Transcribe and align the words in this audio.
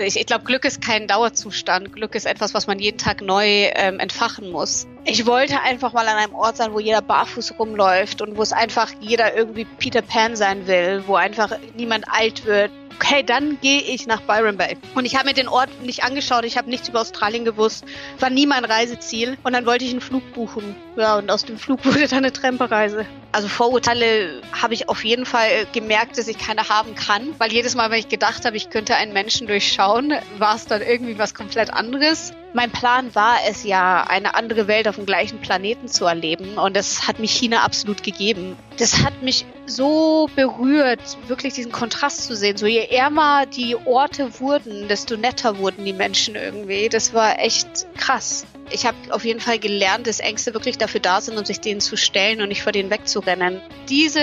Ich, 0.00 0.16
ich 0.18 0.26
glaube, 0.26 0.44
Glück 0.44 0.64
ist 0.64 0.80
kein 0.80 1.06
Dauerzustand. 1.06 1.92
Glück 1.92 2.14
ist 2.14 2.24
etwas, 2.24 2.54
was 2.54 2.66
man 2.66 2.78
jeden 2.78 2.96
Tag 2.96 3.20
neu 3.20 3.70
ähm, 3.74 3.98
entfachen 4.00 4.50
muss. 4.50 4.86
Ich 5.04 5.26
wollte 5.26 5.60
einfach 5.60 5.92
mal 5.92 6.06
an 6.08 6.16
einem 6.16 6.34
Ort 6.34 6.56
sein, 6.56 6.72
wo 6.72 6.80
jeder 6.80 7.02
barfuß 7.02 7.58
rumläuft 7.58 8.22
und 8.22 8.36
wo 8.36 8.42
es 8.42 8.52
einfach 8.52 8.90
jeder 9.00 9.36
irgendwie 9.36 9.66
Peter 9.78 10.02
Pan 10.02 10.36
sein 10.36 10.66
will, 10.66 11.04
wo 11.06 11.16
einfach 11.16 11.52
niemand 11.76 12.06
alt 12.08 12.46
wird, 12.46 12.70
okay, 13.00 13.22
dann 13.22 13.58
gehe 13.60 13.80
ich 13.80 14.06
nach 14.06 14.20
Byron 14.22 14.56
Bay. 14.56 14.76
Und 14.94 15.06
ich 15.06 15.16
habe 15.16 15.28
mir 15.28 15.34
den 15.34 15.48
Ort 15.48 15.70
nicht 15.82 16.04
angeschaut, 16.04 16.44
ich 16.44 16.58
habe 16.58 16.68
nichts 16.68 16.88
über 16.88 17.00
Australien 17.00 17.44
gewusst, 17.44 17.84
war 18.18 18.28
nie 18.28 18.46
mein 18.46 18.64
Reiseziel. 18.64 19.38
Und 19.42 19.54
dann 19.54 19.64
wollte 19.64 19.84
ich 19.84 19.90
einen 19.90 20.02
Flug 20.02 20.22
buchen. 20.34 20.76
Ja, 20.96 21.16
und 21.16 21.30
aus 21.30 21.44
dem 21.44 21.58
Flug 21.58 21.84
wurde 21.84 22.06
dann 22.06 22.18
eine 22.18 22.32
Trempereise. 22.32 23.06
Also 23.32 23.48
Vorurteile 23.48 24.42
habe 24.52 24.74
ich 24.74 24.88
auf 24.88 25.04
jeden 25.04 25.24
Fall 25.24 25.66
gemerkt, 25.72 26.18
dass 26.18 26.28
ich 26.28 26.36
keine 26.36 26.68
haben 26.68 26.94
kann, 26.94 27.34
weil 27.38 27.52
jedes 27.52 27.74
Mal, 27.74 27.90
wenn 27.90 28.00
ich 28.00 28.08
gedacht 28.08 28.44
habe, 28.44 28.56
ich 28.56 28.70
könnte 28.70 28.96
einen 28.96 29.12
Menschen 29.12 29.46
durchschauen, 29.46 30.12
war 30.38 30.56
es 30.56 30.66
dann 30.66 30.82
irgendwie 30.82 31.18
was 31.18 31.34
komplett 31.34 31.72
anderes. 31.72 32.32
Mein 32.52 32.72
Plan 32.72 33.14
war 33.14 33.36
es 33.48 33.62
ja, 33.62 34.02
eine 34.02 34.34
andere 34.34 34.66
Welt 34.66 34.88
auf 34.88 34.96
dem 34.96 35.06
gleichen 35.06 35.38
Planeten 35.40 35.86
zu 35.86 36.04
erleben 36.04 36.58
und 36.58 36.74
das 36.74 37.06
hat 37.06 37.20
mich 37.20 37.30
China 37.30 37.62
absolut 37.62 38.02
gegeben. 38.02 38.56
Das 38.76 39.04
hat 39.04 39.22
mich 39.22 39.46
so 39.66 40.28
berührt, 40.34 41.00
wirklich 41.28 41.54
diesen 41.54 41.70
Kontrast 41.70 42.24
zu 42.24 42.34
sehen. 42.34 42.56
So 42.56 42.66
je 42.66 42.86
ärmer 42.86 43.46
die 43.46 43.76
Orte 43.76 44.40
wurden, 44.40 44.88
desto 44.88 45.16
netter 45.16 45.58
wurden 45.58 45.84
die 45.84 45.92
Menschen 45.92 46.34
irgendwie. 46.34 46.88
Das 46.88 47.14
war 47.14 47.38
echt 47.38 47.86
krass. 47.96 48.46
Ich 48.72 48.84
habe 48.84 48.96
auf 49.10 49.24
jeden 49.24 49.40
Fall 49.40 49.60
gelernt, 49.60 50.08
dass 50.08 50.18
Ängste 50.18 50.52
wirklich 50.52 50.76
dafür 50.76 51.00
da 51.00 51.20
sind, 51.20 51.38
um 51.38 51.44
sich 51.44 51.60
denen 51.60 51.80
zu 51.80 51.96
stellen 51.96 52.40
und 52.40 52.48
nicht 52.48 52.62
vor 52.62 52.72
denen 52.72 52.90
wegzurennen. 52.90 53.60
Diese 53.88 54.20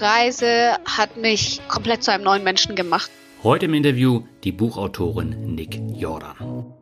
Reise 0.00 0.76
hat 0.84 1.16
mich 1.16 1.60
komplett 1.66 2.04
zu 2.04 2.12
einem 2.12 2.24
neuen 2.24 2.44
Menschen 2.44 2.76
gemacht. 2.76 3.10
Heute 3.42 3.66
im 3.66 3.74
Interview 3.74 4.22
die 4.42 4.52
Buchautorin 4.52 5.54
Nick 5.54 5.80
Jordan. 5.96 6.73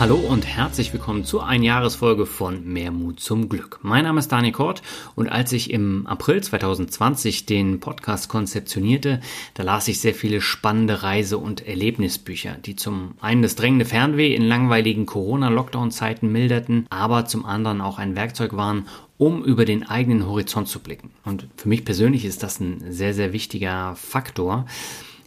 Hallo 0.00 0.14
und 0.14 0.46
herzlich 0.46 0.92
willkommen 0.92 1.24
zur 1.24 1.44
Einjahresfolge 1.44 2.24
von 2.24 2.64
Mehr 2.64 2.92
Mut 2.92 3.18
zum 3.18 3.48
Glück. 3.48 3.80
Mein 3.82 4.04
Name 4.04 4.20
ist 4.20 4.30
Dani 4.30 4.52
Kort 4.52 4.80
und 5.16 5.26
als 5.26 5.52
ich 5.52 5.72
im 5.72 6.06
April 6.06 6.40
2020 6.40 7.46
den 7.46 7.80
Podcast 7.80 8.28
konzeptionierte, 8.28 9.20
da 9.54 9.64
las 9.64 9.88
ich 9.88 10.00
sehr 10.00 10.14
viele 10.14 10.40
spannende 10.40 11.02
Reise- 11.02 11.38
und 11.38 11.66
Erlebnisbücher, 11.66 12.52
die 12.64 12.76
zum 12.76 13.14
einen 13.20 13.42
das 13.42 13.56
drängende 13.56 13.86
Fernweh 13.86 14.36
in 14.36 14.42
langweiligen 14.42 15.04
Corona-Lockdown-Zeiten 15.04 16.30
milderten, 16.30 16.86
aber 16.90 17.24
zum 17.24 17.44
anderen 17.44 17.80
auch 17.80 17.98
ein 17.98 18.14
Werkzeug 18.14 18.56
waren, 18.56 18.86
um 19.16 19.42
über 19.42 19.64
den 19.64 19.82
eigenen 19.82 20.24
Horizont 20.26 20.68
zu 20.68 20.78
blicken. 20.78 21.10
Und 21.24 21.48
für 21.56 21.68
mich 21.68 21.84
persönlich 21.84 22.24
ist 22.24 22.44
das 22.44 22.60
ein 22.60 22.84
sehr, 22.88 23.14
sehr 23.14 23.32
wichtiger 23.32 23.96
Faktor. 23.96 24.66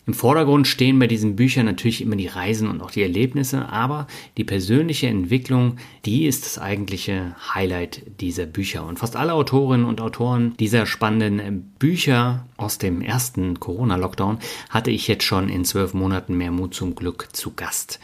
Im 0.08 0.16
Vordergrund 0.16 0.68
stehen 0.68 0.98
bei 0.98 1.06
diesen 1.06 1.36
Büchern 1.36 1.68
natürlich 1.68 2.02
immer 2.02 2.16
die 2.16 2.28
Reisen 2.28 2.68
und 2.68 2.82
auch 2.82 2.90
die 2.90 3.04
Erlebnisse, 3.04 3.70
aber 3.70 4.08
die 4.36 4.44
persönliche 4.44 5.08
Entwicklung, 5.08 5.78
die 6.06 6.26
ist 6.26 6.46
das 6.46 6.58
eigentliche 6.58 7.36
Highlight 7.54 8.02
dieser 8.20 8.48
Bücher. 8.48 8.86
Und 8.86 8.98
fast 8.98 9.16
alle 9.16 9.34
Autorinnen 9.34 9.86
und 9.86 10.02
Autoren 10.02 10.56
dieser 10.60 10.88
spannenden 10.88 11.72
Bücher 11.78 12.48
aus 12.58 12.80
dem 12.80 13.02
ersten 13.02 13.60
Corona-Lockdown 13.60 14.40
hatte 14.70 14.90
ich 14.90 15.08
jetzt 15.08 15.24
schon 15.24 15.50
in 15.50 15.66
zwölf 15.66 15.94
Monaten 15.94 16.36
mehr 16.36 16.52
Mut 16.52 16.74
zum 16.74 16.96
Glück 16.96 17.30
zu 17.32 17.54
Gast. 17.54 18.00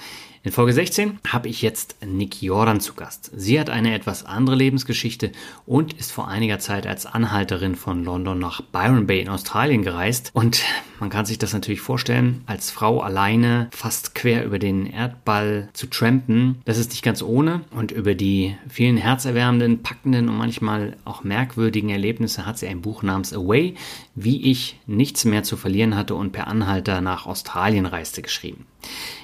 In 0.48 0.54
Folge 0.54 0.72
16 0.72 1.20
habe 1.28 1.50
ich 1.50 1.62
jetzt 1.62 1.98
Nick 2.06 2.42
Jordan 2.42 2.80
zu 2.80 2.94
Gast. 2.94 3.32
Sie 3.36 3.60
hat 3.60 3.70
eine 3.70 3.94
etwas 3.94 4.24
andere 4.24 4.56
Lebensgeschichte 4.56 5.34
und 5.66 5.92
ist 5.92 6.14
vor 6.14 6.30
einiger 6.30 6.58
Zeit 6.58 6.88
als 6.88 7.06
Anhalterin 7.06 7.76
von 7.76 8.06
London 8.06 8.40
nach 8.40 8.62
Byron 8.62 9.08
Bay 9.08 9.20
in 9.20 9.28
Australien 9.28 9.84
gereist. 9.84 10.32
Und 10.32 10.64
man 11.02 11.10
kann 11.10 11.26
sich 11.26 11.38
das 11.38 11.52
natürlich 11.52 11.82
vorstellen, 11.82 12.44
als 12.46 12.72
Frau 12.72 13.02
alleine 13.02 13.68
fast 13.72 14.16
quer 14.16 14.46
über 14.46 14.58
den 14.58 14.86
Erdball 14.86 15.68
zu 15.74 15.88
trampen, 15.88 16.62
das 16.64 16.78
ist 16.78 16.92
nicht 16.92 17.04
ganz 17.04 17.22
ohne. 17.22 17.66
Und 17.72 17.92
über 17.92 18.16
die 18.16 18.56
vielen 18.70 18.96
herzerwärmenden, 18.96 19.84
packenden 19.84 20.30
und 20.30 20.38
manchmal 20.38 20.96
auch 21.04 21.26
merkwürdigen 21.26 21.90
Erlebnisse 21.90 22.46
hat 22.46 22.58
sie 22.58 22.68
ein 22.68 22.82
Buch 22.82 23.04
namens 23.04 23.34
Away, 23.34 23.76
wie 24.20 24.50
ich 24.50 24.80
nichts 24.88 25.26
mehr 25.26 25.44
zu 25.44 25.58
verlieren 25.58 25.96
hatte 25.96 26.16
und 26.16 26.32
per 26.32 26.48
Anhalter 26.48 27.02
nach 27.02 27.28
Australien 27.28 27.86
reiste, 27.86 28.24
geschrieben. 28.24 28.66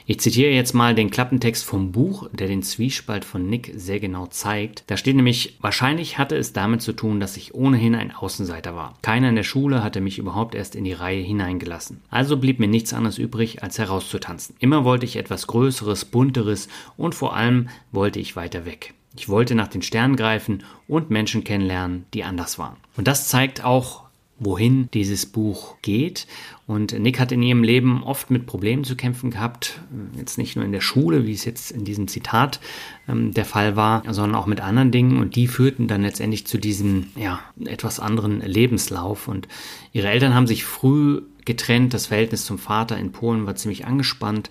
Ich 0.06 0.20
zitiere 0.20 0.52
jetzt 0.52 0.74
mal 0.74 0.94
den 0.94 1.10
Klappentext 1.10 1.66
vom 1.66 1.92
Buch, 1.92 2.30
der 2.32 2.48
den 2.48 2.62
Zwiespalt 2.62 3.26
von 3.26 3.50
Nick 3.50 3.72
sehr 3.76 4.00
genau 4.00 4.28
zeigt. 4.28 4.84
Da 4.88 4.96
steht 4.96 5.16
nämlich, 5.16 5.58
wahrscheinlich 5.62 6.20
hatte 6.20 6.36
es 6.36 6.54
damit 6.54 6.84
zu 6.84 6.94
tun, 6.94 7.20
dass 7.20 7.38
ich 7.38 7.56
ohnehin 7.56 7.96
ein 7.96 8.14
Außenseiter 8.14 8.76
war. 8.76 8.94
Keiner 9.02 9.30
in 9.30 9.36
der 9.36 9.44
Schule 9.44 9.84
hatte 9.84 10.00
mich 10.00 10.20
überhaupt 10.20 10.54
erst 10.54 10.76
in 10.76 10.84
die 10.84 10.94
Reihe 10.94 11.24
hineingelassen. 11.24 12.02
Also 12.12 12.38
blieb 12.38 12.60
mir 12.60 12.68
nichts 12.68 12.94
anderes 12.94 13.18
übrig, 13.18 13.64
als 13.64 13.80
herauszutanzen. 13.80 14.56
Immer 14.60 14.86
wollte 14.86 15.08
ich 15.08 15.16
etwas 15.16 15.48
Größeres, 15.48 16.06
Bunteres 16.06 16.68
und 16.98 17.16
vor 17.16 17.36
allem 17.36 17.68
wollte 17.92 18.20
ich 18.20 18.36
weiter 18.36 18.68
weg. 18.68 18.94
Ich 19.16 19.28
wollte 19.28 19.56
nach 19.56 19.68
den 19.70 19.82
Sternen 19.82 20.16
greifen 20.16 20.64
und 20.88 21.10
Menschen 21.10 21.44
kennenlernen, 21.44 22.06
die 22.14 22.24
anders 22.24 22.60
waren. 22.60 22.78
Und 22.96 23.08
das 23.08 23.28
zeigt 23.28 23.64
auch, 23.64 24.03
wohin 24.46 24.90
dieses 24.94 25.26
Buch 25.26 25.76
geht. 25.82 26.28
Und 26.66 26.98
Nick 26.98 27.20
hat 27.20 27.32
in 27.32 27.42
ihrem 27.44 27.64
Leben 27.64 28.04
oft 28.04 28.32
mit 28.32 28.46
Problemen 28.46 28.84
zu 28.84 28.96
kämpfen 28.96 29.32
gehabt, 29.32 29.82
jetzt 30.18 30.38
nicht 30.38 30.56
nur 30.56 30.64
in 30.64 30.72
der 30.72 30.82
Schule, 30.82 31.28
wie 31.28 31.34
es 31.34 31.46
jetzt 31.46 31.72
in 31.72 31.84
diesem 31.84 32.08
Zitat 32.08 32.60
ähm, 33.08 33.34
der 33.34 33.46
Fall 33.46 33.76
war, 33.76 34.04
sondern 34.12 34.36
auch 34.36 34.46
mit 34.46 34.62
anderen 34.62 34.92
Dingen. 34.92 35.20
Und 35.20 35.36
die 35.36 35.48
führten 35.48 35.88
dann 35.88 36.04
letztendlich 36.04 36.48
zu 36.48 36.58
diesem 36.58 37.08
ja, 37.16 37.40
etwas 37.66 38.00
anderen 38.00 38.42
Lebenslauf. 38.42 39.28
Und 39.28 39.48
ihre 39.92 40.10
Eltern 40.10 40.34
haben 40.34 40.48
sich 40.48 40.64
früh 40.64 41.22
getrennt. 41.46 41.94
Das 41.94 42.08
Verhältnis 42.08 42.46
zum 42.46 42.58
Vater 42.58 42.98
in 42.98 43.12
Polen 43.12 43.46
war 43.46 43.56
ziemlich 43.56 43.86
angespannt. 43.86 44.50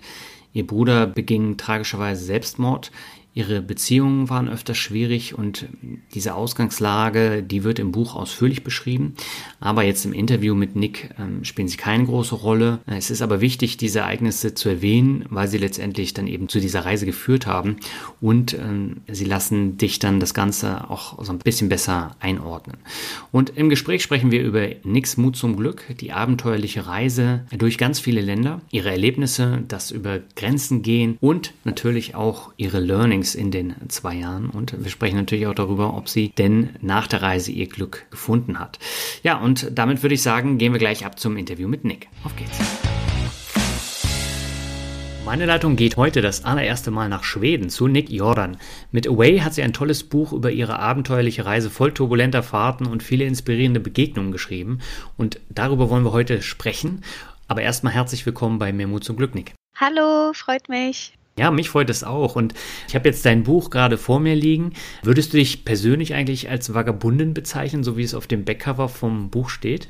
Ihr 0.53 0.67
Bruder 0.67 1.07
beging 1.07 1.57
tragischerweise 1.57 2.23
Selbstmord. 2.23 2.91
Ihre 3.35 3.61
Beziehungen 3.61 4.29
waren 4.29 4.47
öfter 4.47 4.75
schwierig 4.75 5.35
und 5.35 5.65
diese 6.13 6.35
Ausgangslage, 6.35 7.41
die 7.41 7.63
wird 7.63 7.79
im 7.79 7.91
Buch 7.91 8.15
ausführlich 8.15 8.63
beschrieben. 8.63 9.15
Aber 9.59 9.83
jetzt 9.83 10.05
im 10.05 10.13
Interview 10.13 10.53
mit 10.53 10.75
Nick 10.75 11.09
ähm, 11.17 11.43
spielen 11.43 11.67
sie 11.67 11.77
keine 11.77 12.05
große 12.05 12.35
Rolle. 12.35 12.79
Es 12.85 13.09
ist 13.09 13.23
aber 13.23 13.41
wichtig, 13.41 13.77
diese 13.77 13.99
Ereignisse 13.99 14.53
zu 14.53 14.69
erwähnen, 14.69 15.25
weil 15.29 15.47
sie 15.47 15.57
letztendlich 15.57 16.13
dann 16.13 16.27
eben 16.27 16.47
zu 16.47 16.59
dieser 16.59 16.85
Reise 16.85 17.07
geführt 17.07 17.47
haben 17.47 17.77
und 18.21 18.53
ähm, 18.53 18.97
sie 19.11 19.25
lassen 19.25 19.77
dich 19.77 19.97
dann 19.97 20.19
das 20.19 20.35
Ganze 20.35 20.91
auch 20.91 21.23
so 21.23 21.31
ein 21.31 21.39
bisschen 21.39 21.69
besser 21.69 22.15
einordnen. 22.19 22.77
Und 23.31 23.57
im 23.57 23.69
Gespräch 23.69 24.03
sprechen 24.03 24.29
wir 24.29 24.43
über 24.43 24.67
Nicks 24.83 25.17
Mut 25.17 25.35
zum 25.37 25.57
Glück, 25.57 25.83
die 25.99 26.11
abenteuerliche 26.11 26.85
Reise 26.85 27.45
durch 27.57 27.79
ganz 27.79 27.99
viele 27.99 28.21
Länder, 28.21 28.61
ihre 28.69 28.91
Erlebnisse, 28.91 29.63
das 29.67 29.89
über 29.89 30.19
Grenzen 30.35 30.83
gehen 30.83 31.17
und 31.19 31.53
natürlich 31.63 32.13
auch 32.13 32.51
ihre 32.57 32.79
Learnings 32.79 33.22
Learnings 33.23 33.35
in 33.35 33.51
den 33.51 33.75
zwei 33.89 34.15
Jahren 34.15 34.49
und 34.49 34.83
wir 34.83 34.91
sprechen 34.91 35.15
natürlich 35.15 35.47
auch 35.47 35.55
darüber, 35.55 35.95
ob 35.95 36.09
sie 36.09 36.29
denn 36.29 36.69
nach 36.81 37.07
der 37.07 37.21
Reise 37.21 37.51
ihr 37.51 37.67
Glück 37.67 38.05
gefunden 38.11 38.59
hat. 38.59 38.79
Ja, 39.23 39.37
und 39.37 39.71
damit 39.71 40.03
würde 40.03 40.15
ich 40.15 40.21
sagen, 40.21 40.57
gehen 40.57 40.73
wir 40.73 40.79
gleich 40.79 41.05
ab 41.05 41.19
zum 41.19 41.37
Interview 41.37 41.67
mit 41.67 41.85
Nick. 41.85 42.09
Auf 42.23 42.35
geht's. 42.35 42.59
Meine 45.25 45.45
Leitung 45.45 45.77
geht 45.77 45.95
heute 45.95 46.21
das 46.21 46.43
allererste 46.43 46.91
Mal 46.91 47.07
nach 47.07 47.23
Schweden 47.23 47.69
zu 47.69 47.87
Nick 47.87 48.09
Jordan. 48.09 48.57
Mit 48.91 49.07
Away 49.07 49.39
hat 49.39 49.53
sie 49.53 49.63
ein 49.63 49.71
tolles 49.71 50.03
Buch 50.03 50.33
über 50.33 50.51
ihre 50.51 50.79
abenteuerliche 50.79 51.45
Reise 51.45 51.69
voll 51.69 51.93
turbulenter 51.93 52.43
Fahrten 52.43 52.85
und 52.85 53.03
viele 53.03 53.23
inspirierende 53.23 53.79
Begegnungen 53.79 54.33
geschrieben. 54.33 54.79
Und 55.15 55.39
darüber 55.49 55.89
wollen 55.89 56.03
wir 56.03 56.11
heute 56.11 56.41
sprechen. 56.41 57.03
Aber 57.47 57.61
erstmal 57.61 57.93
herzlich 57.93 58.25
willkommen 58.25 58.59
bei 58.59 58.73
Mut 58.73 59.05
zum 59.05 59.15
Glück, 59.15 59.33
Nick. 59.33 59.53
Hallo, 59.79 60.33
freut 60.33 60.67
mich. 60.67 61.13
Ja, 61.37 61.49
mich 61.49 61.69
freut 61.69 61.89
es 61.89 62.03
auch. 62.03 62.35
Und 62.35 62.53
ich 62.87 62.95
habe 62.95 63.09
jetzt 63.09 63.25
dein 63.25 63.43
Buch 63.43 63.69
gerade 63.69 63.97
vor 63.97 64.19
mir 64.19 64.35
liegen. 64.35 64.73
Würdest 65.01 65.33
du 65.33 65.37
dich 65.37 65.65
persönlich 65.65 66.13
eigentlich 66.13 66.49
als 66.49 66.73
Vagabundin 66.73 67.33
bezeichnen, 67.33 67.83
so 67.83 67.97
wie 67.97 68.03
es 68.03 68.13
auf 68.13 68.27
dem 68.27 68.45
Backcover 68.45 68.87
vom 68.87 69.29
Buch 69.29 69.49
steht? 69.49 69.89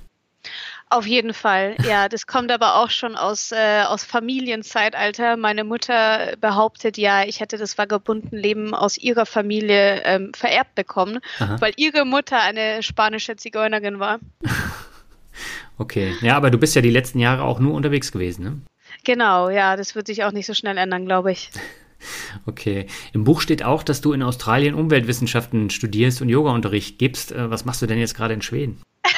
Auf 0.90 1.08
jeden 1.08 1.34
Fall, 1.34 1.76
ja. 1.88 2.08
Das 2.08 2.28
kommt 2.28 2.52
aber 2.52 2.76
auch 2.76 2.90
schon 2.90 3.16
aus, 3.16 3.52
äh, 3.52 3.84
aus 3.84 4.04
Familienzeitalter. 4.04 5.36
Meine 5.38 5.64
Mutter 5.64 6.36
behauptet 6.40 6.98
ja, 6.98 7.24
ich 7.24 7.40
hätte 7.40 7.58
das 7.58 7.78
Vagabundenleben 7.78 8.74
aus 8.74 8.98
ihrer 8.98 9.26
Familie 9.26 10.04
ähm, 10.06 10.32
vererbt 10.34 10.76
bekommen, 10.76 11.20
Aha. 11.40 11.60
weil 11.60 11.74
ihre 11.76 12.06
Mutter 12.06 12.40
eine 12.42 12.84
spanische 12.84 13.36
Zigeunerin 13.36 14.00
war. 14.00 14.20
okay, 15.78 16.14
ja, 16.22 16.38
aber 16.38 16.52
du 16.52 16.58
bist 16.58 16.76
ja 16.76 16.82
die 16.82 16.92
letzten 16.92 17.20
Jahre 17.20 17.44
auch 17.44 17.60
nur 17.60 17.74
unterwegs 17.74 18.12
gewesen, 18.12 18.44
ne? 18.44 18.62
Genau, 19.04 19.50
ja, 19.50 19.76
das 19.76 19.96
wird 19.96 20.08
sich 20.08 20.24
auch 20.24 20.32
nicht 20.32 20.46
so 20.46 20.54
schnell 20.54 20.78
ändern, 20.78 21.06
glaube 21.06 21.32
ich. 21.32 21.50
Okay. 22.46 22.88
Im 23.14 23.24
Buch 23.24 23.40
steht 23.40 23.64
auch, 23.64 23.82
dass 23.82 24.02
du 24.02 24.12
in 24.12 24.24
Australien 24.24 24.76
Umweltwissenschaften 24.76 25.70
studierst 25.70 26.22
und 26.22 26.28
Yogaunterricht 26.28 27.00
gibst. 27.00 27.32
Äh, 27.32 27.50
was 27.50 27.64
machst 27.64 27.82
du 27.82 27.86
denn 27.86 27.98
jetzt 27.98 28.14
gerade 28.14 28.34
in 28.34 28.42
Schweden? 28.42 28.82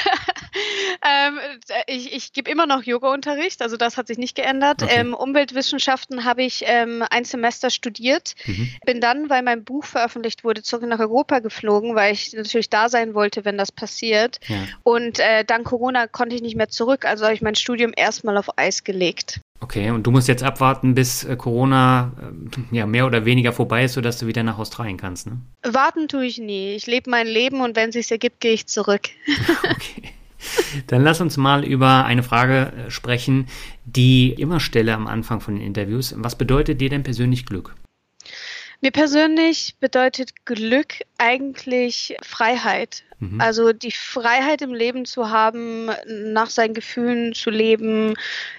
Ähm, 1.08 1.40
ich 1.86 2.14
ich 2.14 2.34
gebe 2.34 2.50
immer 2.50 2.66
noch 2.66 2.82
Yoga-Unterricht, 2.82 3.62
also 3.62 3.78
das 3.78 3.96
hat 3.96 4.08
sich 4.08 4.18
nicht 4.18 4.36
geändert. 4.36 4.82
Okay. 4.82 4.96
Ähm, 4.96 5.14
Umweltwissenschaften 5.14 6.26
habe 6.26 6.44
ich 6.44 6.64
ähm, 6.66 7.04
ein 7.12 7.26
Semester 7.26 7.70
studiert, 7.70 8.34
mhm. 8.46 8.72
bin 8.86 9.02
dann, 9.02 9.30
weil 9.30 9.44
mein 9.44 9.64
Buch 9.64 9.86
veröffentlicht 9.86 10.44
wurde, 10.44 10.64
zurück 10.64 10.88
nach 10.88 11.00
Europa 11.00 11.40
geflogen, 11.40 11.96
weil 11.96 12.14
ich 12.14 12.34
natürlich 12.34 12.72
da 12.72 12.90
sein 12.90 13.14
wollte, 13.14 13.46
wenn 13.46 13.58
das 13.58 13.72
passiert. 13.72 14.40
Ja. 14.48 14.56
Und 14.82 15.20
äh, 15.20 15.46
dank 15.46 15.68
Corona 15.68 16.08
konnte 16.08 16.36
ich 16.36 16.42
nicht 16.42 16.56
mehr 16.56 16.70
zurück, 16.70 17.06
also 17.06 17.26
habe 17.26 17.36
ich 17.36 17.42
mein 17.42 17.56
Studium 17.56 17.92
erstmal 17.96 18.38
auf 18.38 18.58
Eis 18.58 18.84
gelegt. 18.84 19.42
Okay, 19.62 19.90
und 19.90 20.06
du 20.06 20.12
musst 20.12 20.28
jetzt 20.28 20.44
abwarten, 20.44 20.96
bis 20.96 21.24
äh, 21.24 21.36
Corona 21.38 22.12
äh, 22.22 22.76
ja 22.76 22.86
mehr 22.86 23.06
oder 23.06 23.26
weniger 23.26 23.54
vorbei 23.54 23.86
ist, 23.86 23.94
sodass 23.94 24.20
du 24.20 24.28
wieder 24.28 24.44
nach 24.44 24.58
Australien 24.58 24.98
kannst, 24.98 25.28
ne? 25.28 25.38
Warten 25.64 26.08
tue 26.08 26.26
ich 26.26 26.38
nie. 26.38 26.74
Ich 26.74 26.88
lebe 26.88 27.10
mein 27.10 27.26
Leben 27.26 27.62
und 27.62 27.76
wenn 27.76 27.90
es 27.90 27.96
sich 27.96 28.12
ergibt, 28.12 28.42
gehe 28.42 28.54
ich 28.54 28.68
zurück. 28.68 29.10
okay. 29.64 30.14
Dann 30.88 31.04
lass 31.04 31.22
uns 31.22 31.38
mal 31.38 31.64
über 31.64 32.06
eine 32.06 32.24
Frage 32.24 32.74
äh, 32.74 32.92
sprechen, 32.92 33.48
die 33.86 34.34
ich 34.34 34.40
immer 34.40 34.60
stelle 34.60 34.94
am 34.94 35.08
Anfang 35.08 35.40
von 35.40 35.56
den 35.56 35.64
Interviews. 35.64 36.14
Was 36.18 36.38
bedeutet 36.38 36.82
dir 36.82 36.90
denn 36.90 37.04
persönlich 37.04 37.46
Glück? 37.46 37.76
Mir 38.82 38.92
persönlich 38.92 39.76
bedeutet 39.80 40.46
Glück 40.46 40.96
eigentlich 41.18 42.16
Freiheit. 42.22 43.04
Mhm. 43.20 43.40
Also 43.40 43.72
die 43.72 43.92
Freiheit 43.92 44.62
im 44.62 44.74
Leben 44.74 45.06
zu 45.06 45.30
haben, 45.30 45.90
nach 46.08 46.50
seinen 46.50 46.74
Gefühlen 46.74 47.34
zu 47.34 47.50
leben, 47.50 48.14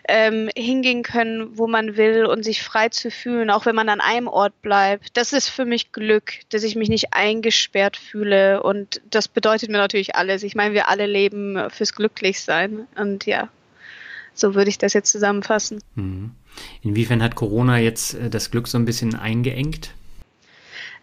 ähm, 0.08 0.48
hingehen 0.56 1.02
können, 1.02 1.58
wo 1.58 1.66
man 1.66 1.96
will 1.96 2.24
und 2.24 2.44
sich 2.44 2.62
frei 2.62 2.88
zu 2.88 3.10
fühlen, 3.10 3.50
auch 3.50 3.66
wenn 3.66 3.74
man 3.74 3.88
an 3.88 4.00
einem 4.00 4.28
Ort 4.28 4.60
bleibt. 4.62 5.16
Das 5.16 5.32
ist 5.32 5.48
für 5.48 5.64
mich 5.64 5.92
Glück, 5.92 6.32
dass 6.48 6.62
ich 6.62 6.76
mich 6.76 6.88
nicht 6.88 7.12
eingesperrt 7.12 7.96
fühle. 7.96 8.62
Und 8.62 9.02
das 9.10 9.28
bedeutet 9.28 9.70
mir 9.70 9.78
natürlich 9.78 10.16
alles. 10.16 10.42
Ich 10.42 10.54
meine, 10.54 10.74
wir 10.74 10.88
alle 10.88 11.06
leben 11.06 11.70
fürs 11.70 11.92
Glücklichsein. 11.92 12.86
Und 12.96 13.26
ja, 13.26 13.50
so 14.34 14.54
würde 14.54 14.70
ich 14.70 14.78
das 14.78 14.94
jetzt 14.94 15.12
zusammenfassen. 15.12 15.82
Mhm. 15.94 16.30
Inwiefern 16.82 17.22
hat 17.22 17.34
Corona 17.34 17.78
jetzt 17.78 18.14
äh, 18.14 18.30
das 18.30 18.50
Glück 18.50 18.66
so 18.68 18.78
ein 18.78 18.86
bisschen 18.86 19.14
eingeengt? 19.14 19.90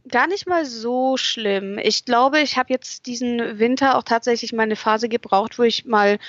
Gar 0.09 0.27
nicht 0.27 0.47
mal 0.47 0.65
so 0.65 1.15
schlimm. 1.15 1.77
Ich 1.77 2.03
glaube, 2.03 2.41
ich 2.41 2.57
habe 2.57 2.73
jetzt 2.73 3.05
diesen 3.05 3.59
Winter 3.59 3.97
auch 3.97 4.03
tatsächlich 4.03 4.51
mal 4.51 4.63
eine 4.63 4.75
Phase 4.75 5.07
gebraucht, 5.07 5.57
wo 5.57 5.63
ich 5.63 5.85
mal 5.85 6.19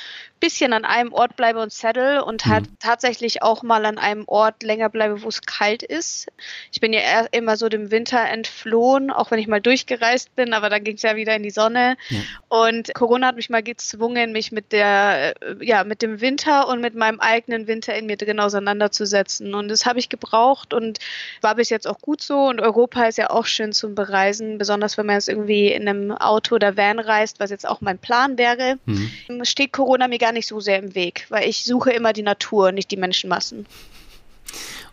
bisschen 0.44 0.74
an 0.74 0.84
einem 0.84 1.14
Ort 1.14 1.36
bleibe 1.36 1.60
und 1.60 1.72
settle 1.72 2.22
und 2.22 2.44
mhm. 2.44 2.50
halt 2.50 2.64
tatsächlich 2.78 3.42
auch 3.42 3.62
mal 3.62 3.86
an 3.86 3.96
einem 3.96 4.24
Ort 4.26 4.62
länger 4.62 4.90
bleibe, 4.90 5.22
wo 5.22 5.28
es 5.28 5.40
kalt 5.40 5.82
ist. 5.82 6.26
Ich 6.70 6.80
bin 6.80 6.92
ja 6.92 7.00
immer 7.32 7.56
so 7.56 7.70
dem 7.70 7.90
Winter 7.90 8.20
entflohen, 8.20 9.10
auch 9.10 9.30
wenn 9.30 9.38
ich 9.38 9.46
mal 9.46 9.62
durchgereist 9.62 10.36
bin, 10.36 10.52
aber 10.52 10.68
dann 10.68 10.84
ging 10.84 10.96
es 10.96 11.02
ja 11.02 11.16
wieder 11.16 11.34
in 11.34 11.42
die 11.42 11.50
Sonne. 11.50 11.96
Ja. 12.10 12.20
Und 12.48 12.92
Corona 12.92 13.28
hat 13.28 13.36
mich 13.36 13.48
mal 13.48 13.62
gezwungen, 13.62 14.32
mich 14.32 14.52
mit 14.52 14.72
der, 14.72 15.34
äh, 15.40 15.64
ja, 15.64 15.82
mit 15.82 16.02
dem 16.02 16.20
Winter 16.20 16.68
und 16.68 16.82
mit 16.82 16.94
meinem 16.94 17.20
eigenen 17.20 17.66
Winter 17.66 17.94
in 17.94 18.04
mir 18.04 18.18
drin 18.18 18.38
auseinanderzusetzen. 18.38 19.54
Und 19.54 19.68
das 19.68 19.86
habe 19.86 19.98
ich 19.98 20.10
gebraucht 20.10 20.74
und 20.74 20.98
war 21.40 21.54
bis 21.54 21.70
jetzt 21.70 21.86
auch 21.88 22.00
gut 22.00 22.20
so. 22.20 22.48
Und 22.48 22.60
Europa 22.60 23.04
ist 23.04 23.16
ja 23.16 23.30
auch 23.30 23.46
schön 23.46 23.63
zum 23.72 23.94
Bereisen, 23.94 24.58
besonders 24.58 24.98
wenn 24.98 25.06
man 25.06 25.16
jetzt 25.16 25.28
irgendwie 25.28 25.68
in 25.68 25.88
einem 25.88 26.12
Auto 26.12 26.56
oder 26.56 26.76
Van 26.76 26.98
reist, 26.98 27.40
was 27.40 27.50
jetzt 27.50 27.68
auch 27.68 27.80
mein 27.80 27.98
Plan 27.98 28.38
wäre. 28.38 28.78
Mhm. 28.86 29.44
Steht 29.44 29.72
Corona 29.72 30.08
mir 30.08 30.18
gar 30.18 30.32
nicht 30.32 30.46
so 30.46 30.60
sehr 30.60 30.78
im 30.78 30.94
Weg, 30.94 31.26
weil 31.28 31.48
ich 31.48 31.64
suche 31.64 31.90
immer 31.90 32.12
die 32.12 32.22
Natur, 32.22 32.72
nicht 32.72 32.90
die 32.90 32.96
Menschenmassen. 32.96 33.66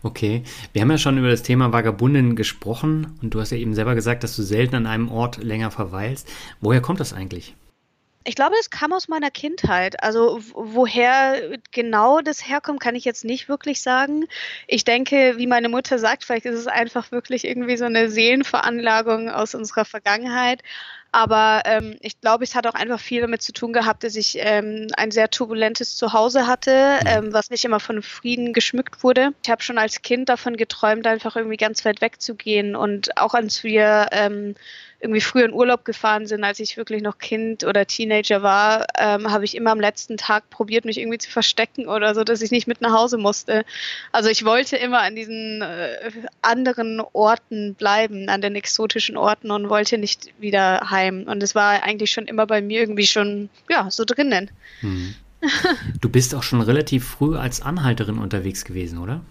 Okay, 0.04 0.44
wir 0.74 0.82
haben 0.82 0.90
ja 0.90 0.98
schon 0.98 1.18
über 1.18 1.30
das 1.30 1.44
Thema 1.44 1.72
Vagabunden 1.72 2.36
gesprochen 2.36 3.20
und 3.22 3.34
du 3.34 3.40
hast 3.40 3.52
ja 3.52 3.58
eben 3.58 3.76
selber 3.76 3.94
gesagt, 3.94 4.24
dass 4.24 4.36
du 4.36 4.42
selten 4.42 4.76
an 4.76 4.88
einem 4.88 5.10
Ort 5.10 5.44
länger 5.44 5.70
verweilst. 5.70 6.28
Woher 6.60 6.82
kommt 6.82 7.00
das 7.00 7.14
eigentlich? 7.14 7.56
Ich 8.24 8.36
glaube, 8.36 8.56
es 8.60 8.70
kam 8.70 8.94
aus 8.94 9.08
meiner 9.08 9.32
Kindheit. 9.32 10.04
Also 10.04 10.40
woher 10.54 11.58
genau 11.72 12.22
das 12.22 12.48
herkommt, 12.48 12.80
kann 12.80 12.96
ich 12.96 13.06
jetzt 13.06 13.26
nicht 13.26 13.50
wirklich 13.50 13.82
sagen. 13.82 14.28
Ich 14.68 14.84
denke, 14.84 15.38
wie 15.38 15.48
meine 15.48 15.70
Mutter 15.70 15.98
sagt, 15.98 16.24
vielleicht 16.24 16.46
ist 16.46 16.60
es 16.60 16.68
einfach 16.68 17.12
wirklich 17.12 17.46
irgendwie 17.46 17.78
so 17.78 17.86
eine 17.86 18.10
Seelenveranlagung 18.10 19.30
aus 19.30 19.56
unserer 19.56 19.86
Vergangenheit. 19.86 20.62
Aber 21.14 21.64
ähm, 21.66 21.98
ich 22.00 22.22
glaube, 22.22 22.46
es 22.46 22.56
hat 22.56 22.66
auch 22.68 22.74
einfach 22.74 23.00
viel 23.00 23.22
damit 23.22 23.42
zu 23.42 23.52
tun 23.52 23.74
gehabt, 23.74 24.04
dass 24.06 24.16
ich 24.16 24.38
ähm, 24.40 24.88
ein 24.96 25.12
sehr 25.12 25.30
turbulentes 25.30 25.98
Zuhause 25.98 26.48
hatte, 26.48 27.00
mhm. 27.02 27.08
ähm, 27.08 27.34
was 27.34 27.50
nicht 27.50 27.66
immer 27.66 27.82
von 27.82 28.02
Frieden 28.02 28.54
geschmückt 28.54 29.04
wurde. 29.04 29.34
Ich 29.44 29.50
habe 29.50 29.62
schon 29.62 29.78
als 29.78 30.02
Kind 30.04 30.30
davon 30.30 30.56
geträumt, 30.56 31.06
einfach 31.08 31.36
irgendwie 31.36 31.58
ganz 31.58 31.84
weit 31.84 32.00
wegzugehen. 32.00 32.78
Und 32.78 33.18
auch 33.18 33.34
als 33.34 33.64
wir 33.64 34.08
ähm, 34.12 34.56
irgendwie 35.02 35.22
früher 35.22 35.46
in 35.46 35.54
Urlaub 35.54 35.84
gefahren 35.84 36.28
sind, 36.28 36.44
als 36.44 36.60
ich 36.60 36.78
wirklich 36.78 37.02
noch 37.02 37.18
Kind 37.18 37.64
oder 37.64 37.86
Teenager 37.88 38.44
war, 38.44 38.86
ähm, 38.98 39.32
habe 39.32 39.46
ich 39.46 39.56
immer 39.56 39.72
am 39.72 39.80
letzten 39.80 40.18
Tag 40.18 40.50
probiert, 40.50 40.86
mich 40.86 41.00
irgendwie 41.00 41.18
zu 41.18 41.30
verstecken 41.30 41.88
oder 41.88 42.14
so, 42.14 42.24
dass 42.24 42.42
ich 42.42 42.52
nicht 42.52 42.68
mit 42.68 42.82
nach 42.82 42.94
Hause 42.94 43.18
musste. 43.18 43.66
Also 44.12 44.30
ich 44.30 44.46
wollte 44.46 44.78
immer 44.78 45.02
an 45.02 45.16
diesen 45.16 45.62
äh, 45.62 46.12
anderen 46.42 47.02
Orten 47.14 47.74
bleiben, 47.74 48.30
an 48.30 48.42
den 48.42 48.56
exotischen 48.56 49.18
Orten 49.18 49.50
und 49.52 49.70
wollte 49.70 49.98
nicht 49.98 50.34
wieder 50.40 50.90
heim. 50.92 51.26
Und 51.28 51.42
es 51.42 51.56
war 51.56 51.84
eigentlich 51.84 52.12
schon 52.12 52.28
immer 52.28 52.46
bei 52.46 52.62
mir 52.62 52.82
irgendwie 52.82 53.08
schon, 53.08 53.50
ja, 53.70 53.90
so 53.90 54.06
drinnen. 54.06 54.52
Hm. 54.82 55.16
Du 56.00 56.10
bist 56.10 56.36
auch 56.36 56.44
schon 56.44 56.62
relativ 56.62 57.08
früh 57.08 57.36
als 57.36 57.62
Anhalterin 57.62 58.20
unterwegs 58.20 58.64
gewesen, 58.64 59.00
oder? 59.00 59.22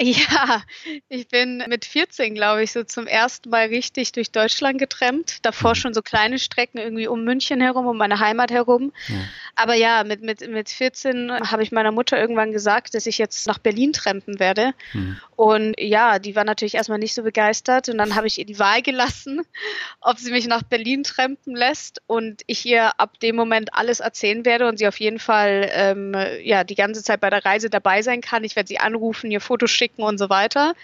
Ja, 0.00 0.62
ich 1.08 1.26
bin 1.26 1.64
mit 1.68 1.84
14, 1.84 2.34
glaube 2.34 2.62
ich, 2.62 2.70
so 2.70 2.84
zum 2.84 3.08
ersten 3.08 3.50
Mal 3.50 3.66
richtig 3.66 4.12
durch 4.12 4.30
Deutschland 4.30 4.78
getrennt. 4.78 5.38
Davor 5.42 5.70
mhm. 5.70 5.74
schon 5.74 5.94
so 5.94 6.02
kleine 6.02 6.38
Strecken 6.38 6.78
irgendwie 6.78 7.08
um 7.08 7.24
München 7.24 7.60
herum, 7.60 7.86
um 7.86 7.96
meine 7.96 8.20
Heimat 8.20 8.52
herum. 8.52 8.92
Ja. 9.08 9.16
Aber 9.56 9.74
ja, 9.74 10.04
mit, 10.04 10.22
mit, 10.22 10.48
mit 10.48 10.68
14 10.68 11.50
habe 11.50 11.64
ich 11.64 11.72
meiner 11.72 11.90
Mutter 11.90 12.16
irgendwann 12.16 12.52
gesagt, 12.52 12.94
dass 12.94 13.06
ich 13.06 13.18
jetzt 13.18 13.48
nach 13.48 13.58
Berlin 13.58 13.92
trampen 13.92 14.38
werde. 14.38 14.72
Mhm. 14.92 15.18
Und 15.34 15.74
ja, 15.80 16.20
die 16.20 16.36
war 16.36 16.44
natürlich 16.44 16.74
erstmal 16.74 17.00
nicht 17.00 17.14
so 17.14 17.24
begeistert. 17.24 17.88
Und 17.88 17.98
dann 17.98 18.14
habe 18.14 18.28
ich 18.28 18.38
ihr 18.38 18.46
die 18.46 18.60
Wahl 18.60 18.82
gelassen, 18.82 19.40
ob 20.00 20.18
sie 20.18 20.30
mich 20.30 20.46
nach 20.46 20.62
Berlin 20.62 21.02
trampen 21.02 21.56
lässt 21.56 22.02
und 22.06 22.42
ich 22.46 22.64
ihr 22.64 23.00
ab 23.00 23.18
dem 23.18 23.34
Moment 23.34 23.74
alles 23.74 23.98
erzählen 23.98 24.44
werde 24.44 24.68
und 24.68 24.78
sie 24.78 24.86
auf 24.86 25.00
jeden 25.00 25.18
Fall 25.18 25.68
ähm, 25.72 26.14
ja, 26.42 26.62
die 26.62 26.76
ganze 26.76 27.02
Zeit 27.02 27.20
bei 27.20 27.30
der 27.30 27.44
Reise 27.44 27.68
dabei 27.68 28.02
sein 28.02 28.20
kann. 28.20 28.44
Ich 28.44 28.54
werde 28.54 28.68
sie 28.68 28.78
anrufen, 28.78 29.32
ihr 29.32 29.40
Fotos 29.40 29.72
schicken 29.72 29.87
schicken 29.88 30.02
und 30.02 30.18
so 30.18 30.28
weiter. 30.28 30.74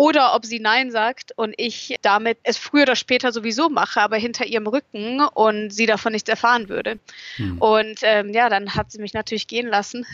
Oder 0.00 0.36
ob 0.36 0.46
sie 0.46 0.60
Nein 0.60 0.92
sagt 0.92 1.32
und 1.34 1.54
ich 1.56 1.96
damit 2.02 2.38
es 2.44 2.56
früher 2.56 2.82
oder 2.82 2.94
später 2.94 3.32
sowieso 3.32 3.68
mache, 3.68 4.00
aber 4.00 4.16
hinter 4.16 4.46
ihrem 4.46 4.68
Rücken 4.68 5.20
und 5.20 5.70
sie 5.70 5.86
davon 5.86 6.12
nichts 6.12 6.28
erfahren 6.28 6.68
würde. 6.68 7.00
Hm. 7.34 7.58
Und 7.58 7.98
ähm, 8.02 8.32
ja, 8.32 8.48
dann 8.48 8.76
hat 8.76 8.92
sie 8.92 9.00
mich 9.00 9.12
natürlich 9.12 9.48
gehen 9.48 9.66
lassen. 9.66 10.06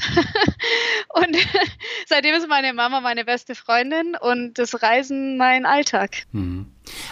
und 1.11 1.37
seitdem 2.07 2.35
ist 2.35 2.49
meine 2.49 2.73
Mama 2.73 3.03
meine 3.03 3.27
beste 3.27 3.55
Freundin 3.55 4.17
und 4.19 4.59
das 4.59 4.83
Reisen 4.83 5.37
mein 5.37 5.67
Alltag. 5.67 6.25
Hm. 6.33 6.65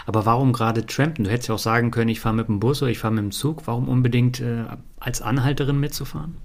Aber 0.07 0.25
warum 0.25 0.55
gerade 0.55 0.87
trampen? 0.87 1.25
Du 1.25 1.31
hättest 1.31 1.51
ja 1.51 1.57
auch 1.57 1.59
sagen 1.59 1.91
können, 1.91 2.09
ich 2.09 2.21
fahre 2.21 2.35
mit 2.35 2.49
dem 2.49 2.59
Bus 2.59 2.81
oder 2.81 2.91
ich 2.91 2.99
fahre 2.99 3.13
mit 3.13 3.23
dem 3.23 3.33
Zug. 3.33 3.67
Warum 3.67 3.87
unbedingt 3.87 4.41
äh, 4.41 4.65
als 4.99 5.21
Anhalterin 5.21 5.79
mitzufahren? 5.79 6.39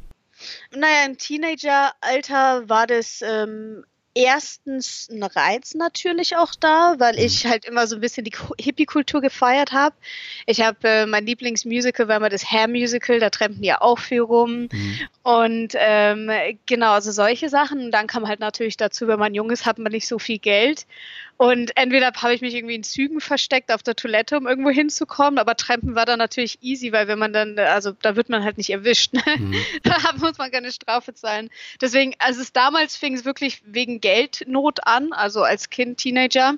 Naja, 0.72 1.06
im 1.06 1.18
Teenageralter 1.18 2.68
war 2.68 2.86
das 2.86 3.22
ähm, 3.22 3.86
erstens 4.18 5.08
ein 5.12 5.24
Reiz 5.24 5.76
natürlich 5.76 6.36
auch 6.36 6.56
da, 6.56 6.96
weil 6.98 7.14
mhm. 7.14 7.20
ich 7.20 7.46
halt 7.46 7.66
immer 7.66 7.86
so 7.86 7.96
ein 7.96 8.02
bisschen 8.02 8.24
die 8.24 8.34
Hippie-Kultur 8.60 9.22
gefeiert 9.22 9.72
habe. 9.72 9.96
Ich 10.48 10.62
habe 10.62 10.78
äh, 10.84 11.06
mein 11.06 11.26
Lieblingsmusical 11.26 12.08
war 12.08 12.18
immer 12.18 12.30
das 12.30 12.52
Hair-Musical, 12.52 13.20
da 13.20 13.30
die 13.62 13.68
ja 13.68 13.82
auch 13.82 14.00
viel 14.00 14.22
rum. 14.22 14.70
Mhm. 14.72 15.00
Und 15.24 15.74
ähm, 15.76 16.32
genau, 16.66 16.94
also 16.94 17.12
solche 17.12 17.50
Sachen. 17.50 17.86
Und 17.86 17.92
dann 17.92 18.08
kam 18.08 18.28
halt 18.28 18.40
natürlich 18.40 18.78
dazu, 18.78 19.08
wenn 19.08 19.20
man 19.20 19.36
jung 19.36 19.52
ist, 19.52 19.66
hat 19.66 19.78
man 19.78 19.92
nicht 19.92 20.08
so 20.08 20.18
viel 20.18 20.40
Geld. 20.40 20.88
Und 21.38 21.72
entweder 21.78 22.12
habe 22.14 22.34
ich 22.34 22.42
mich 22.42 22.56
irgendwie 22.56 22.76
in 22.76 22.84
Zügen 22.84 23.22
versteckt 23.22 23.72
auf 23.72 23.84
der 23.84 23.96
Toilette, 23.96 24.38
um 24.38 24.48
irgendwo 24.48 24.72
hinzukommen, 24.72 25.38
aber 25.38 25.56
Trampen 25.56 25.94
war 25.94 26.06
dann 26.06 26.18
natürlich 26.18 26.58
easy, 26.64 26.92
weil 26.92 27.08
wenn 27.08 27.20
man 27.20 27.32
dann, 27.32 27.58
also 27.60 27.92
da 27.92 28.16
wird 28.16 28.30
man 28.30 28.44
halt 28.44 28.58
nicht 28.58 28.72
erwischt. 28.72 29.14
Ne? 29.14 29.22
Mhm. 29.38 29.56
Da 29.84 30.14
muss 30.18 30.38
man 30.38 30.52
keine 30.52 30.72
Strafe 30.72 31.14
zahlen. 31.14 31.50
Deswegen, 31.80 32.14
also 32.20 32.42
es 32.42 32.52
damals 32.52 32.96
fing 32.96 33.14
es 33.14 33.24
wirklich 33.24 33.62
wegen 33.66 34.02
Geldnot 34.02 34.86
an, 34.86 35.14
also 35.14 35.44
als 35.44 35.70
Kind, 35.70 36.00
Teenager. 36.00 36.56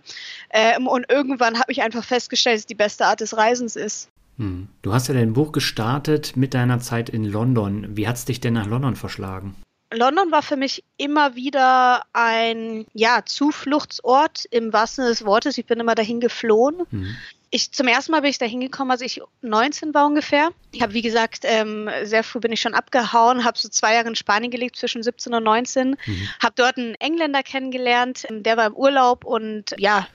Ähm, 0.49 0.87
und 0.87 1.09
irgendwann 1.09 1.59
habe 1.59 1.71
ich 1.71 1.81
einfach 1.81 2.03
festgestellt, 2.03 2.55
dass 2.55 2.61
es 2.61 2.67
die 2.67 2.75
beste 2.75 3.05
Art 3.05 3.19
des 3.19 3.35
Reisens 3.35 3.75
ist. 3.75 4.09
Hm. 4.37 4.69
Du 4.81 4.93
hast 4.93 5.09
ja 5.09 5.13
dein 5.13 5.33
Buch 5.33 5.51
gestartet 5.51 6.37
mit 6.37 6.53
deiner 6.53 6.79
Zeit 6.79 7.09
in 7.09 7.25
London. 7.25 7.97
Wie 7.97 8.07
hat 8.07 8.15
es 8.15 8.25
dich 8.25 8.39
denn 8.39 8.53
nach 8.53 8.67
London 8.67 8.95
verschlagen? 8.95 9.55
London 9.91 10.31
war 10.31 10.43
für 10.43 10.55
mich 10.55 10.83
immer 10.97 11.35
wieder 11.35 12.03
ein 12.13 12.85
ja, 12.93 13.23
Zufluchtsort 13.25 14.45
im 14.51 14.71
wahrsten 14.71 15.03
Sinne 15.03 15.15
des 15.15 15.25
Wortes. 15.25 15.57
Ich 15.57 15.65
bin 15.65 15.79
immer 15.79 15.95
dahin 15.95 16.19
geflohen. 16.19 16.85
Mhm. 16.91 17.15
Ich, 17.51 17.71
zum 17.71 17.87
ersten 17.87 18.11
Mal 18.11 18.21
bin 18.21 18.29
ich 18.29 18.37
da 18.37 18.45
hingekommen, 18.45 18.91
als 18.91 19.01
ich 19.01 19.21
19 19.41 19.95
war 19.95 20.05
ungefähr. 20.05 20.51
Ich 20.71 20.83
habe, 20.83 20.93
wie 20.93 21.01
gesagt, 21.01 21.39
ähm, 21.45 21.89
sehr 22.03 22.23
früh 22.23 22.39
bin 22.39 22.51
ich 22.51 22.61
schon 22.61 22.75
abgehauen, 22.75 23.43
habe 23.43 23.57
so 23.57 23.69
zwei 23.69 23.95
Jahre 23.95 24.07
in 24.07 24.15
Spanien 24.15 24.51
gelebt, 24.51 24.75
zwischen 24.75 25.01
17 25.01 25.33
und 25.33 25.43
19. 25.43 25.89
Mhm. 25.89 26.29
Habe 26.43 26.53
dort 26.55 26.77
einen 26.77 26.93
Engländer 26.95 27.41
kennengelernt, 27.41 28.27
der 28.29 28.55
war 28.55 28.67
im 28.67 28.75
Urlaub 28.75 29.25
und 29.25 29.73
ja, 29.79 30.07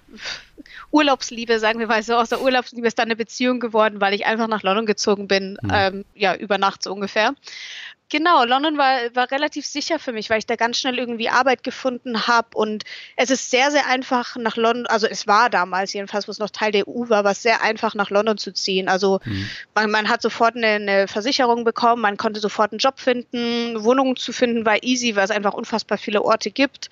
Urlaubsliebe, 0.92 1.58
sagen 1.58 1.80
wir 1.80 1.88
mal 1.88 2.04
so, 2.04 2.14
aus 2.14 2.28
der 2.28 2.40
Urlaubsliebe 2.40 2.86
ist 2.86 3.00
dann 3.00 3.06
eine 3.06 3.16
Beziehung 3.16 3.58
geworden, 3.58 4.00
weil 4.00 4.14
ich 4.14 4.26
einfach 4.26 4.46
nach 4.46 4.62
London 4.62 4.86
gezogen 4.86 5.26
bin, 5.26 5.58
mhm. 5.60 5.70
ähm, 5.72 6.04
ja, 6.14 6.36
über 6.36 6.56
Nacht 6.58 6.84
so 6.84 6.92
ungefähr. 6.92 7.34
Genau, 8.10 8.44
London 8.44 8.76
war, 8.76 8.98
war 9.14 9.30
relativ 9.30 9.66
sicher 9.66 9.98
für 9.98 10.12
mich, 10.12 10.28
weil 10.28 10.38
ich 10.38 10.46
da 10.46 10.56
ganz 10.56 10.78
schnell 10.78 10.98
irgendwie 10.98 11.30
Arbeit 11.30 11.64
gefunden 11.64 12.26
habe 12.26 12.48
und 12.54 12.84
es 13.16 13.30
ist 13.30 13.50
sehr, 13.50 13.70
sehr 13.70 13.86
einfach 13.86 14.36
nach 14.36 14.56
London, 14.56 14.86
also 14.86 15.06
es 15.06 15.26
war 15.26 15.48
damals 15.48 15.92
jedenfalls, 15.94 16.28
wo 16.28 16.30
es 16.32 16.38
noch 16.38 16.50
Teil 16.50 16.70
der 16.70 16.86
EU 16.86 17.08
war, 17.08 17.24
war 17.24 17.32
es 17.32 17.42
sehr 17.42 17.62
einfach 17.62 17.94
nach 17.94 18.10
London 18.10 18.36
zu 18.36 18.52
ziehen. 18.52 18.88
Also 18.88 19.20
mhm. 19.24 19.48
man, 19.74 19.90
man 19.90 20.08
hat 20.08 20.20
sofort 20.20 20.54
eine, 20.54 20.66
eine, 20.66 21.08
Versicherung 21.08 21.64
bekommen, 21.64 22.02
man 22.02 22.18
konnte 22.18 22.40
sofort 22.40 22.72
einen 22.72 22.78
Job 22.78 23.00
finden, 23.00 23.82
Wohnungen 23.82 24.16
zu 24.16 24.32
finden 24.32 24.66
war 24.66 24.82
easy, 24.82 25.16
weil 25.16 25.24
es 25.24 25.30
einfach 25.30 25.54
unfassbar 25.54 25.96
viele 25.96 26.22
Orte 26.22 26.50
gibt. 26.50 26.90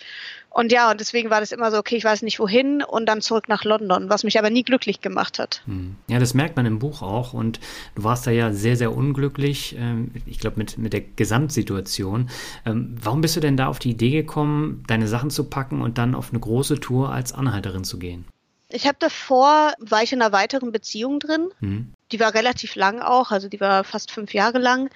Und 0.52 0.70
ja, 0.70 0.90
und 0.90 1.00
deswegen 1.00 1.30
war 1.30 1.40
das 1.40 1.50
immer 1.50 1.70
so, 1.70 1.78
okay, 1.78 1.96
ich 1.96 2.04
weiß 2.04 2.20
nicht 2.22 2.38
wohin 2.38 2.82
und 2.82 3.06
dann 3.06 3.22
zurück 3.22 3.48
nach 3.48 3.64
London, 3.64 4.10
was 4.10 4.22
mich 4.22 4.38
aber 4.38 4.50
nie 4.50 4.62
glücklich 4.62 5.00
gemacht 5.00 5.38
hat. 5.38 5.62
Hm. 5.64 5.96
Ja, 6.08 6.18
das 6.18 6.34
merkt 6.34 6.56
man 6.56 6.66
im 6.66 6.78
Buch 6.78 7.00
auch 7.00 7.32
und 7.32 7.58
du 7.94 8.04
warst 8.04 8.26
da 8.26 8.30
ja 8.30 8.52
sehr, 8.52 8.76
sehr 8.76 8.94
unglücklich, 8.94 9.76
ähm, 9.78 10.10
ich 10.26 10.38
glaube 10.38 10.58
mit, 10.58 10.76
mit 10.76 10.92
der 10.92 11.00
Gesamtsituation. 11.00 12.28
Ähm, 12.66 12.96
warum 13.00 13.22
bist 13.22 13.34
du 13.34 13.40
denn 13.40 13.56
da 13.56 13.68
auf 13.68 13.78
die 13.78 13.90
Idee 13.90 14.10
gekommen, 14.10 14.84
deine 14.88 15.08
Sachen 15.08 15.30
zu 15.30 15.44
packen 15.44 15.80
und 15.80 15.96
dann 15.96 16.14
auf 16.14 16.30
eine 16.30 16.40
große 16.40 16.80
Tour 16.80 17.10
als 17.10 17.32
Anhalterin 17.32 17.84
zu 17.84 17.98
gehen? 17.98 18.26
Ich 18.68 18.86
habe 18.86 18.96
davor, 18.98 19.72
war 19.78 20.02
ich 20.02 20.12
in 20.12 20.20
einer 20.20 20.32
weiteren 20.32 20.70
Beziehung 20.70 21.18
drin. 21.18 21.48
Hm. 21.60 21.92
Die 22.10 22.20
war 22.20 22.34
relativ 22.34 22.74
lang 22.74 23.00
auch, 23.00 23.30
also 23.30 23.48
die 23.48 23.60
war 23.60 23.84
fast 23.84 24.10
fünf 24.10 24.34
Jahre 24.34 24.58
lang. 24.58 24.90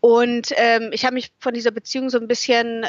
Und 0.00 0.52
ähm, 0.56 0.90
ich 0.92 1.06
habe 1.06 1.14
mich 1.14 1.30
von 1.38 1.54
dieser 1.54 1.70
Beziehung 1.70 2.10
so 2.10 2.18
ein 2.18 2.28
bisschen 2.28 2.86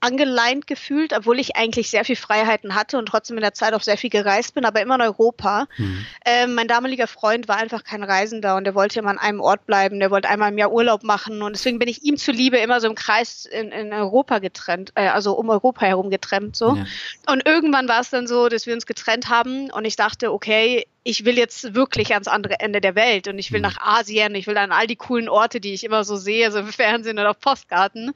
angeleint 0.00 0.66
gefühlt, 0.66 1.12
obwohl 1.12 1.38
ich 1.38 1.56
eigentlich 1.56 1.90
sehr 1.90 2.04
viel 2.04 2.16
Freiheiten 2.16 2.74
hatte 2.74 2.98
und 2.98 3.06
trotzdem 3.06 3.36
in 3.36 3.42
der 3.42 3.54
Zeit 3.54 3.74
auch 3.74 3.82
sehr 3.82 3.98
viel 3.98 4.10
gereist 4.10 4.54
bin, 4.54 4.64
aber 4.64 4.80
immer 4.80 4.94
in 4.94 5.02
Europa. 5.02 5.66
Mhm. 5.76 6.06
Ähm, 6.24 6.54
mein 6.54 6.68
damaliger 6.68 7.06
Freund 7.06 7.48
war 7.48 7.56
einfach 7.56 7.84
kein 7.84 8.02
Reisender 8.02 8.56
und 8.56 8.64
der 8.64 8.74
wollte 8.74 8.98
immer 8.98 9.10
an 9.10 9.18
einem 9.18 9.40
Ort 9.40 9.66
bleiben, 9.66 10.00
der 10.00 10.10
wollte 10.10 10.28
einmal 10.28 10.50
im 10.50 10.58
Jahr 10.58 10.72
Urlaub 10.72 11.02
machen 11.02 11.42
und 11.42 11.52
deswegen 11.52 11.78
bin 11.78 11.88
ich 11.88 12.02
ihm 12.02 12.16
zuliebe 12.16 12.56
immer 12.56 12.80
so 12.80 12.88
im 12.88 12.94
Kreis 12.94 13.44
in, 13.44 13.72
in 13.72 13.92
Europa 13.92 14.38
getrennt, 14.38 14.92
äh, 14.94 15.08
also 15.08 15.34
um 15.34 15.50
Europa 15.50 15.84
herum 15.84 16.10
getrennt 16.10 16.56
so. 16.56 16.76
Ja. 16.76 16.86
Und 17.26 17.46
irgendwann 17.46 17.86
war 17.88 18.00
es 18.00 18.10
dann 18.10 18.26
so, 18.26 18.48
dass 18.48 18.66
wir 18.66 18.74
uns 18.74 18.86
getrennt 18.86 19.28
haben 19.28 19.70
und 19.70 19.84
ich 19.84 19.96
dachte, 19.96 20.32
okay, 20.32 20.86
ich 21.10 21.24
will 21.24 21.36
jetzt 21.36 21.74
wirklich 21.74 22.12
ans 22.14 22.28
andere 22.28 22.60
Ende 22.60 22.80
der 22.80 22.94
Welt 22.94 23.26
und 23.26 23.38
ich 23.38 23.50
will 23.50 23.58
mhm. 23.58 23.64
nach 23.64 23.78
Asien, 23.80 24.34
ich 24.36 24.46
will 24.46 24.56
an 24.56 24.70
all 24.70 24.86
die 24.86 24.96
coolen 24.96 25.28
Orte, 25.28 25.60
die 25.60 25.74
ich 25.74 25.82
immer 25.82 26.04
so 26.04 26.16
sehe, 26.16 26.52
so 26.52 26.60
im 26.60 26.68
Fernsehen 26.68 27.18
oder 27.18 27.30
auf 27.30 27.40
Postkarten. 27.40 28.12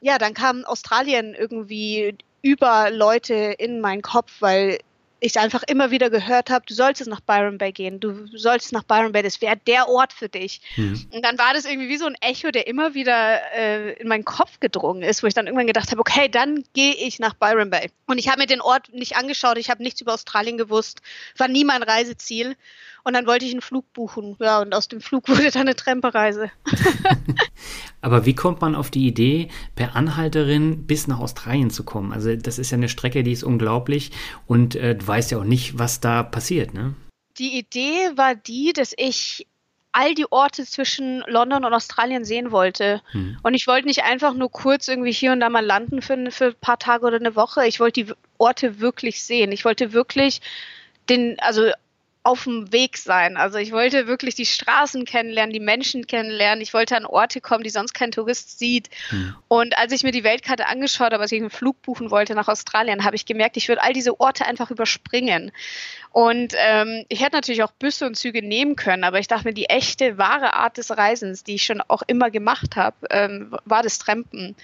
Ja, 0.00 0.18
dann 0.18 0.32
kam 0.32 0.64
Australien 0.64 1.34
irgendwie 1.34 2.16
über 2.42 2.90
Leute 2.90 3.34
in 3.34 3.80
meinen 3.80 4.00
Kopf, 4.00 4.32
weil 4.40 4.78
ich 5.20 5.38
einfach 5.38 5.62
immer 5.64 5.90
wieder 5.90 6.10
gehört 6.10 6.50
habe, 6.50 6.64
du 6.66 6.74
solltest 6.74 7.08
nach 7.08 7.20
Byron 7.20 7.58
Bay 7.58 7.72
gehen, 7.72 8.00
du 8.00 8.26
solltest 8.36 8.72
nach 8.72 8.82
Byron 8.82 9.12
Bay, 9.12 9.22
das 9.22 9.40
wäre 9.40 9.56
der 9.56 9.88
Ort 9.88 10.12
für 10.12 10.28
dich. 10.28 10.60
Mhm. 10.76 11.06
Und 11.12 11.24
dann 11.24 11.38
war 11.38 11.52
das 11.52 11.66
irgendwie 11.66 11.88
wie 11.88 11.98
so 11.98 12.06
ein 12.06 12.16
Echo, 12.20 12.50
der 12.50 12.66
immer 12.66 12.94
wieder 12.94 13.40
äh, 13.54 13.92
in 13.94 14.08
meinen 14.08 14.24
Kopf 14.24 14.60
gedrungen 14.60 15.02
ist, 15.02 15.22
wo 15.22 15.26
ich 15.26 15.34
dann 15.34 15.46
irgendwann 15.46 15.66
gedacht 15.66 15.90
habe, 15.90 16.00
okay, 16.00 16.28
dann 16.28 16.64
gehe 16.72 16.94
ich 16.94 17.18
nach 17.18 17.34
Byron 17.34 17.70
Bay. 17.70 17.90
Und 18.06 18.18
ich 18.18 18.28
habe 18.28 18.40
mir 18.40 18.46
den 18.46 18.60
Ort 18.60 18.92
nicht 18.92 19.16
angeschaut, 19.16 19.58
ich 19.58 19.70
habe 19.70 19.82
nichts 19.82 20.00
über 20.00 20.14
Australien 20.14 20.56
gewusst, 20.56 21.00
war 21.36 21.48
nie 21.48 21.64
mein 21.64 21.82
Reiseziel. 21.82 22.56
Und 23.04 23.14
dann 23.14 23.26
wollte 23.26 23.44
ich 23.44 23.52
einen 23.52 23.60
Flug 23.60 23.92
buchen. 23.92 24.36
Ja, 24.40 24.60
und 24.60 24.74
aus 24.74 24.88
dem 24.88 25.00
Flug 25.00 25.28
wurde 25.28 25.50
dann 25.50 25.62
eine 25.62 25.76
Trempereise. 25.76 26.50
Aber 28.00 28.26
wie 28.26 28.34
kommt 28.34 28.60
man 28.60 28.74
auf 28.74 28.90
die 28.90 29.06
Idee, 29.06 29.48
per 29.74 29.96
Anhalterin 29.96 30.86
bis 30.86 31.06
nach 31.06 31.18
Australien 31.18 31.70
zu 31.70 31.84
kommen? 31.84 32.12
Also 32.12 32.34
das 32.36 32.58
ist 32.58 32.70
ja 32.70 32.76
eine 32.76 32.88
Strecke, 32.88 33.22
die 33.22 33.32
ist 33.32 33.44
unglaublich 33.44 34.10
und 34.46 34.74
äh, 34.74 34.94
du 34.94 35.06
weißt 35.06 35.30
ja 35.30 35.38
auch 35.38 35.44
nicht, 35.44 35.78
was 35.78 36.00
da 36.00 36.22
passiert, 36.22 36.74
ne? 36.74 36.94
Die 37.38 37.58
Idee 37.58 38.10
war 38.16 38.34
die, 38.34 38.72
dass 38.74 38.92
ich 38.96 39.46
all 39.92 40.14
die 40.14 40.30
Orte 40.30 40.64
zwischen 40.64 41.24
London 41.26 41.64
und 41.64 41.74
Australien 41.74 42.24
sehen 42.24 42.52
wollte. 42.52 43.02
Hm. 43.12 43.38
Und 43.42 43.54
ich 43.54 43.66
wollte 43.66 43.88
nicht 43.88 44.04
einfach 44.04 44.34
nur 44.34 44.50
kurz 44.50 44.88
irgendwie 44.88 45.12
hier 45.12 45.32
und 45.32 45.40
da 45.40 45.48
mal 45.48 45.64
landen 45.64 46.02
für, 46.02 46.30
für 46.30 46.46
ein 46.46 46.54
paar 46.60 46.78
Tage 46.78 47.06
oder 47.06 47.16
eine 47.16 47.34
Woche. 47.34 47.66
Ich 47.66 47.80
wollte 47.80 48.04
die 48.04 48.12
Orte 48.38 48.80
wirklich 48.80 49.22
sehen. 49.22 49.52
Ich 49.52 49.64
wollte 49.64 49.92
wirklich 49.92 50.40
den, 51.08 51.36
also 51.40 51.70
auf 52.22 52.44
dem 52.44 52.70
Weg 52.70 52.98
sein. 52.98 53.38
Also 53.38 53.56
ich 53.56 53.72
wollte 53.72 54.06
wirklich 54.06 54.34
die 54.34 54.44
Straßen 54.44 55.06
kennenlernen, 55.06 55.54
die 55.54 55.60
Menschen 55.60 56.06
kennenlernen. 56.06 56.60
Ich 56.60 56.74
wollte 56.74 56.94
an 56.96 57.06
Orte 57.06 57.40
kommen, 57.40 57.64
die 57.64 57.70
sonst 57.70 57.94
kein 57.94 58.12
Tourist 58.12 58.58
sieht. 58.58 58.90
Mhm. 59.10 59.36
Und 59.48 59.78
als 59.78 59.92
ich 59.92 60.02
mir 60.02 60.12
die 60.12 60.22
Weltkarte 60.22 60.66
angeschaut 60.66 61.12
habe, 61.12 61.22
als 61.22 61.32
ich 61.32 61.40
einen 61.40 61.48
Flug 61.48 61.80
buchen 61.80 62.10
wollte 62.10 62.34
nach 62.34 62.48
Australien, 62.48 63.04
habe 63.04 63.16
ich 63.16 63.24
gemerkt, 63.24 63.56
ich 63.56 63.68
würde 63.68 63.82
all 63.82 63.94
diese 63.94 64.20
Orte 64.20 64.44
einfach 64.44 64.70
überspringen. 64.70 65.50
Und 66.12 66.54
ähm, 66.58 67.06
ich 67.08 67.22
hätte 67.22 67.36
natürlich 67.36 67.62
auch 67.62 67.72
Büsse 67.72 68.06
und 68.06 68.16
Züge 68.16 68.42
nehmen 68.42 68.76
können, 68.76 69.04
aber 69.04 69.18
ich 69.18 69.28
dachte 69.28 69.46
mir, 69.46 69.54
die 69.54 69.70
echte, 69.70 70.18
wahre 70.18 70.54
Art 70.54 70.76
des 70.76 70.90
Reisens, 70.90 71.44
die 71.44 71.54
ich 71.54 71.62
schon 71.62 71.80
auch 71.80 72.02
immer 72.06 72.30
gemacht 72.30 72.76
habe, 72.76 72.96
ähm, 73.10 73.56
war 73.64 73.82
das 73.82 73.98
Trampen. 73.98 74.56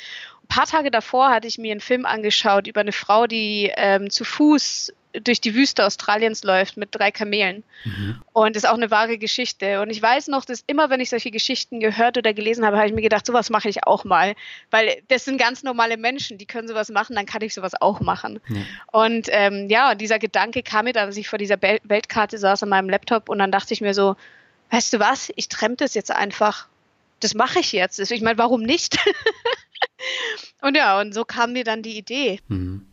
Ein 0.43 0.49
paar 0.49 0.67
Tage 0.67 0.91
davor 0.91 1.31
hatte 1.31 1.49
ich 1.49 1.57
mir 1.57 1.73
einen 1.73 1.81
Film 1.81 2.05
angeschaut 2.05 2.67
über 2.67 2.81
eine 2.81 2.93
Frau, 2.93 3.27
die 3.27 3.73
ähm, 3.77 4.11
zu 4.11 4.25
Fuß 4.25 4.93
durch 5.23 5.41
die 5.41 5.55
Wüste 5.55 5.85
Australiens 5.85 6.45
läuft 6.45 6.77
mit 6.77 6.95
drei 6.95 7.11
Kamelen. 7.11 7.63
Mhm. 7.85 8.21
Und 8.33 8.57
ist 8.57 8.69
auch 8.69 8.75
eine 8.75 8.91
wahre 8.91 9.19
Geschichte. 9.19 9.81
Und 9.81 9.91
ich 9.91 10.01
weiß 10.01 10.29
noch, 10.29 10.45
dass 10.45 10.63
immer, 10.67 10.91
wenn 10.91 11.01
ich 11.01 11.11
solche 11.11 11.31
Geschichten 11.31 11.81
gehört 11.81 12.19
oder 12.19 12.35
gelesen 12.35 12.65
habe, 12.65 12.77
habe 12.77 12.89
ich 12.89 12.95
mir 12.95 13.03
gedacht, 13.03 13.27
sowas 13.27 13.51
mache 13.51 13.69
ich 13.69 13.85
auch 13.85 14.05
mal. 14.05 14.35
Weil 14.71 15.03
das 15.09 15.25
sind 15.25 15.39
ganz 15.39 15.63
normale 15.63 15.97
Menschen, 15.97 16.39
die 16.39 16.47
können 16.47 16.69
sowas 16.69 16.91
machen, 16.91 17.17
dann 17.17 17.27
kann 17.27 17.43
ich 17.43 17.55
sowas 17.55 17.73
auch 17.81 18.01
machen. 18.01 18.41
Ja. 18.49 18.63
Und 18.93 19.29
ähm, 19.31 19.69
ja, 19.69 19.95
dieser 19.95 20.19
Gedanke 20.19 20.63
kam 20.63 20.85
mir 20.85 20.93
dann, 20.93 21.07
als 21.07 21.17
ich 21.17 21.29
vor 21.29 21.39
dieser 21.39 21.57
Be 21.57 21.79
Weltkarte 21.85 22.39
saß 22.39 22.63
an 22.63 22.69
meinem 22.69 22.89
Laptop 22.89 23.29
und 23.29 23.39
dann 23.39 23.53
dachte 23.53 23.75
ich 23.75 23.81
mir 23.81 23.95
so, 23.95 24.17
weißt 24.71 24.93
du 24.93 24.99
was, 24.99 25.33
ich 25.37 25.49
trempe 25.49 25.85
das 25.85 25.95
jetzt 25.95 26.11
einfach. 26.11 26.69
Das 27.21 27.35
mache 27.35 27.61
ich 27.61 27.73
jetzt. 27.73 27.99
Ich 27.99 28.23
meine, 28.23 28.39
warum 28.39 28.63
nicht? 28.63 28.99
und 30.61 30.77
ja, 30.77 31.01
und 31.01 31.15
so 31.15 31.25
kam 31.25 31.53
mir 31.53 31.65
dann 31.65 31.83
die 31.83 31.97
Idee. 31.97 32.41
Mhm. 32.49 32.86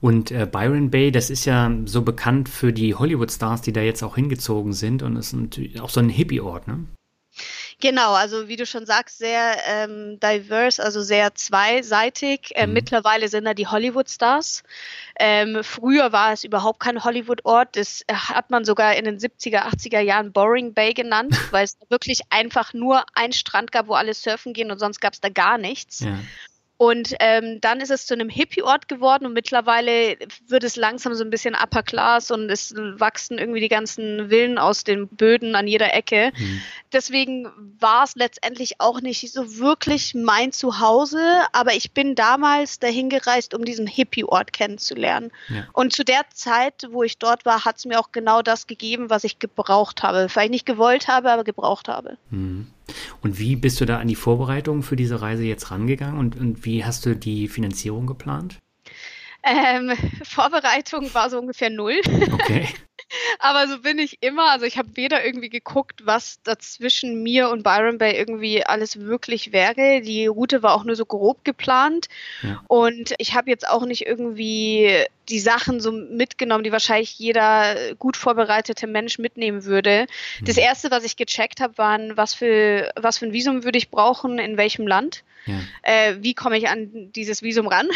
Und 0.00 0.30
äh, 0.30 0.46
Byron 0.50 0.90
Bay, 0.90 1.10
das 1.10 1.30
ist 1.30 1.44
ja 1.44 1.70
so 1.84 2.02
bekannt 2.02 2.48
für 2.48 2.72
die 2.72 2.94
Hollywood-Stars, 2.94 3.62
die 3.62 3.72
da 3.72 3.80
jetzt 3.80 4.02
auch 4.02 4.14
hingezogen 4.14 4.72
sind 4.72 5.02
und 5.02 5.16
ist 5.16 5.32
natürlich 5.32 5.80
auch 5.80 5.90
so 5.90 6.00
ein 6.00 6.08
Hippie-Ort, 6.08 6.68
ne? 6.68 6.86
Genau, 7.80 8.14
also 8.14 8.48
wie 8.48 8.56
du 8.56 8.66
schon 8.66 8.86
sagst, 8.86 9.18
sehr 9.18 9.56
ähm, 9.68 10.18
diverse, 10.18 10.82
also 10.82 11.00
sehr 11.00 11.34
zweiseitig. 11.36 12.50
Äh, 12.56 12.66
mhm. 12.66 12.72
Mittlerweile 12.72 13.28
sind 13.28 13.44
da 13.44 13.54
die 13.54 13.68
Hollywood-Stars. 13.68 14.64
Ähm, 15.20 15.62
früher 15.62 16.10
war 16.10 16.32
es 16.32 16.42
überhaupt 16.42 16.80
kein 16.80 17.04
Hollywood-Ort. 17.04 17.76
Das 17.76 18.04
hat 18.12 18.50
man 18.50 18.64
sogar 18.64 18.96
in 18.96 19.04
den 19.04 19.18
70er, 19.18 19.62
80er 19.62 20.00
Jahren 20.00 20.32
Boring 20.32 20.74
Bay 20.74 20.92
genannt, 20.92 21.38
weil 21.52 21.64
es 21.64 21.78
wirklich 21.88 22.22
einfach 22.30 22.74
nur 22.74 23.04
einen 23.14 23.32
Strand 23.32 23.70
gab, 23.70 23.86
wo 23.86 23.94
alle 23.94 24.12
surfen 24.12 24.54
gehen 24.54 24.72
und 24.72 24.80
sonst 24.80 25.00
gab 25.00 25.12
es 25.12 25.20
da 25.20 25.28
gar 25.28 25.56
nichts. 25.56 26.00
Ja. 26.00 26.18
Und 26.78 27.16
ähm, 27.18 27.60
dann 27.60 27.80
ist 27.80 27.90
es 27.90 28.06
zu 28.06 28.14
einem 28.14 28.28
Hippie-Ort 28.28 28.86
geworden 28.86 29.26
und 29.26 29.32
mittlerweile 29.32 30.16
wird 30.46 30.62
es 30.62 30.76
langsam 30.76 31.12
so 31.14 31.24
ein 31.24 31.30
bisschen 31.30 31.56
Upper 31.56 31.82
Class 31.82 32.30
und 32.30 32.48
es 32.48 32.72
wachsen 32.76 33.36
irgendwie 33.36 33.58
die 33.58 33.68
ganzen 33.68 34.28
Villen 34.28 34.58
aus 34.58 34.84
den 34.84 35.08
Böden 35.08 35.56
an 35.56 35.66
jeder 35.66 35.92
Ecke. 35.92 36.30
Mhm. 36.38 36.62
Deswegen 36.92 37.48
war 37.80 38.04
es 38.04 38.14
letztendlich 38.14 38.80
auch 38.80 39.00
nicht 39.00 39.28
so 39.32 39.58
wirklich 39.58 40.14
mein 40.14 40.52
Zuhause, 40.52 41.18
aber 41.52 41.74
ich 41.74 41.90
bin 41.90 42.14
damals 42.14 42.78
dahin 42.78 43.08
gereist, 43.08 43.54
um 43.54 43.64
diesen 43.64 43.88
Hippie-Ort 43.88 44.52
kennenzulernen. 44.52 45.32
Ja. 45.48 45.66
Und 45.72 45.92
zu 45.92 46.04
der 46.04 46.22
Zeit, 46.32 46.86
wo 46.90 47.02
ich 47.02 47.18
dort 47.18 47.44
war, 47.44 47.64
hat 47.64 47.78
es 47.78 47.86
mir 47.86 47.98
auch 47.98 48.12
genau 48.12 48.40
das 48.40 48.68
gegeben, 48.68 49.10
was 49.10 49.24
ich 49.24 49.40
gebraucht 49.40 50.04
habe. 50.04 50.28
Vielleicht 50.28 50.52
nicht 50.52 50.66
gewollt 50.66 51.08
habe, 51.08 51.32
aber 51.32 51.42
gebraucht 51.42 51.88
habe. 51.88 52.18
Mhm. 52.30 52.72
Und 53.22 53.38
wie 53.38 53.56
bist 53.56 53.80
du 53.80 53.84
da 53.84 53.98
an 53.98 54.08
die 54.08 54.14
Vorbereitungen 54.14 54.82
für 54.82 54.96
diese 54.96 55.20
Reise 55.20 55.44
jetzt 55.44 55.70
rangegangen 55.70 56.18
und, 56.18 56.36
und 56.36 56.64
wie 56.64 56.84
hast 56.84 57.06
du 57.06 57.14
die 57.14 57.48
Finanzierung 57.48 58.06
geplant? 58.06 58.58
Ähm, 59.42 59.92
Vorbereitung 60.24 61.12
war 61.14 61.30
so 61.30 61.38
ungefähr 61.38 61.70
null. 61.70 62.00
Okay. 62.32 62.68
Aber 63.38 63.66
so 63.68 63.80
bin 63.80 63.98
ich 63.98 64.18
immer. 64.20 64.50
Also 64.50 64.66
ich 64.66 64.76
habe 64.76 64.88
weder 64.94 65.24
irgendwie 65.24 65.48
geguckt, 65.48 66.02
was 66.04 66.42
dazwischen 66.42 67.22
mir 67.22 67.48
und 67.48 67.62
Byron 67.62 67.98
Bay 67.98 68.16
irgendwie 68.16 68.64
alles 68.66 69.00
wirklich 69.00 69.52
wäre. 69.52 70.02
Die 70.02 70.26
Route 70.26 70.62
war 70.62 70.74
auch 70.74 70.84
nur 70.84 70.96
so 70.96 71.06
grob 71.06 71.44
geplant. 71.44 72.08
Ja. 72.42 72.62
Und 72.68 73.14
ich 73.18 73.34
habe 73.34 73.50
jetzt 73.50 73.66
auch 73.66 73.86
nicht 73.86 74.06
irgendwie 74.06 75.06
die 75.28 75.40
Sachen 75.40 75.80
so 75.80 75.92
mitgenommen, 75.92 76.64
die 76.64 76.72
wahrscheinlich 76.72 77.18
jeder 77.18 77.94
gut 77.96 78.16
vorbereitete 78.16 78.86
Mensch 78.86 79.18
mitnehmen 79.18 79.64
würde. 79.64 80.06
Mhm. 80.40 80.44
Das 80.44 80.56
erste, 80.56 80.90
was 80.90 81.04
ich 81.04 81.16
gecheckt 81.16 81.60
habe, 81.60 81.78
waren, 81.78 82.16
was 82.16 82.34
für, 82.34 82.92
was 82.96 83.18
für 83.18 83.26
ein 83.26 83.32
Visum 83.32 83.64
würde 83.64 83.78
ich 83.78 83.90
brauchen, 83.90 84.38
in 84.38 84.56
welchem 84.56 84.86
Land. 84.86 85.24
Ja. 85.48 85.60
Äh, 85.82 86.16
wie 86.20 86.34
komme 86.34 86.58
ich 86.58 86.68
an 86.68 87.10
dieses 87.12 87.42
Visum 87.42 87.66
ran? 87.66 87.88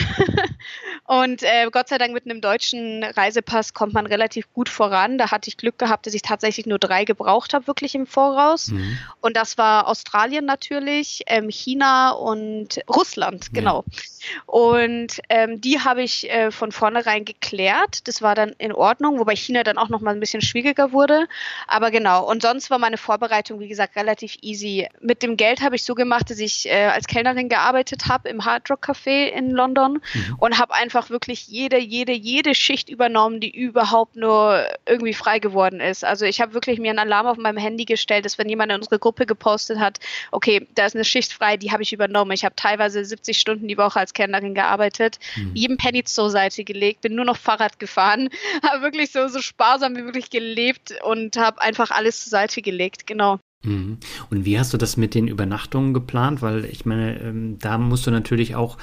und 1.07 1.43
äh, 1.43 1.69
Gott 1.71 1.89
sei 1.89 1.99
Dank 1.99 2.15
mit 2.15 2.25
einem 2.25 2.41
deutschen 2.41 3.05
Reisepass 3.05 3.75
kommt 3.75 3.93
man 3.93 4.07
relativ 4.07 4.53
gut 4.53 4.69
voran. 4.69 5.19
Da 5.19 5.31
hatte 5.31 5.49
ich 5.49 5.57
Glück 5.57 5.79
gehabt, 5.79 6.07
dass 6.07 6.15
ich 6.15 6.23
tatsächlich 6.23 6.67
nur 6.67 6.79
drei 6.79 7.05
gebraucht 7.05 7.53
habe, 7.53 7.67
wirklich 7.67 7.95
im 7.95 8.07
Voraus. 8.07 8.69
Mhm. 8.69 8.99
Und 9.21 9.37
das 9.37 9.59
war 9.59 9.87
Australien 9.87 10.47
natürlich, 10.47 11.25
ähm, 11.27 11.51
China 11.51 12.13
und 12.13 12.81
Russland, 12.89 13.53
genau. 13.53 13.85
Ja. 13.87 14.43
Und 14.47 15.21
ähm, 15.29 15.61
die 15.61 15.81
habe 15.81 16.03
ich 16.03 16.31
äh, 16.31 16.51
von 16.51 16.73
vornherein 16.73 17.22
geklärt. 17.25 18.07
Das 18.09 18.23
war 18.23 18.35
dann 18.35 18.51
in 18.59 18.73
Ordnung, 18.73 19.19
wobei 19.19 19.37
China 19.37 19.63
dann 19.63 19.79
auch 19.79 19.89
noch 19.89 20.01
mal 20.01 20.15
ein 20.15 20.21
bisschen 20.21 20.43
schwieriger 20.43 20.93
wurde. 20.93 21.27
Aber 21.67 21.91
genau. 21.91 22.29
Und 22.29 22.43
sonst 22.43 22.71
war 22.71 22.79
meine 22.79 22.99
Vorbereitung, 22.99 23.61
wie 23.61 23.69
gesagt, 23.69 23.97
relativ 23.97 24.37
easy. 24.43 24.89
Mit 25.01 25.23
dem 25.23 25.37
Geld 25.37 25.63
habe 25.63 25.77
ich 25.77 25.85
so 25.85 25.95
gemacht, 25.95 26.31
dass 26.31 26.39
ich 26.39 26.69
äh, 26.69 26.87
als 26.87 27.07
Kellnerin 27.07 27.49
gearbeitet 27.49 28.09
habe 28.09 28.29
im 28.29 28.45
Hard 28.45 28.71
Rock 28.71 28.89
Café 28.89 29.29
in 29.29 29.51
London 29.51 30.01
mhm. 30.15 30.37
und 30.39 30.59
habe 30.59 30.75
einfach 30.75 31.11
wirklich 31.11 31.47
jede, 31.49 31.79
jede, 31.79 32.13
jede 32.13 32.55
Schicht 32.55 32.89
übernommen, 32.89 33.41
die 33.41 33.51
überhaupt 33.51 34.17
nur 34.17 34.67
irgendwie 34.87 35.15
frei 35.15 35.39
geworden 35.39 35.81
ist. 35.81 36.05
Also 36.05 36.25
ich 36.25 36.41
habe 36.41 36.55
wirklich 36.55 36.79
mir 36.79 36.91
einen 36.91 36.99
Alarm 36.99 37.27
auf 37.27 37.37
meinem 37.37 37.59
Handy 37.59 37.85
gestellt, 37.85 38.25
dass 38.25 38.39
wenn 38.39 38.49
jemand 38.49 38.73
in 38.73 38.79
unsere 38.79 38.99
Gruppe 38.99 39.27
gepostet 39.27 39.79
hat, 39.79 39.99
okay, 40.31 40.67
da 40.75 40.87
ist 40.87 40.95
eine 40.95 41.05
Schicht 41.05 41.33
frei, 41.33 41.57
die 41.57 41.73
habe 41.73 41.83
ich 41.83 41.93
übernommen. 41.93 42.33
Ich 42.33 42.45
habe 42.45 42.57
teilweise 42.57 43.05
70 43.05 43.39
Stunden 43.39 43.69
die 43.69 43.79
Woche 43.79 43.99
als 43.99 44.15
Kellnerin 44.15 44.55
gearbeitet, 44.55 45.19
mhm. 45.37 45.53
jedem 45.55 45.77
Penny 45.77 46.05
zur 46.05 46.31
Seite 46.31 46.65
gelegt, 46.65 47.03
bin 47.03 47.12
nur 47.15 47.25
noch 47.25 47.37
Fahrrad 47.37 47.79
gefahren, 47.79 48.29
habe 48.63 48.83
wirklich 48.83 49.13
so, 49.13 49.29
so 49.29 49.41
sparsam 49.41 49.97
wie 49.97 50.03
möglich 50.03 50.31
gelebt 50.31 50.95
und 51.05 51.37
habe 51.37 51.61
einfach 51.61 51.91
alles 51.91 52.25
zur 52.25 52.31
Seite 52.31 52.63
gelegt, 52.63 53.07
genau. 53.07 53.39
Mhm. 53.65 53.99
Und 54.31 54.45
wie 54.45 54.59
hast 54.59 54.73
du 54.73 54.77
das 54.77 54.97
mit 54.97 55.15
den 55.15 55.29
Übernachtungen 55.29 55.95
geplant? 55.95 56.43
Weil 56.43 56.65
ich 56.65 56.85
meine, 56.85 57.21
ähm, 57.21 57.59
da 57.59 57.79
musst 57.79 58.07
du 58.07 58.11
natürlich 58.11 58.57
auch 58.57 58.77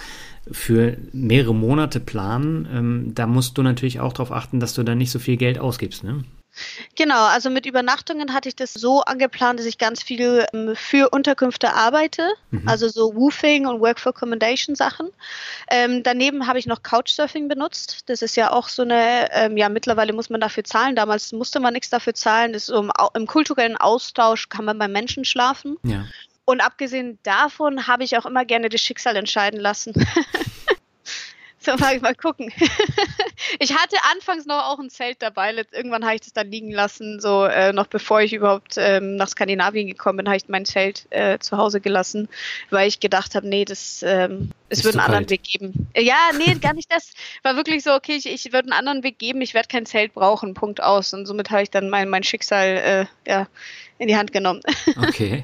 für 0.51 0.97
mehrere 1.11 1.53
Monate 1.53 1.99
planen. 1.99 2.67
Ähm, 2.71 3.11
da 3.13 3.27
musst 3.27 3.57
du 3.57 3.63
natürlich 3.63 3.99
auch 3.99 4.13
darauf 4.13 4.31
achten, 4.31 4.59
dass 4.59 4.73
du 4.73 4.83
da 4.83 4.95
nicht 4.95 5.11
so 5.11 5.19
viel 5.19 5.37
Geld 5.37 5.59
ausgibst, 5.59 6.03
ne? 6.03 6.23
Genau, 6.95 7.25
also 7.25 7.49
mit 7.49 7.65
Übernachtungen 7.65 8.33
hatte 8.33 8.49
ich 8.49 8.55
das 8.55 8.73
so 8.73 9.01
angeplant, 9.01 9.59
dass 9.59 9.65
ich 9.65 9.77
ganz 9.77 10.03
viel 10.03 10.45
ähm, 10.53 10.75
für 10.75 11.09
Unterkünfte 11.09 11.73
arbeite, 11.73 12.29
mhm. 12.51 12.67
also 12.67 12.87
so 12.87 13.15
Woofing 13.15 13.65
und 13.65 13.81
Work 13.81 13.99
for 13.99 14.13
Accommodation 14.15 14.75
Sachen. 14.75 15.09
Ähm, 15.69 16.03
daneben 16.03 16.47
habe 16.47 16.59
ich 16.59 16.65
noch 16.65 16.83
Couchsurfing 16.83 17.47
benutzt. 17.47 18.09
Das 18.09 18.21
ist 18.21 18.35
ja 18.35 18.51
auch 18.51 18.67
so 18.69 18.81
eine, 18.81 19.29
ähm, 19.31 19.57
ja, 19.57 19.69
mittlerweile 19.69 20.13
muss 20.13 20.29
man 20.29 20.41
dafür 20.41 20.63
zahlen. 20.63 20.95
Damals 20.95 21.31
musste 21.31 21.59
man 21.59 21.73
nichts 21.73 21.89
dafür 21.89 22.13
zahlen. 22.13 22.53
Das 22.53 22.63
ist 22.63 22.67
so 22.67 22.89
im, 23.13 23.27
kulturellen 23.27 23.77
Austausch 23.77 24.49
kann 24.49 24.65
man 24.65 24.77
beim 24.77 24.91
Menschen 24.91 25.25
schlafen. 25.25 25.77
Ja. 25.83 26.05
Und 26.45 26.61
abgesehen 26.61 27.19
davon 27.23 27.85
habe 27.87 28.03
ich 28.03 28.17
auch 28.17 28.25
immer 28.25 28.43
gerne 28.43 28.69
das 28.69 28.81
Schicksal 28.81 29.15
entscheiden 29.15 29.59
lassen. 29.59 29.93
Mal, 31.77 31.99
mal 31.99 32.15
gucken. 32.15 32.51
ich 33.59 33.73
hatte 33.73 33.97
anfangs 34.11 34.45
noch 34.45 34.63
auch 34.65 34.79
ein 34.79 34.89
Zelt 34.89 35.21
dabei. 35.21 35.53
Irgendwann 35.71 36.03
habe 36.03 36.15
ich 36.15 36.21
das 36.21 36.33
dann 36.33 36.49
liegen 36.49 36.71
lassen. 36.71 37.19
So 37.19 37.45
äh, 37.45 37.73
noch 37.73 37.87
bevor 37.87 38.21
ich 38.21 38.33
überhaupt 38.33 38.75
ähm, 38.77 39.15
nach 39.15 39.27
Skandinavien 39.27 39.87
gekommen 39.87 40.17
bin, 40.17 40.27
habe 40.27 40.37
ich 40.37 40.49
mein 40.49 40.65
Zelt 40.65 41.05
äh, 41.11 41.39
zu 41.39 41.57
Hause 41.57 41.81
gelassen, 41.81 42.29
weil 42.69 42.87
ich 42.87 42.99
gedacht 42.99 43.35
habe, 43.35 43.47
nee, 43.47 43.65
das 43.65 44.03
ähm, 44.03 44.51
es 44.69 44.83
wird 44.83 44.95
einen 44.95 45.05
anderen. 45.05 45.29
Weg 45.29 45.43
geben. 45.43 45.87
Ja, 45.95 46.29
nee, 46.37 46.53
gar 46.55 46.73
nicht 46.73 46.91
das. 46.91 47.11
War 47.43 47.55
wirklich 47.55 47.83
so, 47.83 47.93
okay, 47.93 48.15
ich, 48.15 48.25
ich 48.25 48.53
würde 48.53 48.71
einen 48.71 48.73
anderen 48.73 49.03
Weg 49.03 49.19
geben. 49.19 49.41
Ich 49.41 49.53
werde 49.53 49.67
kein 49.67 49.85
Zelt 49.85 50.13
brauchen. 50.13 50.53
Punkt 50.53 50.81
aus. 50.81 51.13
Und 51.13 51.25
somit 51.25 51.49
habe 51.49 51.63
ich 51.63 51.71
dann 51.71 51.89
mein, 51.89 52.09
mein 52.09 52.23
Schicksal 52.23 53.07
äh, 53.25 53.29
ja, 53.29 53.47
in 53.99 54.07
die 54.07 54.17
Hand 54.17 54.33
genommen. 54.33 54.61
Okay. 54.97 55.43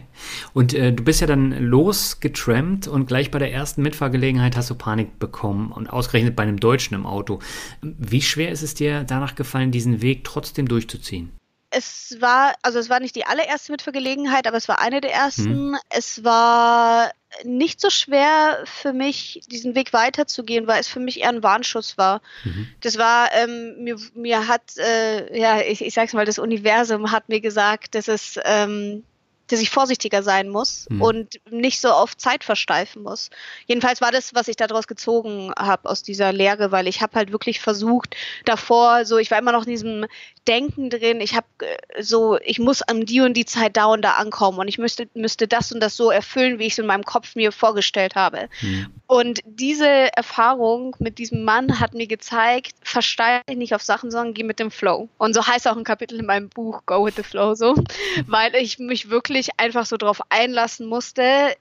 Und 0.54 0.74
äh, 0.74 0.92
du 0.92 1.04
bist 1.04 1.22
ja 1.22 1.28
dann 1.28 1.52
losgetrampt 1.52 2.88
und 2.88 3.06
gleich 3.06 3.32
bei 3.32 3.40
der 3.40 3.52
ersten 3.54 3.82
Mitfahrgelegenheit 3.82 4.56
hast 4.56 4.70
du 4.70 4.76
Panik 4.76 5.20
bekommen 5.20 5.72
und 5.72 5.88
ausgerechnet 5.88 6.36
bei 6.36 6.44
einem 6.44 6.60
Deutschen 6.60 6.96
im 6.96 7.06
Auto. 7.06 7.40
Wie 7.82 8.22
schwer 8.22 8.52
ist 8.52 8.64
es 8.64 8.74
dir 8.74 9.04
danach 9.04 9.36
gefallen, 9.36 9.72
diesen 9.72 10.02
Weg 10.02 10.24
trotzdem 10.24 10.68
durchzuziehen? 10.68 11.32
Es 11.78 12.18
war, 12.22 12.54
also 12.62 12.80
es 12.80 12.90
war 12.90 13.02
nicht 13.02 13.16
die 13.16 13.26
allererste 13.26 13.72
Mitfahrgelegenheit, 13.72 14.48
aber 14.48 14.56
es 14.56 14.70
war 14.70 14.80
eine 14.80 15.02
der 15.02 15.14
ersten. 15.14 15.74
Hm. 15.74 15.78
Es 15.90 16.24
war 16.24 17.12
nicht 17.44 17.82
so 17.82 17.90
schwer 17.90 18.64
für 18.64 18.94
mich, 18.94 19.42
diesen 19.52 19.76
Weg 19.76 19.92
weiterzugehen, 19.92 20.68
weil 20.68 20.80
es 20.80 20.88
für 20.88 21.02
mich 21.02 21.20
eher 21.20 21.30
ein 21.30 21.44
Warnschuss 21.44 21.98
war. 21.98 22.22
Mhm. 22.46 22.70
Das 22.80 22.98
war, 22.98 23.30
ähm, 23.34 23.84
mir, 23.84 23.98
mir 24.14 24.48
hat, 24.48 24.78
äh, 24.78 25.38
ja, 25.38 25.60
ich, 25.60 25.84
ich 25.84 25.94
sag's 25.94 26.14
mal, 26.14 26.26
das 26.26 26.40
Universum 26.40 27.12
hat 27.12 27.28
mir 27.28 27.42
gesagt, 27.42 27.96
dass 27.96 28.08
es 28.08 28.40
ähm, 28.46 29.04
dass 29.48 29.60
ich 29.60 29.70
vorsichtiger 29.70 30.24
sein 30.24 30.50
muss 30.50 30.88
mhm. 30.90 31.02
und 31.02 31.40
nicht 31.52 31.80
so 31.80 31.90
auf 31.90 32.18
Zeit 32.18 32.44
versteifen 32.44 33.04
muss. 33.04 33.30
Jedenfalls 33.68 34.02
war 34.02 34.12
das, 34.12 34.34
was 34.34 34.48
ich 34.48 34.56
daraus 34.56 34.88
gezogen 34.88 35.52
habe 35.58 35.90
aus 35.90 36.04
dieser 36.04 36.34
Lehre, 36.34 36.72
weil 36.72 36.88
ich 36.88 37.02
habe 37.02 37.16
halt 37.16 37.32
wirklich 37.32 37.60
versucht 37.60 38.16
davor, 38.46 39.06
so 39.06 39.18
ich 39.18 39.32
war 39.32 39.40
immer 39.40 39.52
noch 39.52 39.66
in 39.66 39.72
diesem 39.72 40.06
Denken 40.48 40.90
drin, 40.90 41.22
ich 41.22 41.36
habe 41.36 41.48
äh, 41.60 42.04
so, 42.04 42.38
ich 42.44 42.60
muss 42.60 42.82
an 42.82 43.06
die 43.06 43.22
und 43.22 43.34
die 43.34 43.46
Zeit 43.46 43.78
da 43.78 43.86
und 43.86 44.04
da 44.04 44.14
ankommen 44.14 44.60
und 44.60 44.68
ich 44.68 44.78
müsste, 44.78 45.08
müsste 45.14 45.48
das 45.48 45.72
und 45.72 45.80
das 45.80 45.96
so 45.96 46.12
erfüllen, 46.12 46.60
wie 46.60 46.66
ich 46.66 46.74
es 46.74 46.80
in 46.80 46.86
meinem 46.86 47.04
Kopf 47.04 47.36
mir 47.36 47.52
vorgestellt 47.52 48.16
habe. 48.16 48.50
Mhm. 48.62 48.88
Und 49.08 49.40
diese 49.46 49.88
Erfahrung 50.16 50.96
mit 51.00 51.18
diesem 51.18 51.44
Mann 51.44 51.80
hat 51.80 51.94
mir 51.94 52.08
gezeigt, 52.08 52.76
versteige 52.82 53.44
dich 53.50 53.58
nicht 53.58 53.76
auf 53.76 53.82
Sachen, 53.82 54.12
sondern 54.12 54.34
geh 54.34 54.44
mit 54.44 54.60
dem 54.60 54.72
Flow. 54.72 55.10
Und 55.18 55.34
so 55.34 55.46
heißt 55.46 55.68
auch 55.68 55.78
ein 55.78 55.84
Kapitel 55.84 56.20
in 56.20 56.26
meinem 56.26 56.50
Buch 56.50 56.82
Go 56.86 57.06
with 57.06 57.16
the 57.16 57.24
Flow 57.24 57.56
so, 57.56 57.76
weil 58.28 58.56
ich 58.56 58.80
mich 58.80 59.10
wirklich 59.10 59.35
wirklich 59.36 59.50
einfach 59.58 59.86
so 59.86 59.98
darauf 59.98 60.22
einlassen 60.30 60.88
musste, 60.88 61.54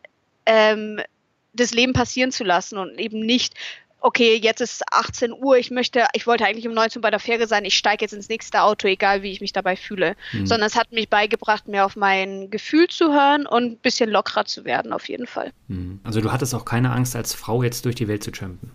ähm, 0.46 1.00
das 1.52 1.72
Leben 1.72 1.92
passieren 1.92 2.32
zu 2.32 2.44
lassen 2.44 2.78
und 2.78 2.98
eben 2.98 3.20
nicht, 3.20 3.54
okay, 4.00 4.38
jetzt 4.40 4.60
ist 4.60 4.82
18 4.92 5.32
Uhr, 5.32 5.56
ich 5.56 5.70
möchte, 5.70 6.06
ich 6.12 6.26
wollte 6.26 6.44
eigentlich 6.44 6.68
um 6.68 6.74
19 6.74 7.00
Uhr 7.00 7.02
bei 7.02 7.10
der 7.10 7.20
Fähre 7.20 7.46
sein, 7.46 7.64
ich 7.64 7.76
steige 7.76 8.04
jetzt 8.04 8.12
ins 8.12 8.28
nächste 8.28 8.62
Auto, 8.62 8.86
egal 8.86 9.22
wie 9.22 9.32
ich 9.32 9.40
mich 9.40 9.52
dabei 9.52 9.76
fühle. 9.76 10.14
Mhm. 10.32 10.46
Sondern 10.46 10.66
es 10.66 10.76
hat 10.76 10.92
mich 10.92 11.08
beigebracht, 11.08 11.68
mehr 11.68 11.86
auf 11.86 11.96
mein 11.96 12.50
Gefühl 12.50 12.88
zu 12.88 13.12
hören 13.12 13.46
und 13.46 13.64
ein 13.64 13.78
bisschen 13.78 14.10
lockerer 14.10 14.44
zu 14.44 14.64
werden, 14.64 14.92
auf 14.92 15.08
jeden 15.08 15.26
Fall. 15.26 15.52
Mhm. 15.68 16.00
Also 16.04 16.20
du 16.20 16.32
hattest 16.32 16.54
auch 16.54 16.64
keine 16.64 16.92
Angst, 16.92 17.16
als 17.16 17.34
Frau 17.34 17.62
jetzt 17.62 17.84
durch 17.86 17.94
die 17.94 18.08
Welt 18.08 18.22
zu 18.22 18.30
trampen. 18.30 18.72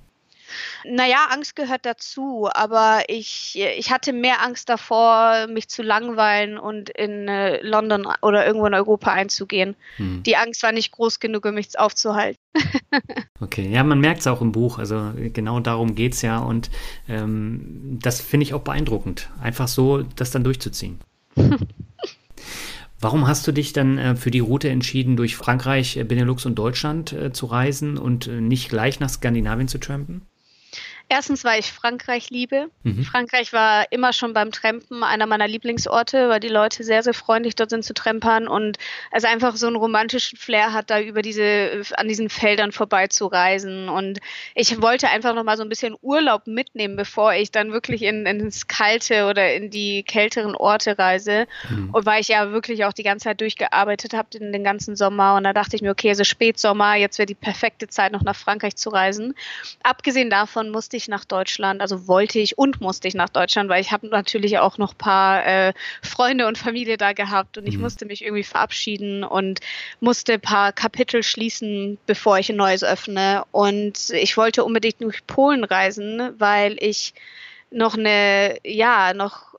Naja, 0.86 1.28
Angst 1.32 1.56
gehört 1.56 1.86
dazu, 1.86 2.50
aber 2.52 3.04
ich, 3.08 3.60
ich 3.78 3.91
hatte 3.91 4.13
mehr 4.13 4.43
Angst 4.43 4.69
davor, 4.69 5.48
mich 5.48 5.67
zu 5.67 5.82
langweilen 5.82 6.58
und 6.58 6.89
in 6.89 7.28
äh, 7.28 7.62
London 7.62 8.08
oder 8.22 8.45
irgendwo 8.45 8.65
in 8.65 8.74
Europa 8.74 9.12
einzugehen. 9.12 9.76
Hm. 9.98 10.24
Die 10.24 10.38
Angst 10.38 10.63
war 10.63 10.72
nicht 10.72 10.91
groß 10.91 11.19
genug, 11.19 11.45
um 11.45 11.56
mich 11.56 11.78
aufzuhalten. 11.78 12.39
okay, 13.39 13.67
ja, 13.69 13.84
man 13.84 14.00
merkt 14.00 14.22
es 14.22 14.28
auch 14.28 14.41
im 14.41 14.52
Buch, 14.52 14.80
also 14.80 15.12
genau 15.15 15.60
darum 15.60 15.95
geht 15.95 16.13
es 16.13 16.22
ja 16.22 16.39
und 16.39 16.69
ähm, 17.08 18.00
das 18.02 18.22
finde 18.22 18.45
ich 18.45 18.54
auch 18.54 18.62
beeindruckend, 18.62 19.30
einfach 19.41 19.67
so 19.67 20.04
das 20.15 20.32
dann 20.32 20.43
durchzuziehen. 20.43 21.00
Warum 23.02 23.28
hast 23.28 23.48
du 23.48 23.54
dich 23.54 23.72
dann 23.72 23.98
äh, 23.98 24.15
für 24.15 24.32
die 24.32 24.39
Route 24.39 24.69
entschieden, 24.69 25.15
durch 25.15 25.38
Frankreich, 25.38 25.95
äh, 25.95 26.04
Benelux 26.04 26.45
und 26.45 26.56
Deutschland 26.56 27.13
äh, 27.13 27.32
zu 27.32 27.45
reisen 27.45 27.98
und 27.98 28.28
äh, 28.28 28.41
nicht 28.41 28.69
gleich 28.69 29.00
nach 29.00 29.10
Skandinavien 29.10 29.69
zu 29.69 29.78
trampen? 29.78 30.24
Erstens, 31.12 31.43
weil 31.43 31.60
ich 31.60 31.72
Frankreich 31.72 32.30
liebe. 32.30 32.69
Mhm. 32.84 33.04
Frankreich 33.04 33.52
war 33.52 33.91
immer 33.91 34.13
schon 34.13 34.34
beim 34.34 34.52
Trampen 34.52 35.04
einer 35.04 35.26
meiner 35.26 35.48
Lieblingsorte, 35.48 36.30
weil 36.30 36.39
die 36.39 36.50
Leute 36.50 36.84
sehr, 36.84 37.02
sehr 37.02 37.15
freundlich 37.15 37.56
dort 37.56 37.72
sind 37.72 37.84
zu 37.84 37.95
trampern 37.95 38.48
und 38.48 38.78
es 39.12 39.24
einfach 39.24 39.56
so 39.56 39.65
einen 39.65 39.76
romantischen 39.76 40.38
Flair 40.38 40.72
hat, 40.72 40.91
da 40.91 41.02
über 41.02 41.24
diese, 41.24 41.82
an 41.98 42.08
diesen 42.08 42.30
Feldern 42.30 42.72
vorbeizureisen. 42.72 43.89
Und 43.89 44.19
ich 44.54 44.84
wollte 44.84 45.10
einfach 45.10 45.34
noch 45.34 45.43
mal 45.43 45.58
so 45.58 45.63
ein 45.63 45.69
bisschen 45.69 45.95
Urlaub 46.04 46.45
mitnehmen, 46.45 46.95
bevor 46.95 47.34
ich 47.34 47.50
dann 47.50 47.72
wirklich 47.72 48.04
in, 48.04 48.28
ins 48.28 48.67
kalte 48.67 49.26
oder 49.26 49.52
in 49.56 49.72
die 49.72 50.04
kälteren 50.04 50.54
Orte 50.54 51.00
reise. 51.00 51.48
Mhm. 51.72 51.89
Und 51.91 52.06
weil 52.06 52.22
ich 52.22 52.28
ja 52.28 52.52
wirklich 52.52 52.86
auch 52.86 52.93
die 52.93 53.02
ganze 53.02 53.24
Zeit 53.24 53.41
durchgearbeitet 53.41 54.13
habe, 54.13 54.30
den, 54.30 54.54
den 54.54 54.63
ganzen 54.63 54.95
Sommer. 54.95 55.38
Und 55.38 55.43
da 55.43 55.54
dachte 55.54 55.76
ich 55.76 55.82
mir, 55.82 55.89
okay, 55.89 56.10
also 56.10 56.24
Spätsommer, 56.24 56.93
jetzt 56.93 57.17
wäre 57.17 57.26
die 57.26 57.34
perfekte 57.34 57.88
Zeit, 57.88 58.12
noch 58.12 58.22
nach 58.22 58.36
Frankreich 58.36 58.76
zu 58.76 58.89
reisen. 58.89 59.34
Abgesehen 59.82 60.30
davon 60.30 60.69
musste 60.69 60.99
ich 60.99 60.99
ich 61.00 61.08
nach 61.08 61.26
Deutschland, 61.26 61.82
also 61.82 62.08
wollte 62.08 62.38
ich 62.38 62.58
und 62.58 62.80
musste 62.82 63.08
ich 63.08 63.16
nach 63.16 63.30
Deutschland, 63.30 63.70
weil 63.70 63.82
ich 63.82 63.92
habe 63.92 64.08
natürlich 64.08 64.60
auch 64.60 64.78
noch 64.78 64.94
ein 64.94 64.98
paar 64.98 65.46
äh, 65.46 65.74
Freunde 66.04 66.46
und 66.46 66.58
Familie 66.58 66.98
da 66.98 67.14
gehabt 67.14 67.58
und 67.58 67.66
ich 67.66 67.78
mhm. 67.78 67.82
musste 67.82 68.06
mich 68.06 68.24
irgendwie 68.24 68.44
verabschieden 68.44 69.24
und 69.24 69.62
musste 70.00 70.34
ein 70.34 70.42
paar 70.42 70.72
Kapitel 70.72 71.24
schließen, 71.24 71.98
bevor 72.06 72.38
ich 72.38 72.50
ein 72.50 72.58
neues 72.58 72.84
öffne. 72.84 73.44
Und 73.52 74.12
ich 74.12 74.38
wollte 74.38 74.64
unbedingt 74.64 75.02
durch 75.02 75.26
Polen 75.26 75.64
reisen, 75.64 76.34
weil 76.38 76.78
ich 76.80 77.14
noch 77.72 77.98
eine, 77.98 78.58
ja, 78.64 79.14
noch 79.14 79.50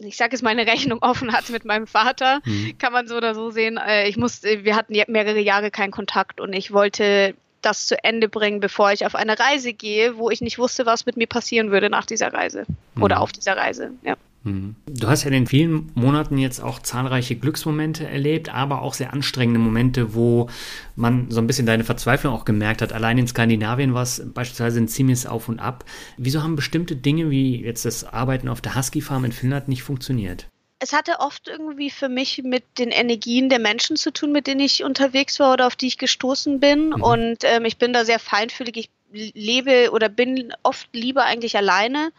ich 0.00 0.16
sage 0.16 0.36
es 0.36 0.42
mal, 0.42 0.50
eine 0.50 0.66
Rechnung 0.66 1.02
offen 1.02 1.32
hatte 1.32 1.50
mit 1.50 1.64
meinem 1.64 1.88
Vater, 1.88 2.40
mhm. 2.44 2.78
kann 2.78 2.92
man 2.92 3.08
so 3.08 3.16
oder 3.16 3.34
so 3.34 3.50
sehen. 3.50 3.78
Äh, 3.78 4.08
ich 4.08 4.16
musste, 4.16 4.64
wir 4.64 4.76
hatten 4.76 4.94
mehrere 5.08 5.40
Jahre 5.40 5.70
keinen 5.70 5.90
Kontakt 5.90 6.40
und 6.40 6.52
ich 6.52 6.72
wollte 6.72 7.34
das 7.68 7.86
zu 7.86 8.02
Ende 8.02 8.28
bringen, 8.28 8.60
bevor 8.60 8.92
ich 8.92 9.06
auf 9.06 9.14
eine 9.14 9.38
Reise 9.38 9.72
gehe, 9.72 10.16
wo 10.16 10.30
ich 10.30 10.40
nicht 10.40 10.58
wusste, 10.58 10.86
was 10.86 11.06
mit 11.06 11.16
mir 11.16 11.26
passieren 11.26 11.70
würde 11.70 11.90
nach 11.90 12.06
dieser 12.06 12.32
Reise 12.32 12.64
mhm. 12.94 13.02
oder 13.02 13.20
auf 13.20 13.32
dieser 13.32 13.56
Reise. 13.56 13.90
Ja. 14.02 14.16
Mhm. 14.44 14.76
Du 14.86 15.08
hast 15.08 15.24
ja 15.24 15.28
in 15.28 15.34
den 15.34 15.46
vielen 15.46 15.90
Monaten 15.94 16.38
jetzt 16.38 16.60
auch 16.60 16.78
zahlreiche 16.80 17.36
Glücksmomente 17.36 18.06
erlebt, 18.06 18.52
aber 18.52 18.82
auch 18.82 18.94
sehr 18.94 19.12
anstrengende 19.12 19.60
Momente, 19.60 20.14
wo 20.14 20.48
man 20.96 21.30
so 21.30 21.40
ein 21.40 21.46
bisschen 21.46 21.66
deine 21.66 21.84
Verzweiflung 21.84 22.32
auch 22.32 22.44
gemerkt 22.44 22.82
hat. 22.82 22.92
Allein 22.92 23.18
in 23.18 23.26
Skandinavien 23.26 23.94
war 23.94 24.02
es 24.02 24.22
beispielsweise 24.32 24.80
ein 24.80 24.88
ziemliches 24.88 25.26
Auf 25.26 25.48
und 25.48 25.58
Ab. 25.58 25.84
Wieso 26.16 26.42
haben 26.42 26.56
bestimmte 26.56 26.96
Dinge 26.96 27.30
wie 27.30 27.62
jetzt 27.62 27.84
das 27.84 28.04
Arbeiten 28.04 28.48
auf 28.48 28.60
der 28.60 28.76
Husky 28.76 29.00
Farm 29.00 29.24
in 29.24 29.32
Finnland 29.32 29.68
nicht 29.68 29.82
funktioniert? 29.82 30.46
Es 30.80 30.92
hatte 30.92 31.18
oft 31.20 31.48
irgendwie 31.48 31.90
für 31.90 32.08
mich 32.08 32.42
mit 32.44 32.64
den 32.78 32.90
Energien 32.90 33.48
der 33.48 33.58
Menschen 33.58 33.96
zu 33.96 34.12
tun, 34.12 34.32
mit 34.32 34.46
denen 34.46 34.60
ich 34.60 34.84
unterwegs 34.84 35.40
war 35.40 35.52
oder 35.52 35.66
auf 35.66 35.76
die 35.76 35.88
ich 35.88 35.98
gestoßen 35.98 36.60
bin. 36.60 36.90
Mhm. 36.90 37.02
Und 37.02 37.38
ähm, 37.42 37.64
ich 37.64 37.78
bin 37.78 37.92
da 37.92 38.04
sehr 38.04 38.18
feinfühlig. 38.18 38.76
Ich 38.76 38.90
lebe 39.34 39.90
oder 39.90 40.08
bin 40.08 40.52
oft 40.62 40.88
lieber 40.92 41.24
eigentlich 41.24 41.56
alleine. 41.56 42.12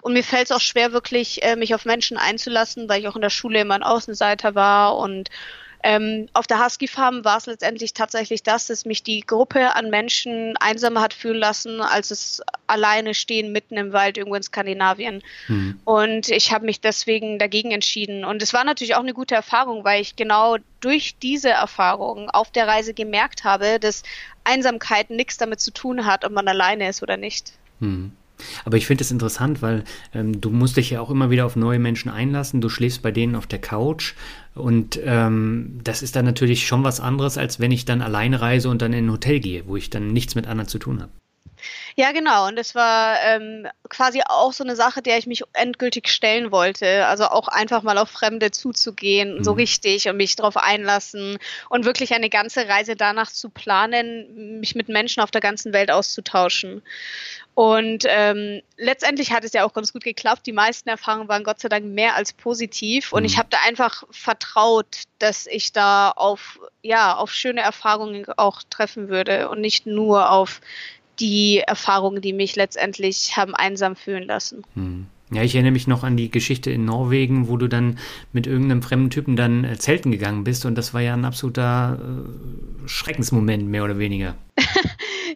Und 0.00 0.12
mir 0.12 0.22
fällt 0.22 0.44
es 0.44 0.52
auch 0.52 0.60
schwer, 0.60 0.92
wirklich 0.92 1.42
äh, 1.42 1.56
mich 1.56 1.74
auf 1.74 1.86
Menschen 1.86 2.16
einzulassen, 2.16 2.88
weil 2.88 3.00
ich 3.00 3.08
auch 3.08 3.16
in 3.16 3.22
der 3.22 3.30
Schule 3.30 3.60
immer 3.60 3.74
ein 3.74 3.82
Außenseiter 3.82 4.54
war 4.54 4.96
und 4.96 5.30
ähm, 5.86 6.28
auf 6.32 6.46
der 6.46 6.64
Husky 6.64 6.88
Farm 6.88 7.26
war 7.26 7.36
es 7.36 7.44
letztendlich 7.44 7.92
tatsächlich 7.92 8.42
das, 8.42 8.68
dass 8.68 8.86
mich 8.86 9.02
die 9.02 9.20
Gruppe 9.20 9.76
an 9.76 9.90
Menschen 9.90 10.56
einsamer 10.56 11.02
hat 11.02 11.12
fühlen 11.12 11.36
lassen, 11.36 11.82
als 11.82 12.10
es 12.10 12.40
alleine 12.66 13.12
stehen 13.12 13.52
mitten 13.52 13.76
im 13.76 13.92
Wald 13.92 14.16
irgendwo 14.16 14.34
in 14.34 14.42
Skandinavien. 14.42 15.22
Mhm. 15.46 15.78
Und 15.84 16.30
ich 16.30 16.52
habe 16.52 16.64
mich 16.64 16.80
deswegen 16.80 17.38
dagegen 17.38 17.70
entschieden. 17.70 18.24
Und 18.24 18.42
es 18.42 18.54
war 18.54 18.64
natürlich 18.64 18.94
auch 18.94 19.02
eine 19.02 19.12
gute 19.12 19.34
Erfahrung, 19.34 19.84
weil 19.84 20.00
ich 20.00 20.16
genau 20.16 20.56
durch 20.80 21.16
diese 21.18 21.50
Erfahrung 21.50 22.30
auf 22.30 22.50
der 22.50 22.66
Reise 22.66 22.94
gemerkt 22.94 23.44
habe, 23.44 23.78
dass 23.78 24.04
Einsamkeit 24.42 25.10
nichts 25.10 25.36
damit 25.36 25.60
zu 25.60 25.70
tun 25.70 26.06
hat, 26.06 26.24
ob 26.24 26.32
man 26.32 26.48
alleine 26.48 26.88
ist 26.88 27.02
oder 27.02 27.18
nicht. 27.18 27.52
Mhm. 27.80 28.12
Aber 28.64 28.76
ich 28.76 28.86
finde 28.86 29.04
es 29.04 29.10
interessant, 29.10 29.62
weil 29.62 29.84
ähm, 30.14 30.40
du 30.40 30.50
musst 30.50 30.76
dich 30.76 30.90
ja 30.90 31.00
auch 31.00 31.10
immer 31.10 31.30
wieder 31.30 31.46
auf 31.46 31.56
neue 31.56 31.78
Menschen 31.78 32.10
einlassen. 32.10 32.60
Du 32.60 32.68
schläfst 32.68 33.02
bei 33.02 33.10
denen 33.10 33.36
auf 33.36 33.46
der 33.46 33.60
Couch 33.60 34.14
und 34.54 35.00
ähm, 35.04 35.80
das 35.82 36.02
ist 36.02 36.16
dann 36.16 36.24
natürlich 36.24 36.66
schon 36.66 36.84
was 36.84 37.00
anderes, 37.00 37.38
als 37.38 37.58
wenn 37.58 37.72
ich 37.72 37.84
dann 37.84 38.02
alleine 38.02 38.40
reise 38.40 38.68
und 38.68 38.82
dann 38.82 38.92
in 38.92 39.06
ein 39.06 39.12
Hotel 39.12 39.40
gehe, 39.40 39.66
wo 39.66 39.76
ich 39.76 39.90
dann 39.90 40.12
nichts 40.12 40.34
mit 40.34 40.46
anderen 40.46 40.68
zu 40.68 40.78
tun 40.78 41.02
habe. 41.02 41.10
Ja, 41.96 42.12
genau. 42.12 42.48
Und 42.48 42.56
das 42.56 42.74
war 42.74 43.16
ähm, 43.24 43.66
quasi 43.88 44.22
auch 44.26 44.52
so 44.52 44.64
eine 44.64 44.76
Sache, 44.76 45.00
der 45.00 45.18
ich 45.18 45.26
mich 45.26 45.42
endgültig 45.52 46.08
stellen 46.08 46.50
wollte. 46.50 47.06
Also 47.06 47.24
auch 47.26 47.48
einfach 47.48 47.82
mal 47.82 47.98
auf 47.98 48.10
Fremde 48.10 48.50
zuzugehen, 48.50 49.38
mhm. 49.38 49.44
so 49.44 49.52
richtig 49.52 50.08
und 50.08 50.16
mich 50.16 50.36
darauf 50.36 50.56
einlassen 50.56 51.38
und 51.68 51.84
wirklich 51.84 52.12
eine 52.12 52.30
ganze 52.30 52.68
Reise 52.68 52.96
danach 52.96 53.30
zu 53.30 53.48
planen, 53.48 54.60
mich 54.60 54.74
mit 54.74 54.88
Menschen 54.88 55.22
auf 55.22 55.30
der 55.30 55.40
ganzen 55.40 55.72
Welt 55.72 55.90
auszutauschen. 55.90 56.82
Und 57.54 58.04
ähm, 58.08 58.62
letztendlich 58.76 59.32
hat 59.32 59.44
es 59.44 59.52
ja 59.52 59.64
auch 59.64 59.72
ganz 59.72 59.92
gut 59.92 60.02
geklappt. 60.02 60.44
Die 60.46 60.52
meisten 60.52 60.88
Erfahrungen 60.88 61.28
waren 61.28 61.44
Gott 61.44 61.60
sei 61.60 61.68
Dank 61.68 61.86
mehr 61.86 62.16
als 62.16 62.32
positiv. 62.32 63.12
Und 63.12 63.22
mhm. 63.22 63.26
ich 63.26 63.38
habe 63.38 63.48
da 63.50 63.58
einfach 63.64 64.02
vertraut, 64.10 65.02
dass 65.20 65.46
ich 65.46 65.72
da 65.72 66.10
auf, 66.10 66.58
ja, 66.82 67.16
auf 67.16 67.32
schöne 67.32 67.60
Erfahrungen 67.60 68.26
auch 68.36 68.62
treffen 68.68 69.08
würde 69.08 69.48
und 69.48 69.60
nicht 69.60 69.86
nur 69.86 70.30
auf 70.30 70.60
die 71.20 71.58
Erfahrungen, 71.58 72.20
die 72.20 72.32
mich 72.32 72.56
letztendlich 72.56 73.36
haben 73.36 73.54
einsam 73.54 73.94
fühlen 73.94 74.24
lassen. 74.24 74.64
Hm. 74.74 75.06
Ja, 75.30 75.42
ich 75.42 75.54
erinnere 75.54 75.72
mich 75.72 75.86
noch 75.86 76.04
an 76.04 76.16
die 76.16 76.30
Geschichte 76.30 76.70
in 76.70 76.84
Norwegen, 76.84 77.48
wo 77.48 77.56
du 77.56 77.66
dann 77.66 77.98
mit 78.32 78.46
irgendeinem 78.46 78.82
fremden 78.82 79.10
Typen 79.10 79.36
dann 79.36 79.64
äh, 79.64 79.78
zelten 79.78 80.12
gegangen 80.12 80.44
bist 80.44 80.66
und 80.66 80.76
das 80.76 80.92
war 80.92 81.00
ja 81.00 81.14
ein 81.14 81.24
absoluter 81.24 81.98
äh, 81.98 82.88
Schreckensmoment, 82.88 83.66
mehr 83.66 83.84
oder 83.84 83.98
weniger. 83.98 84.34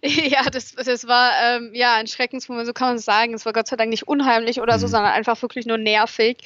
ja, 0.02 0.44
das, 0.50 0.74
das 0.74 1.08
war 1.08 1.32
ähm, 1.42 1.70
ja 1.74 1.94
ein 1.94 2.06
Schreckensmoment, 2.06 2.66
so 2.66 2.72
kann 2.72 2.88
man 2.88 2.96
es 2.96 3.04
sagen. 3.04 3.34
Es 3.34 3.44
war 3.44 3.52
Gott 3.52 3.66
sei 3.66 3.76
Dank 3.76 3.90
nicht 3.90 4.06
unheimlich 4.06 4.61
oder 4.61 4.78
so, 4.78 4.87
mhm. 4.87 4.90
sondern 4.90 5.12
einfach 5.12 5.40
wirklich 5.42 5.66
nur 5.66 5.78
nervig. 5.78 6.38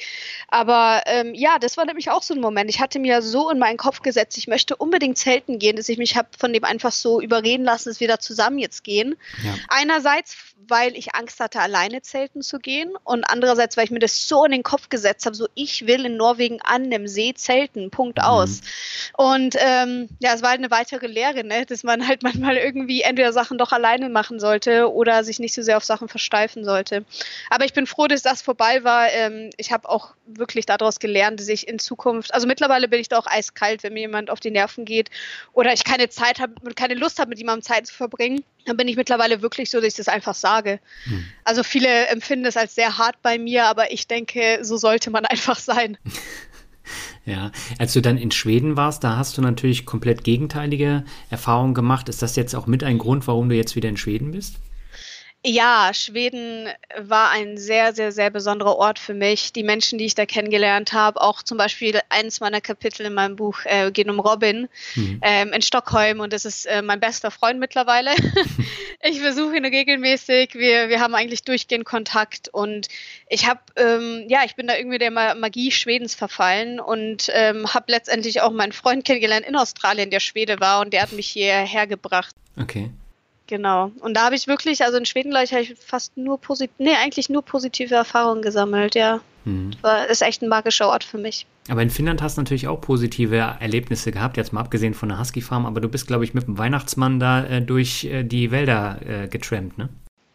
Aber 0.47 1.03
ähm, 1.05 1.33
ja, 1.33 1.59
das 1.59 1.77
war 1.77 1.85
nämlich 1.85 2.09
auch 2.09 2.23
so 2.23 2.33
ein 2.33 2.41
Moment. 2.41 2.69
Ich 2.69 2.79
hatte 2.79 2.99
mir 2.99 3.21
so 3.21 3.49
in 3.49 3.59
meinen 3.59 3.77
Kopf 3.77 4.01
gesetzt, 4.01 4.37
ich 4.37 4.47
möchte 4.47 4.75
unbedingt 4.75 5.17
zelten 5.17 5.59
gehen, 5.59 5.75
dass 5.75 5.89
ich 5.89 5.97
mich 5.97 6.15
habe 6.15 6.29
von 6.37 6.53
dem 6.53 6.63
einfach 6.63 6.91
so 6.91 7.21
überreden 7.21 7.63
lassen, 7.63 7.89
dass 7.89 7.99
wir 7.99 8.07
da 8.07 8.19
zusammen 8.19 8.57
jetzt 8.57 8.83
gehen. 8.83 9.15
Ja. 9.43 9.55
Einerseits, 9.69 10.35
weil 10.67 10.95
ich 10.95 11.15
Angst 11.15 11.39
hatte, 11.39 11.59
alleine 11.59 12.01
zelten 12.01 12.41
zu 12.41 12.59
gehen 12.59 12.93
und 13.03 13.23
andererseits, 13.23 13.77
weil 13.77 13.85
ich 13.85 13.91
mir 13.91 13.99
das 13.99 14.27
so 14.27 14.45
in 14.45 14.51
den 14.51 14.63
Kopf 14.63 14.89
gesetzt 14.89 15.25
habe, 15.25 15.35
so 15.35 15.47
ich 15.55 15.87
will 15.87 16.05
in 16.05 16.17
Norwegen 16.17 16.61
an 16.61 16.85
einem 16.85 17.07
See 17.07 17.33
zelten, 17.33 17.91
Punkt 17.91 18.17
mhm. 18.17 18.23
aus. 18.23 18.61
Und 19.17 19.55
ähm, 19.59 20.09
ja, 20.19 20.33
es 20.33 20.41
war 20.41 20.49
halt 20.49 20.59
eine 20.59 20.71
weitere 20.71 21.07
Lehre, 21.07 21.43
ne? 21.43 21.65
dass 21.65 21.83
man 21.83 22.07
halt 22.07 22.23
manchmal 22.23 22.57
irgendwie 22.57 23.01
entweder 23.01 23.33
Sachen 23.33 23.57
doch 23.57 23.71
alleine 23.71 24.09
machen 24.09 24.39
sollte 24.39 24.91
oder 24.91 25.23
sich 25.23 25.39
nicht 25.39 25.53
so 25.53 25.61
sehr 25.61 25.77
auf 25.77 25.83
Sachen 25.83 26.07
versteifen 26.07 26.63
sollte. 26.63 27.05
Aber 27.49 27.65
ich 27.65 27.73
bin 27.73 27.87
froh, 27.87 28.07
dass 28.07 28.21
das 28.21 28.41
vorbei 28.41 28.83
war. 28.83 29.09
Ähm, 29.11 29.49
ich 29.57 29.71
habe 29.71 29.89
auch 29.89 30.13
wirklich 30.25 30.65
daraus 30.65 30.99
gelernt, 30.99 31.39
dass 31.39 31.47
ich 31.47 31.67
in 31.67 31.79
Zukunft, 31.79 32.33
also 32.33 32.47
mittlerweile 32.47 32.87
bin 32.87 32.99
ich 32.99 33.09
da 33.09 33.17
auch 33.17 33.27
eiskalt, 33.27 33.83
wenn 33.83 33.93
mir 33.93 34.01
jemand 34.01 34.29
auf 34.29 34.39
die 34.39 34.51
Nerven 34.51 34.85
geht 34.85 35.09
oder 35.53 35.73
ich 35.73 35.83
keine 35.83 36.09
Zeit 36.09 36.39
habe 36.39 36.53
und 36.63 36.75
keine 36.75 36.93
Lust 36.93 37.19
habe, 37.19 37.29
mit 37.29 37.39
jemandem 37.39 37.63
Zeit 37.63 37.87
zu 37.87 37.93
verbringen, 37.93 38.43
dann 38.65 38.77
bin 38.77 38.87
ich 38.87 38.95
mittlerweile 38.95 39.41
wirklich 39.41 39.69
so, 39.69 39.79
dass 39.79 39.87
ich 39.87 39.95
das 39.95 40.07
einfach 40.07 40.35
sage. 40.35 40.52
Hm. 41.05 41.25
Also 41.43 41.63
viele 41.63 42.07
empfinden 42.07 42.45
das 42.45 42.57
als 42.57 42.75
sehr 42.75 42.97
hart 42.97 43.21
bei 43.21 43.37
mir, 43.37 43.65
aber 43.65 43.91
ich 43.91 44.07
denke, 44.07 44.59
so 44.61 44.77
sollte 44.77 45.11
man 45.11 45.25
einfach 45.25 45.59
sein. 45.59 45.97
Ja, 47.25 47.53
als 47.79 47.93
du 47.93 48.01
dann 48.01 48.17
in 48.17 48.31
Schweden 48.31 48.75
warst, 48.75 49.05
da 49.05 49.15
hast 49.15 49.37
du 49.37 49.41
natürlich 49.41 49.85
komplett 49.85 50.25
gegenteilige 50.25 51.05
Erfahrungen 51.29 51.73
gemacht. 51.73 52.09
Ist 52.09 52.21
das 52.21 52.35
jetzt 52.35 52.53
auch 52.53 52.67
mit 52.67 52.83
ein 52.83 52.97
Grund, 52.97 53.25
warum 53.27 53.47
du 53.47 53.55
jetzt 53.55 53.77
wieder 53.77 53.87
in 53.87 53.95
Schweden 53.95 54.31
bist? 54.31 54.55
Ja, 55.45 55.91
Schweden 55.93 56.69
war 56.97 57.29
ein 57.31 57.57
sehr, 57.57 57.93
sehr, 57.93 58.13
sehr 58.13 58.29
besonderer 58.29 58.77
Ort 58.77 58.97
für 58.97 59.13
mich. 59.13 59.51
Die 59.51 59.63
Menschen, 59.63 59.97
die 59.97 60.05
ich 60.05 60.15
da 60.15 60.25
kennengelernt 60.25 60.93
habe, 60.93 61.19
auch 61.19 61.43
zum 61.43 61.57
Beispiel 61.57 61.99
eines 62.07 62.39
meiner 62.39 62.61
Kapitel 62.61 63.05
in 63.05 63.13
meinem 63.13 63.35
Buch 63.35 63.59
äh, 63.65 63.91
geht 63.91 64.07
um 64.07 64.21
Robin 64.21 64.69
mhm. 64.95 65.19
ähm, 65.21 65.51
in 65.51 65.61
Stockholm 65.61 66.21
und 66.21 66.31
das 66.31 66.45
ist 66.45 66.65
äh, 66.65 66.81
mein 66.81 67.01
bester 67.01 67.29
Freund 67.29 67.59
mittlerweile. 67.59 68.11
ich 69.03 69.21
besuche 69.21 69.57
ihn 69.57 69.65
regelmäßig. 69.65 70.55
Wir, 70.55 70.87
wir 70.87 71.01
haben 71.01 71.13
eigentlich 71.13 71.43
durchgehend 71.43 71.83
Kontakt 71.83 72.47
und 72.47 72.87
ich 73.27 73.45
habe, 73.45 73.59
ähm, 73.75 74.23
ja, 74.29 74.43
ich 74.45 74.55
bin 74.55 74.67
da 74.67 74.77
irgendwie 74.77 74.97
der 74.97 75.11
Magie 75.11 75.71
Schwedens 75.71 76.15
verfallen 76.15 76.79
und 76.79 77.29
ähm, 77.33 77.73
habe 77.73 77.91
letztendlich 77.91 78.39
auch 78.39 78.51
meinen 78.51 78.71
Freund 78.71 79.03
kennengelernt 79.03 79.45
in 79.45 79.57
Australien, 79.57 80.09
der 80.09 80.21
Schwede 80.21 80.61
war 80.61 80.79
und 80.79 80.93
der 80.93 81.01
hat 81.01 81.11
mich 81.11 81.27
hierher 81.27 81.85
gebracht. 81.85 82.33
Okay. 82.57 82.91
Genau. 83.53 83.91
Und 83.99 84.15
da 84.15 84.25
habe 84.25 84.33
ich 84.33 84.47
wirklich, 84.47 84.83
also 84.83 84.97
in 84.97 85.05
Schweden, 85.05 85.29
glaube 85.29 85.43
ich, 85.43 85.51
habe 85.51 85.61
ich 85.61 85.75
fast 85.77 86.17
nur 86.17 86.41
positiv, 86.41 86.73
nee, 86.79 86.95
eigentlich 86.99 87.29
nur 87.29 87.43
positive 87.43 87.93
Erfahrungen 87.93 88.41
gesammelt, 88.41 88.95
ja. 88.95 89.19
Mhm. 89.45 89.69
War, 89.83 90.09
ist 90.09 90.23
echt 90.23 90.41
ein 90.41 90.49
magischer 90.49 90.87
Ort 90.87 91.03
für 91.03 91.19
mich. 91.19 91.45
Aber 91.69 91.83
in 91.83 91.91
Finnland 91.91 92.23
hast 92.23 92.35
du 92.35 92.41
natürlich 92.41 92.67
auch 92.67 92.81
positive 92.81 93.35
Erlebnisse 93.35 94.11
gehabt, 94.11 94.37
jetzt 94.37 94.53
mal 94.53 94.61
abgesehen 94.61 94.95
von 94.95 95.09
der 95.09 95.19
Husky 95.19 95.41
Farm, 95.41 95.67
aber 95.67 95.81
du 95.81 95.87
bist, 95.87 96.07
glaube 96.07 96.23
ich, 96.23 96.33
mit 96.33 96.47
dem 96.47 96.57
Weihnachtsmann 96.57 97.19
da 97.19 97.45
äh, 97.45 97.61
durch 97.61 98.05
äh, 98.05 98.23
die 98.23 98.49
Wälder 98.49 98.97
äh, 99.05 99.27
getrampt, 99.27 99.77
ne? 99.77 99.89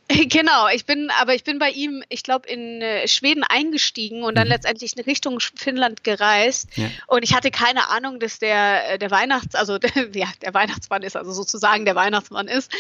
Genau, 0.29 0.69
ich 0.69 0.85
bin, 0.85 1.11
aber 1.21 1.35
ich 1.35 1.45
bin 1.45 1.59
bei 1.59 1.71
ihm, 1.71 2.03
ich 2.09 2.23
glaube, 2.23 2.49
in 2.49 2.81
äh, 2.81 3.07
Schweden 3.09 3.45
eingestiegen 3.45 4.23
und 4.23 4.37
dann 4.37 4.47
mhm. 4.47 4.53
letztendlich 4.53 4.97
in 4.97 5.05
Richtung 5.05 5.39
Finnland 5.41 6.03
gereist. 6.03 6.69
Ja. 6.77 6.87
Und 7.07 7.23
ich 7.25 7.35
hatte 7.35 7.51
keine 7.51 7.89
Ahnung, 7.89 8.19
dass 8.19 8.39
der, 8.39 8.93
äh, 8.93 8.99
der 8.99 9.11
Weihnachts-, 9.11 9.55
also 9.55 9.79
der, 9.79 9.91
ja, 10.15 10.27
der 10.43 10.55
Weihnachtsmann 10.55 11.03
ist, 11.03 11.17
also 11.17 11.33
sozusagen 11.33 11.85
der 11.85 11.95
Weihnachtsmann 11.95 12.49
ist. 12.49 12.71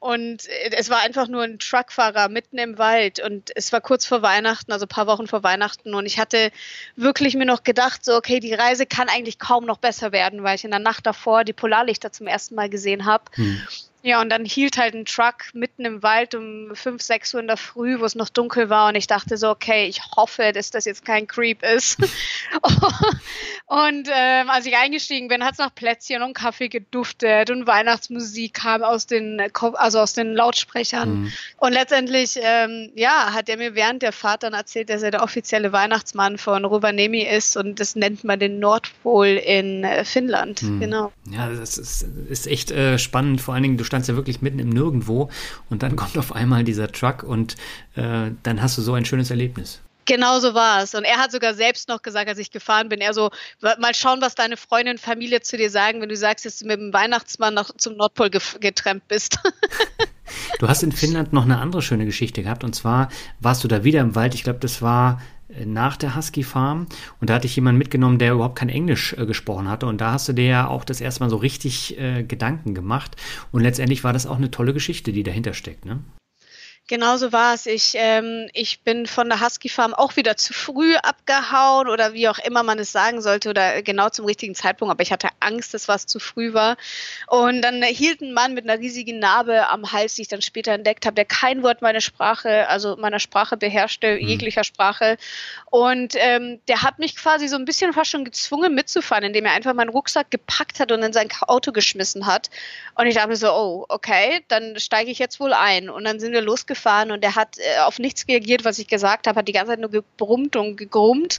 Und 0.00 0.46
äh, 0.46 0.70
es 0.76 0.88
war 0.88 1.00
einfach 1.00 1.28
nur 1.28 1.42
ein 1.42 1.58
Truckfahrer 1.58 2.28
mitten 2.28 2.58
im 2.58 2.78
Wald 2.78 3.20
und 3.20 3.50
es 3.54 3.72
war 3.72 3.80
kurz 3.80 4.06
vor 4.06 4.22
Weihnachten, 4.22 4.72
also 4.72 4.84
ein 4.84 4.88
paar 4.88 5.06
Wochen 5.06 5.26
vor 5.26 5.42
Weihnachten. 5.42 5.94
Und 5.94 6.06
ich 6.06 6.18
hatte 6.18 6.50
wirklich 6.94 7.34
mir 7.34 7.46
noch 7.46 7.64
gedacht, 7.64 8.04
so, 8.04 8.14
okay, 8.14 8.38
die 8.38 8.54
Reise 8.54 8.86
kann 8.86 9.08
eigentlich 9.08 9.38
kaum 9.38 9.64
noch 9.64 9.78
besser 9.78 10.12
werden, 10.12 10.42
weil 10.42 10.56
ich 10.56 10.64
in 10.64 10.70
der 10.70 10.80
Nacht 10.80 11.06
davor 11.06 11.44
die 11.44 11.52
Polarlichter 11.52 12.12
zum 12.12 12.26
ersten 12.26 12.54
Mal 12.54 12.70
gesehen 12.70 13.06
habe. 13.06 13.24
Mhm. 13.36 13.62
Ja, 14.06 14.20
und 14.20 14.30
dann 14.30 14.44
hielt 14.44 14.78
halt 14.78 14.94
ein 14.94 15.04
Truck 15.04 15.52
mitten 15.52 15.84
im 15.84 16.00
Wald 16.00 16.36
um 16.36 16.70
5, 16.72 17.02
6 17.02 17.34
Uhr 17.34 17.40
in 17.40 17.48
der 17.48 17.56
Früh, 17.56 17.98
wo 17.98 18.04
es 18.04 18.14
noch 18.14 18.28
dunkel 18.28 18.70
war. 18.70 18.90
Und 18.90 18.94
ich 18.94 19.08
dachte 19.08 19.36
so, 19.36 19.50
okay, 19.50 19.88
ich 19.88 20.00
hoffe, 20.14 20.52
dass 20.54 20.70
das 20.70 20.84
jetzt 20.84 21.04
kein 21.04 21.26
Creep 21.26 21.64
ist. 21.64 21.98
und 23.66 24.08
ähm, 24.08 24.48
als 24.48 24.64
ich 24.64 24.76
eingestiegen 24.76 25.26
bin, 25.26 25.42
hat 25.42 25.54
es 25.54 25.58
nach 25.58 25.74
Plätzchen 25.74 26.22
und 26.22 26.34
Kaffee 26.34 26.68
geduftet 26.68 27.50
und 27.50 27.66
Weihnachtsmusik 27.66 28.54
kam 28.54 28.84
aus 28.84 29.08
den, 29.08 29.42
also 29.74 29.98
aus 29.98 30.12
den 30.12 30.34
Lautsprechern. 30.34 31.22
Mhm. 31.22 31.32
Und 31.56 31.72
letztendlich, 31.72 32.38
ähm, 32.40 32.92
ja, 32.94 33.32
hat 33.32 33.48
er 33.48 33.56
mir 33.56 33.74
während 33.74 34.02
der 34.02 34.12
Fahrt 34.12 34.44
dann 34.44 34.52
erzählt, 34.52 34.88
dass 34.88 35.02
er 35.02 35.10
der 35.10 35.24
offizielle 35.24 35.72
Weihnachtsmann 35.72 36.38
von 36.38 36.64
Rovaniemi 36.64 37.22
ist. 37.22 37.56
Und 37.56 37.80
das 37.80 37.96
nennt 37.96 38.22
man 38.22 38.38
den 38.38 38.60
Nordpol 38.60 39.26
in 39.26 39.82
äh, 39.82 40.04
Finnland. 40.04 40.62
Mhm. 40.62 40.78
Genau. 40.78 41.12
Ja, 41.28 41.48
das 41.48 41.76
ist, 41.76 42.06
ist 42.28 42.46
echt 42.46 42.70
äh, 42.70 43.00
spannend. 43.00 43.40
Vor 43.40 43.54
allen 43.54 43.64
Dingen, 43.64 43.78
du 43.78 43.84
ja 44.06 44.16
wirklich 44.16 44.42
mitten 44.42 44.58
im 44.58 44.68
Nirgendwo 44.68 45.30
und 45.70 45.82
dann 45.82 45.96
kommt 45.96 46.18
auf 46.18 46.32
einmal 46.34 46.64
dieser 46.64 46.90
Truck 46.90 47.22
und 47.22 47.54
äh, 47.94 48.30
dann 48.42 48.62
hast 48.62 48.78
du 48.78 48.82
so 48.82 48.94
ein 48.94 49.04
schönes 49.04 49.30
Erlebnis. 49.30 49.80
Genau 50.06 50.38
so 50.38 50.54
war 50.54 50.82
es. 50.82 50.94
Und 50.94 51.02
er 51.02 51.16
hat 51.18 51.32
sogar 51.32 51.52
selbst 51.54 51.88
noch 51.88 52.00
gesagt, 52.00 52.28
als 52.28 52.38
ich 52.38 52.52
gefahren 52.52 52.88
bin, 52.88 53.00
er 53.00 53.12
so, 53.12 53.30
mal 53.60 53.92
schauen, 53.92 54.22
was 54.22 54.36
deine 54.36 54.56
Freunde 54.56 54.92
und 54.92 55.00
Familie 55.00 55.40
zu 55.40 55.56
dir 55.56 55.68
sagen, 55.68 56.00
wenn 56.00 56.08
du 56.08 56.16
sagst, 56.16 56.46
dass 56.46 56.60
du 56.60 56.66
mit 56.66 56.78
dem 56.78 56.92
Weihnachtsmann 56.92 57.54
noch 57.54 57.76
zum 57.76 57.96
Nordpol 57.96 58.30
getrennt 58.30 59.08
bist. 59.08 59.40
du 60.60 60.68
hast 60.68 60.84
in 60.84 60.92
Finnland 60.92 61.32
noch 61.32 61.42
eine 61.42 61.58
andere 61.58 61.82
schöne 61.82 62.04
Geschichte 62.04 62.44
gehabt. 62.44 62.62
Und 62.62 62.74
zwar 62.74 63.08
warst 63.40 63.64
du 63.64 63.68
da 63.68 63.82
wieder 63.82 64.00
im 64.00 64.14
Wald. 64.14 64.36
Ich 64.36 64.44
glaube, 64.44 64.60
das 64.60 64.80
war 64.80 65.20
nach 65.64 65.96
der 65.96 66.16
Husky 66.16 66.42
Farm. 66.42 66.86
Und 67.20 67.30
da 67.30 67.34
hatte 67.34 67.46
ich 67.46 67.56
jemanden 67.56 67.78
mitgenommen, 67.78 68.18
der 68.18 68.34
überhaupt 68.34 68.58
kein 68.58 68.68
Englisch 68.68 69.14
äh, 69.14 69.26
gesprochen 69.26 69.68
hatte. 69.68 69.86
Und 69.86 70.00
da 70.00 70.12
hast 70.12 70.28
du 70.28 70.32
dir 70.32 70.46
ja 70.46 70.68
auch 70.68 70.84
das 70.84 71.00
erste 71.00 71.22
Mal 71.22 71.30
so 71.30 71.36
richtig 71.36 71.98
äh, 71.98 72.24
Gedanken 72.24 72.74
gemacht. 72.74 73.16
Und 73.52 73.62
letztendlich 73.62 74.04
war 74.04 74.12
das 74.12 74.26
auch 74.26 74.36
eine 74.36 74.50
tolle 74.50 74.74
Geschichte, 74.74 75.12
die 75.12 75.22
dahinter 75.22 75.54
steckt, 75.54 75.84
ne? 75.84 76.00
Genauso 76.88 77.32
war 77.32 77.54
es. 77.54 77.66
Ich, 77.66 77.94
ähm, 77.96 78.48
ich 78.52 78.82
bin 78.82 79.06
von 79.06 79.28
der 79.28 79.40
Husky 79.40 79.68
Farm 79.68 79.92
auch 79.92 80.14
wieder 80.14 80.36
zu 80.36 80.52
früh 80.52 80.94
abgehauen 80.94 81.88
oder 81.88 82.12
wie 82.12 82.28
auch 82.28 82.38
immer 82.38 82.62
man 82.62 82.78
es 82.78 82.92
sagen 82.92 83.20
sollte 83.20 83.50
oder 83.50 83.82
genau 83.82 84.08
zum 84.08 84.24
richtigen 84.24 84.54
Zeitpunkt, 84.54 84.92
aber 84.92 85.02
ich 85.02 85.10
hatte 85.10 85.28
Angst, 85.40 85.74
dass 85.74 85.88
was 85.88 86.06
zu 86.06 86.20
früh 86.20 86.54
war. 86.54 86.76
Und 87.26 87.62
dann 87.62 87.82
hielt 87.82 88.20
ein 88.20 88.32
Mann 88.32 88.54
mit 88.54 88.70
einer 88.70 88.80
riesigen 88.80 89.18
Narbe 89.18 89.68
am 89.68 89.90
Hals, 89.90 90.14
die 90.14 90.22
ich 90.22 90.28
dann 90.28 90.42
später 90.42 90.72
entdeckt 90.72 91.06
habe, 91.06 91.16
der 91.16 91.24
kein 91.24 91.64
Wort 91.64 91.82
meiner 91.82 92.00
Sprache, 92.00 92.68
also 92.68 92.96
meiner 92.96 93.18
Sprache 93.18 93.56
beherrschte, 93.56 94.14
mhm. 94.14 94.28
jeglicher 94.28 94.62
Sprache. 94.62 95.16
Und 95.72 96.14
ähm, 96.16 96.60
der 96.68 96.82
hat 96.82 97.00
mich 97.00 97.16
quasi 97.16 97.48
so 97.48 97.56
ein 97.56 97.64
bisschen 97.64 97.94
fast 97.94 98.12
schon 98.12 98.24
gezwungen 98.24 98.76
mitzufahren, 98.76 99.24
indem 99.24 99.46
er 99.46 99.54
einfach 99.54 99.74
meinen 99.74 99.90
Rucksack 99.90 100.30
gepackt 100.30 100.78
hat 100.78 100.92
und 100.92 101.02
in 101.02 101.12
sein 101.12 101.28
Auto 101.48 101.72
geschmissen 101.72 102.26
hat. 102.26 102.48
Und 102.94 103.08
ich 103.08 103.16
dachte 103.16 103.30
mir 103.30 103.36
so, 103.36 103.50
oh, 103.52 103.86
okay, 103.88 104.44
dann 104.46 104.78
steige 104.78 105.10
ich 105.10 105.18
jetzt 105.18 105.40
wohl 105.40 105.52
ein. 105.52 105.90
Und 105.90 106.04
dann 106.04 106.20
sind 106.20 106.32
wir 106.32 106.42
losgefahren 106.42 106.75
gefahren 106.76 107.10
und 107.10 107.24
er 107.24 107.34
hat 107.34 107.58
äh, 107.58 107.80
auf 107.80 107.98
nichts 107.98 108.28
reagiert, 108.28 108.64
was 108.64 108.78
ich 108.78 108.86
gesagt 108.86 109.26
habe, 109.26 109.38
hat 109.38 109.48
die 109.48 109.52
ganze 109.52 109.72
Zeit 109.72 109.80
nur 109.80 109.90
gebrummt 109.90 110.56
und 110.56 110.76
gegrummt. 110.76 111.38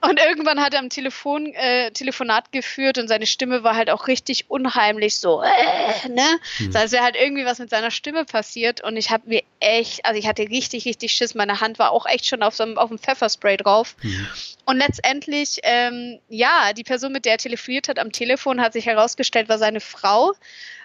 Und 0.00 0.20
irgendwann 0.20 0.60
hat 0.60 0.74
er 0.74 0.80
am 0.80 0.90
Telefon 0.90 1.46
äh, 1.54 1.90
Telefonat 1.90 2.52
geführt 2.52 2.98
und 2.98 3.08
seine 3.08 3.26
Stimme 3.26 3.64
war 3.64 3.74
halt 3.74 3.90
auch 3.90 4.06
richtig 4.06 4.48
unheimlich 4.48 5.16
so, 5.16 5.42
äh, 5.42 6.08
ne? 6.08 6.38
Mhm. 6.60 6.72
So, 6.72 6.78
als 6.78 6.92
wäre 6.92 7.02
halt 7.02 7.16
irgendwie 7.16 7.44
was 7.44 7.58
mit 7.58 7.70
seiner 7.70 7.90
Stimme 7.90 8.24
passiert 8.24 8.80
und 8.82 8.96
ich 8.96 9.10
habe 9.10 9.28
mir 9.28 9.42
echt, 9.58 10.04
also 10.04 10.18
ich 10.18 10.28
hatte 10.28 10.42
richtig, 10.42 10.84
richtig 10.84 11.12
Schiss. 11.12 11.34
Meine 11.34 11.60
Hand 11.60 11.80
war 11.80 11.90
auch 11.90 12.06
echt 12.06 12.26
schon 12.26 12.44
auf 12.44 12.54
so 12.54 12.62
einem, 12.62 12.78
auf 12.78 12.90
dem 12.90 12.98
Pfefferspray 12.98 13.56
drauf. 13.56 13.96
Mhm. 14.02 14.28
Und 14.66 14.76
letztendlich, 14.76 15.58
ähm, 15.64 16.20
ja, 16.28 16.72
die 16.74 16.84
Person, 16.84 17.10
mit 17.10 17.24
der 17.24 17.32
er 17.32 17.38
telefoniert 17.38 17.88
hat 17.88 17.98
am 17.98 18.12
Telefon, 18.12 18.60
hat 18.60 18.74
sich 18.74 18.86
herausgestellt, 18.86 19.48
war 19.48 19.58
seine 19.58 19.80
Frau. 19.80 20.34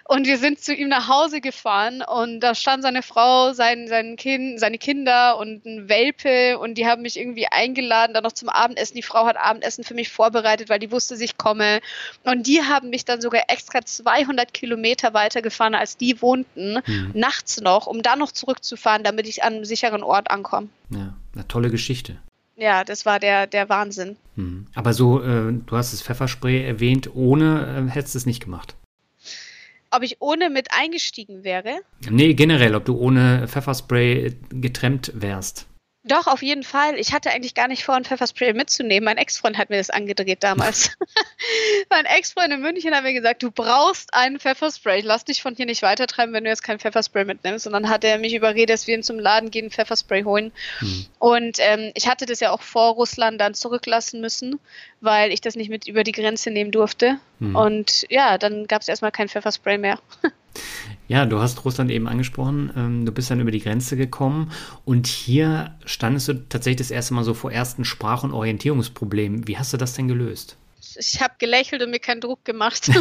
Und 0.06 0.26
wir 0.26 0.36
sind 0.36 0.60
zu 0.60 0.74
ihm 0.74 0.88
nach 0.88 1.08
Hause 1.08 1.40
gefahren 1.40 2.02
und 2.02 2.40
da 2.40 2.54
stand 2.54 2.82
seine 2.82 3.02
Frau, 3.02 3.54
sein, 3.54 3.88
sein 3.88 4.16
kind, 4.16 4.60
seine 4.60 4.76
Kinder 4.76 5.38
und 5.38 5.64
ein 5.64 5.88
Welpe 5.88 6.58
und 6.58 6.74
die 6.74 6.86
haben 6.86 7.00
mich 7.00 7.18
irgendwie 7.18 7.46
eingeladen, 7.46 8.12
dann 8.12 8.22
noch 8.22 8.32
zum 8.32 8.50
Abendessen. 8.50 8.96
Die 8.96 9.02
Frau 9.04 9.26
hat 9.26 9.36
Abendessen 9.36 9.84
für 9.84 9.94
mich 9.94 10.10
vorbereitet, 10.10 10.68
weil 10.68 10.78
die 10.78 10.90
wusste, 10.90 11.14
dass 11.14 11.20
ich 11.20 11.36
komme. 11.36 11.80
Und 12.24 12.46
die 12.46 12.62
haben 12.62 12.90
mich 12.90 13.04
dann 13.04 13.20
sogar 13.20 13.42
extra 13.48 13.84
200 13.84 14.52
Kilometer 14.52 15.14
weitergefahren, 15.14 15.74
als 15.74 15.96
die 15.96 16.20
wohnten, 16.20 16.78
mhm. 16.86 17.10
nachts 17.14 17.60
noch, 17.60 17.86
um 17.86 18.02
dann 18.02 18.18
noch 18.18 18.32
zurückzufahren, 18.32 19.04
damit 19.04 19.28
ich 19.28 19.42
an 19.42 19.54
einem 19.54 19.64
sicheren 19.64 20.02
Ort 20.02 20.30
ankomme. 20.30 20.68
Ja, 20.90 21.14
eine 21.34 21.48
tolle 21.48 21.70
Geschichte. 21.70 22.18
Ja, 22.56 22.84
das 22.84 23.04
war 23.04 23.18
der, 23.18 23.46
der 23.46 23.68
Wahnsinn. 23.68 24.16
Mhm. 24.36 24.66
Aber 24.74 24.92
so, 24.92 25.22
äh, 25.22 25.52
du 25.52 25.76
hast 25.76 25.92
das 25.92 26.02
Pfefferspray 26.02 26.64
erwähnt, 26.64 27.10
ohne 27.14 27.86
äh, 27.88 27.90
hättest 27.90 28.14
du 28.14 28.18
es 28.18 28.26
nicht 28.26 28.42
gemacht 28.42 28.74
ob 29.94 30.02
ich 30.02 30.20
ohne 30.20 30.50
mit 30.50 30.68
eingestiegen 30.72 31.44
wäre? 31.44 31.80
Nee, 32.10 32.34
generell, 32.34 32.74
ob 32.74 32.84
du 32.84 32.96
ohne 32.96 33.46
Pfefferspray 33.46 34.34
getrennt 34.50 35.12
wärst. 35.14 35.66
Doch, 36.06 36.26
auf 36.26 36.42
jeden 36.42 36.64
Fall. 36.64 36.98
Ich 36.98 37.14
hatte 37.14 37.30
eigentlich 37.30 37.54
gar 37.54 37.66
nicht 37.66 37.82
vor, 37.82 37.94
ein 37.94 38.04
Pfefferspray 38.04 38.52
mitzunehmen. 38.52 39.06
Mein 39.06 39.16
Ex-Freund 39.16 39.56
hat 39.56 39.70
mir 39.70 39.78
das 39.78 39.88
angedreht 39.88 40.42
damals. 40.42 40.90
mein 41.90 42.04
Ex-Freund 42.04 42.52
in 42.52 42.60
München 42.60 42.94
hat 42.94 43.04
mir 43.04 43.14
gesagt, 43.14 43.42
du 43.42 43.50
brauchst 43.50 44.12
einen 44.12 44.38
Pfefferspray. 44.38 44.98
Ich 44.98 45.04
lass 45.06 45.24
dich 45.24 45.40
von 45.40 45.56
hier 45.56 45.64
nicht 45.64 45.80
weitertreiben, 45.80 46.34
wenn 46.34 46.44
du 46.44 46.50
jetzt 46.50 46.62
kein 46.62 46.78
Pfefferspray 46.78 47.24
mitnimmst. 47.24 47.66
Und 47.66 47.72
dann 47.72 47.88
hat 47.88 48.04
er 48.04 48.18
mich 48.18 48.34
überredet, 48.34 48.74
dass 48.74 48.86
wir 48.86 48.94
ihn 48.94 49.02
zum 49.02 49.18
Laden 49.18 49.50
gehen, 49.50 49.70
Pfefferspray 49.70 50.24
holen. 50.24 50.52
Hm. 50.80 51.06
Und 51.18 51.56
ähm, 51.60 51.90
ich 51.94 52.06
hatte 52.06 52.26
das 52.26 52.40
ja 52.40 52.50
auch 52.50 52.60
vor 52.60 52.92
Russland 52.92 53.40
dann 53.40 53.54
zurücklassen 53.54 54.20
müssen, 54.20 54.60
weil 55.00 55.32
ich 55.32 55.40
das 55.40 55.56
nicht 55.56 55.70
mit 55.70 55.88
über 55.88 56.04
die 56.04 56.12
Grenze 56.12 56.50
nehmen 56.50 56.70
durfte. 56.70 57.18
Hm. 57.38 57.56
Und 57.56 58.04
ja, 58.10 58.36
dann 58.36 58.66
gab 58.66 58.82
es 58.82 58.88
erstmal 58.88 59.12
kein 59.12 59.30
Pfefferspray 59.30 59.78
mehr. 59.78 59.98
Ja, 61.06 61.26
du 61.26 61.38
hast 61.38 61.64
Russland 61.64 61.90
eben 61.90 62.08
angesprochen. 62.08 62.72
Ähm, 62.76 63.06
du 63.06 63.12
bist 63.12 63.30
dann 63.30 63.40
über 63.40 63.50
die 63.50 63.60
Grenze 63.60 63.96
gekommen 63.96 64.52
und 64.84 65.06
hier 65.06 65.74
standest 65.84 66.28
du 66.28 66.48
tatsächlich 66.48 66.78
das 66.78 66.90
erste 66.90 67.14
Mal 67.14 67.24
so 67.24 67.34
vor 67.34 67.52
ersten 67.52 67.84
Sprach- 67.84 68.24
und 68.24 68.32
Orientierungsproblemen. 68.32 69.46
Wie 69.46 69.58
hast 69.58 69.72
du 69.72 69.76
das 69.76 69.94
denn 69.94 70.08
gelöst? 70.08 70.56
Ich 70.96 71.20
habe 71.20 71.34
gelächelt 71.38 71.82
und 71.82 71.90
mir 71.90 71.98
keinen 71.98 72.20
Druck 72.20 72.44
gemacht. 72.44 72.90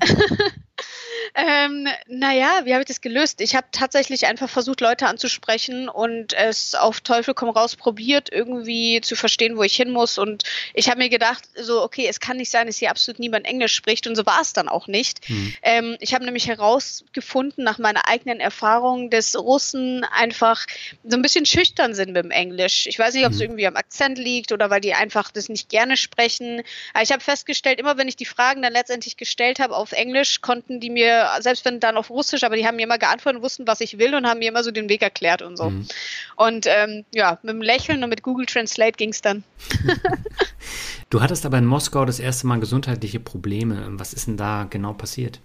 Ähm, 1.34 1.86
naja, 2.06 2.60
wie 2.64 2.72
habe 2.72 2.82
ich 2.82 2.88
das 2.88 3.00
gelöst? 3.00 3.40
Ich 3.40 3.54
habe 3.54 3.66
tatsächlich 3.72 4.26
einfach 4.26 4.48
versucht, 4.48 4.80
Leute 4.80 5.06
anzusprechen 5.06 5.88
und 5.88 6.32
es 6.32 6.74
auf 6.74 7.00
Teufel 7.00 7.34
komm 7.34 7.50
raus 7.50 7.76
probiert, 7.76 8.30
irgendwie 8.32 9.00
zu 9.00 9.16
verstehen, 9.16 9.56
wo 9.56 9.62
ich 9.62 9.74
hin 9.74 9.90
muss. 9.90 10.18
Und 10.18 10.44
ich 10.74 10.88
habe 10.88 10.98
mir 10.98 11.08
gedacht, 11.08 11.44
so, 11.56 11.82
okay, 11.82 12.06
es 12.08 12.20
kann 12.20 12.36
nicht 12.36 12.50
sein, 12.50 12.66
dass 12.66 12.78
hier 12.78 12.90
absolut 12.90 13.18
niemand 13.18 13.46
Englisch 13.46 13.74
spricht. 13.74 14.06
Und 14.06 14.16
so 14.16 14.26
war 14.26 14.40
es 14.40 14.52
dann 14.52 14.68
auch 14.68 14.86
nicht. 14.86 15.28
Mhm. 15.28 15.54
Ähm, 15.62 15.96
ich 16.00 16.14
habe 16.14 16.24
nämlich 16.24 16.48
herausgefunden, 16.48 17.64
nach 17.64 17.78
meiner 17.78 18.08
eigenen 18.08 18.40
Erfahrung, 18.40 19.10
dass 19.10 19.36
Russen 19.36 20.04
einfach 20.04 20.66
so 21.04 21.16
ein 21.16 21.22
bisschen 21.22 21.46
schüchtern 21.46 21.94
sind 21.94 22.12
mit 22.12 22.24
dem 22.24 22.30
Englisch. 22.30 22.86
Ich 22.86 22.98
weiß 22.98 23.14
nicht, 23.14 23.26
ob 23.26 23.32
es 23.32 23.38
mhm. 23.38 23.44
irgendwie 23.44 23.66
am 23.66 23.76
Akzent 23.76 24.18
liegt 24.18 24.52
oder 24.52 24.70
weil 24.70 24.80
die 24.80 24.94
einfach 24.94 25.30
das 25.30 25.48
nicht 25.48 25.68
gerne 25.68 25.96
sprechen. 25.96 26.62
Aber 26.92 27.02
ich 27.02 27.12
habe 27.12 27.22
festgestellt, 27.22 27.78
immer 27.78 27.96
wenn 27.98 28.08
ich 28.08 28.16
die 28.16 28.24
Fragen 28.24 28.62
dann 28.62 28.72
letztendlich 28.72 29.16
gestellt 29.16 29.60
habe 29.60 29.76
auf 29.76 29.92
Englisch, 29.92 30.40
konnten 30.40 30.80
die 30.80 30.90
mir 30.90 31.09
selbst 31.40 31.64
wenn 31.64 31.80
dann 31.80 31.96
auf 31.96 32.10
Russisch, 32.10 32.44
aber 32.44 32.56
die 32.56 32.66
haben 32.66 32.76
mir 32.76 32.84
immer 32.84 32.98
geantwortet 32.98 33.38
und 33.38 33.42
wussten, 33.42 33.66
was 33.66 33.80
ich 33.80 33.98
will 33.98 34.14
und 34.14 34.26
haben 34.26 34.38
mir 34.38 34.48
immer 34.48 34.64
so 34.64 34.70
den 34.70 34.88
Weg 34.88 35.02
erklärt 35.02 35.42
und 35.42 35.56
so. 35.56 35.70
Mhm. 35.70 35.86
Und 36.36 36.66
ähm, 36.66 37.04
ja, 37.12 37.38
mit 37.42 37.54
dem 37.54 37.62
Lächeln 37.62 38.02
und 38.02 38.10
mit 38.10 38.22
Google 38.22 38.46
Translate 38.46 38.92
ging 38.92 39.10
es 39.10 39.20
dann. 39.20 39.44
du 41.10 41.20
hattest 41.20 41.46
aber 41.46 41.58
in 41.58 41.66
Moskau 41.66 42.04
das 42.04 42.20
erste 42.20 42.46
Mal 42.46 42.60
gesundheitliche 42.60 43.20
Probleme. 43.20 43.86
Was 43.90 44.12
ist 44.12 44.26
denn 44.26 44.36
da 44.36 44.66
genau 44.68 44.92
passiert? 44.92 45.40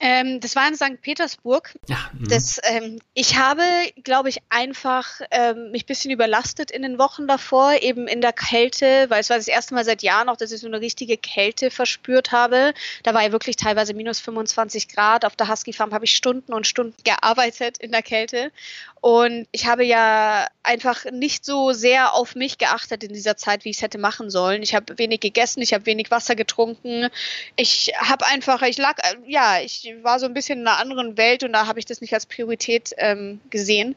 Ähm, 0.00 0.40
das 0.40 0.54
war 0.54 0.68
in 0.68 0.76
St. 0.76 1.00
Petersburg. 1.02 1.74
Ja, 1.88 2.10
mhm. 2.12 2.28
das, 2.28 2.60
ähm, 2.64 3.00
ich 3.14 3.36
habe, 3.36 3.62
glaube 4.04 4.28
ich, 4.28 4.38
einfach 4.48 5.20
ähm, 5.30 5.72
mich 5.72 5.84
ein 5.84 5.86
bisschen 5.86 6.10
überlastet 6.10 6.70
in 6.70 6.82
den 6.82 6.98
Wochen 6.98 7.26
davor, 7.26 7.72
eben 7.82 8.06
in 8.06 8.20
der 8.20 8.32
Kälte, 8.32 9.06
weil 9.08 9.20
es 9.20 9.30
war 9.30 9.36
das 9.36 9.48
erste 9.48 9.74
Mal 9.74 9.84
seit 9.84 10.02
Jahren 10.02 10.28
auch, 10.28 10.36
dass 10.36 10.52
ich 10.52 10.60
so 10.60 10.68
eine 10.68 10.80
richtige 10.80 11.16
Kälte 11.16 11.70
verspürt 11.70 12.30
habe. 12.30 12.74
Da 13.02 13.12
war 13.12 13.22
ja 13.22 13.32
wirklich 13.32 13.56
teilweise 13.56 13.92
minus 13.92 14.20
25 14.20 14.88
Grad. 14.88 15.24
Auf 15.24 15.34
der 15.34 15.48
Husky 15.48 15.72
Farm 15.72 15.92
habe 15.92 16.04
ich 16.04 16.14
Stunden 16.14 16.52
und 16.52 16.66
Stunden 16.66 16.96
gearbeitet 17.02 17.78
in 17.78 17.90
der 17.90 18.02
Kälte. 18.02 18.52
Und 19.00 19.46
ich 19.52 19.66
habe 19.66 19.84
ja 19.84 20.46
einfach 20.62 21.04
nicht 21.10 21.44
so 21.44 21.72
sehr 21.72 22.14
auf 22.14 22.34
mich 22.34 22.58
geachtet 22.58 23.04
in 23.04 23.12
dieser 23.12 23.36
Zeit, 23.36 23.64
wie 23.64 23.70
ich 23.70 23.76
es 23.76 23.82
hätte 23.82 23.98
machen 23.98 24.28
sollen. 24.28 24.62
Ich 24.62 24.74
habe 24.74 24.98
wenig 24.98 25.20
gegessen, 25.20 25.62
ich 25.62 25.72
habe 25.72 25.86
wenig 25.86 26.10
Wasser 26.10 26.34
getrunken. 26.34 27.08
Ich 27.56 27.92
habe 27.98 28.26
einfach, 28.26 28.62
ich 28.62 28.76
lag, 28.76 28.96
ja, 29.26 29.60
ich 29.60 29.87
war 30.02 30.18
so 30.18 30.26
ein 30.26 30.34
bisschen 30.34 30.60
in 30.60 30.66
einer 30.66 30.78
anderen 30.78 31.16
Welt 31.16 31.42
und 31.42 31.52
da 31.52 31.66
habe 31.66 31.78
ich 31.78 31.84
das 31.84 32.00
nicht 32.00 32.14
als 32.14 32.26
Priorität 32.26 32.94
ähm, 32.98 33.40
gesehen. 33.50 33.96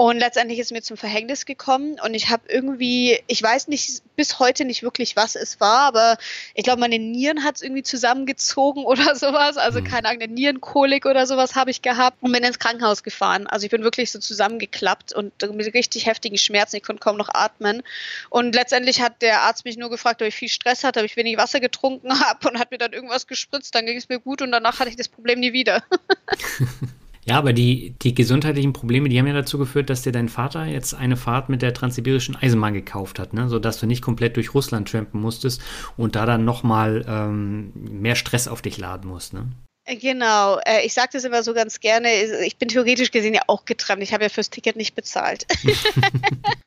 Und 0.00 0.18
letztendlich 0.18 0.58
ist 0.58 0.72
mir 0.72 0.80
zum 0.80 0.96
Verhängnis 0.96 1.44
gekommen 1.44 2.00
und 2.02 2.14
ich 2.14 2.30
habe 2.30 2.44
irgendwie, 2.48 3.20
ich 3.26 3.42
weiß 3.42 3.68
nicht 3.68 4.00
bis 4.16 4.38
heute 4.38 4.64
nicht 4.64 4.82
wirklich, 4.82 5.14
was 5.14 5.34
es 5.34 5.60
war, 5.60 5.80
aber 5.80 6.16
ich 6.54 6.64
glaube, 6.64 6.80
meine 6.80 6.98
Nieren 6.98 7.44
hat 7.44 7.56
es 7.56 7.62
irgendwie 7.62 7.82
zusammengezogen 7.82 8.84
oder 8.86 9.14
sowas. 9.14 9.58
Also 9.58 9.82
mhm. 9.82 9.84
keine 9.84 10.08
Ahnung, 10.08 10.22
eine 10.22 10.32
Nierenkolik 10.32 11.04
oder 11.04 11.26
sowas 11.26 11.54
habe 11.54 11.70
ich 11.70 11.82
gehabt 11.82 12.16
und 12.22 12.32
bin 12.32 12.42
ins 12.42 12.58
Krankenhaus 12.58 13.02
gefahren. 13.02 13.46
Also 13.46 13.66
ich 13.66 13.70
bin 13.70 13.82
wirklich 13.82 14.10
so 14.10 14.18
zusammengeklappt 14.18 15.12
und 15.12 15.34
mit 15.52 15.74
richtig 15.74 16.06
heftigen 16.06 16.38
Schmerzen. 16.38 16.76
Ich 16.76 16.82
konnte 16.82 17.00
kaum 17.00 17.18
noch 17.18 17.28
atmen. 17.34 17.82
Und 18.30 18.54
letztendlich 18.54 19.02
hat 19.02 19.20
der 19.20 19.42
Arzt 19.42 19.66
mich 19.66 19.76
nur 19.76 19.90
gefragt, 19.90 20.22
ob 20.22 20.28
ich 20.28 20.34
viel 20.34 20.48
Stress 20.48 20.82
hatte, 20.82 21.00
ob 21.00 21.04
ich 21.04 21.16
wenig 21.16 21.36
Wasser 21.36 21.60
getrunken 21.60 22.18
habe 22.24 22.48
und 22.48 22.58
hat 22.58 22.70
mir 22.70 22.78
dann 22.78 22.94
irgendwas 22.94 23.26
gespritzt. 23.26 23.74
Dann 23.74 23.84
ging 23.84 23.98
es 23.98 24.08
mir 24.08 24.18
gut 24.18 24.40
und 24.40 24.50
danach 24.50 24.80
hatte 24.80 24.88
ich 24.88 24.96
das 24.96 25.08
Problem 25.10 25.40
nie 25.40 25.52
wieder. 25.52 25.84
Ja, 27.26 27.36
aber 27.36 27.52
die, 27.52 27.94
die 28.02 28.14
gesundheitlichen 28.14 28.72
Probleme, 28.72 29.08
die 29.08 29.18
haben 29.18 29.26
ja 29.26 29.34
dazu 29.34 29.58
geführt, 29.58 29.90
dass 29.90 30.02
dir 30.02 30.12
dein 30.12 30.28
Vater 30.28 30.64
jetzt 30.64 30.94
eine 30.94 31.16
Fahrt 31.16 31.48
mit 31.48 31.60
der 31.60 31.74
transsibirischen 31.74 32.34
Eisenbahn 32.36 32.72
gekauft 32.72 33.18
hat, 33.18 33.34
ne? 33.34 33.48
sodass 33.48 33.78
du 33.78 33.86
nicht 33.86 34.02
komplett 34.02 34.36
durch 34.36 34.54
Russland 34.54 34.90
trampen 34.90 35.20
musstest 35.20 35.60
und 35.96 36.16
da 36.16 36.24
dann 36.24 36.44
nochmal 36.44 37.04
ähm, 37.06 37.72
mehr 37.74 38.14
Stress 38.14 38.48
auf 38.48 38.62
dich 38.62 38.78
laden 38.78 39.10
musst. 39.10 39.34
Ne? 39.34 39.46
Äh, 39.84 39.96
genau, 39.96 40.58
äh, 40.64 40.84
ich 40.84 40.94
sage 40.94 41.10
das 41.12 41.24
immer 41.24 41.42
so 41.42 41.52
ganz 41.52 41.80
gerne, 41.80 42.08
ich 42.46 42.56
bin 42.56 42.68
theoretisch 42.68 43.10
gesehen 43.10 43.34
ja 43.34 43.42
auch 43.48 43.66
getrennt, 43.66 44.02
ich 44.02 44.14
habe 44.14 44.24
ja 44.24 44.28
fürs 44.30 44.48
Ticket 44.48 44.76
nicht 44.76 44.94
bezahlt. 44.94 45.46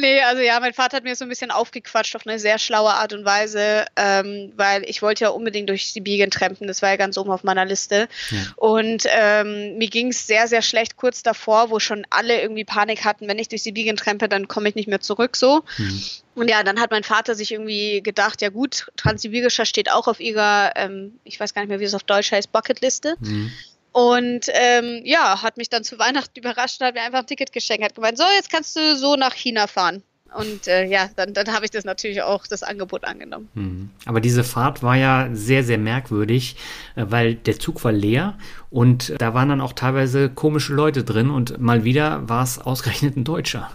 nee, 0.00 0.20
also 0.22 0.42
ja, 0.42 0.58
mein 0.60 0.72
Vater 0.72 0.96
hat 0.96 1.04
mir 1.04 1.14
so 1.14 1.24
ein 1.24 1.28
bisschen 1.28 1.50
aufgequatscht 1.50 2.16
auf 2.16 2.26
eine 2.26 2.38
sehr 2.38 2.58
schlaue 2.58 2.90
Art 2.90 3.12
und 3.12 3.24
Weise, 3.24 3.86
ähm, 3.96 4.52
weil 4.56 4.82
ich 4.88 5.02
wollte 5.02 5.24
ja 5.24 5.30
unbedingt 5.30 5.68
durch 5.68 5.92
Sibirien 5.92 6.30
trampen. 6.30 6.66
Das 6.66 6.82
war 6.82 6.90
ja 6.90 6.96
ganz 6.96 7.16
oben 7.18 7.30
auf 7.30 7.44
meiner 7.44 7.64
Liste. 7.64 8.08
Ja. 8.30 8.38
Und 8.56 9.04
ähm, 9.08 9.78
mir 9.78 9.88
ging 9.88 10.08
es 10.08 10.26
sehr, 10.26 10.48
sehr 10.48 10.62
schlecht 10.62 10.96
kurz 10.96 11.22
davor, 11.22 11.70
wo 11.70 11.78
schon 11.78 12.06
alle 12.10 12.40
irgendwie 12.40 12.64
Panik 12.64 13.04
hatten, 13.04 13.28
wenn 13.28 13.38
ich 13.38 13.48
durch 13.48 13.62
Sibirien 13.62 13.96
trempe, 13.96 14.28
dann 14.28 14.48
komme 14.48 14.68
ich 14.68 14.74
nicht 14.74 14.88
mehr 14.88 15.00
zurück 15.00 15.36
so. 15.36 15.62
Mhm. 15.78 16.02
Und 16.34 16.48
ja, 16.48 16.62
dann 16.62 16.80
hat 16.80 16.90
mein 16.90 17.04
Vater 17.04 17.34
sich 17.34 17.52
irgendwie 17.52 18.02
gedacht, 18.02 18.40
ja 18.40 18.48
gut, 18.48 18.86
Transsibirischer 18.96 19.66
steht 19.66 19.90
auch 19.90 20.06
auf 20.08 20.20
ihrer, 20.20 20.72
ähm, 20.76 21.18
ich 21.24 21.38
weiß 21.38 21.54
gar 21.54 21.62
nicht 21.62 21.68
mehr, 21.68 21.80
wie 21.80 21.84
es 21.84 21.94
auf 21.94 22.04
Deutsch 22.04 22.32
heißt, 22.32 22.52
Bucketliste. 22.52 23.16
Mhm. 23.20 23.52
Und 23.92 24.46
ähm, 24.48 25.02
ja, 25.04 25.42
hat 25.42 25.56
mich 25.56 25.68
dann 25.68 25.84
zu 25.84 25.98
Weihnachten 25.98 26.32
überrascht 26.38 26.80
und 26.80 26.86
hat 26.86 26.94
mir 26.94 27.02
einfach 27.02 27.20
ein 27.20 27.26
Ticket 27.26 27.52
geschenkt. 27.52 27.84
Hat 27.84 27.94
gemeint, 27.94 28.18
so, 28.18 28.24
jetzt 28.36 28.50
kannst 28.50 28.76
du 28.76 28.96
so 28.96 29.16
nach 29.16 29.34
China 29.34 29.66
fahren. 29.66 30.02
Und 30.32 30.68
äh, 30.68 30.84
ja, 30.84 31.08
dann, 31.16 31.34
dann 31.34 31.52
habe 31.52 31.64
ich 31.64 31.70
das 31.70 31.84
natürlich 31.84 32.22
auch, 32.22 32.46
das 32.46 32.62
Angebot 32.62 33.04
angenommen. 33.04 33.48
Mhm. 33.54 33.90
Aber 34.06 34.20
diese 34.20 34.44
Fahrt 34.44 34.82
war 34.82 34.94
ja 34.94 35.28
sehr, 35.32 35.64
sehr 35.64 35.78
merkwürdig, 35.78 36.56
äh, 36.94 37.06
weil 37.08 37.34
der 37.34 37.58
Zug 37.58 37.82
war 37.82 37.92
leer 37.92 38.38
und 38.70 39.12
da 39.18 39.34
waren 39.34 39.48
dann 39.48 39.60
auch 39.60 39.72
teilweise 39.72 40.30
komische 40.30 40.72
Leute 40.72 41.02
drin 41.02 41.30
und 41.30 41.58
mal 41.58 41.84
wieder 41.84 42.28
war 42.28 42.44
es 42.44 42.58
ausgerechnet 42.58 43.16
ein 43.16 43.24
Deutscher. 43.24 43.70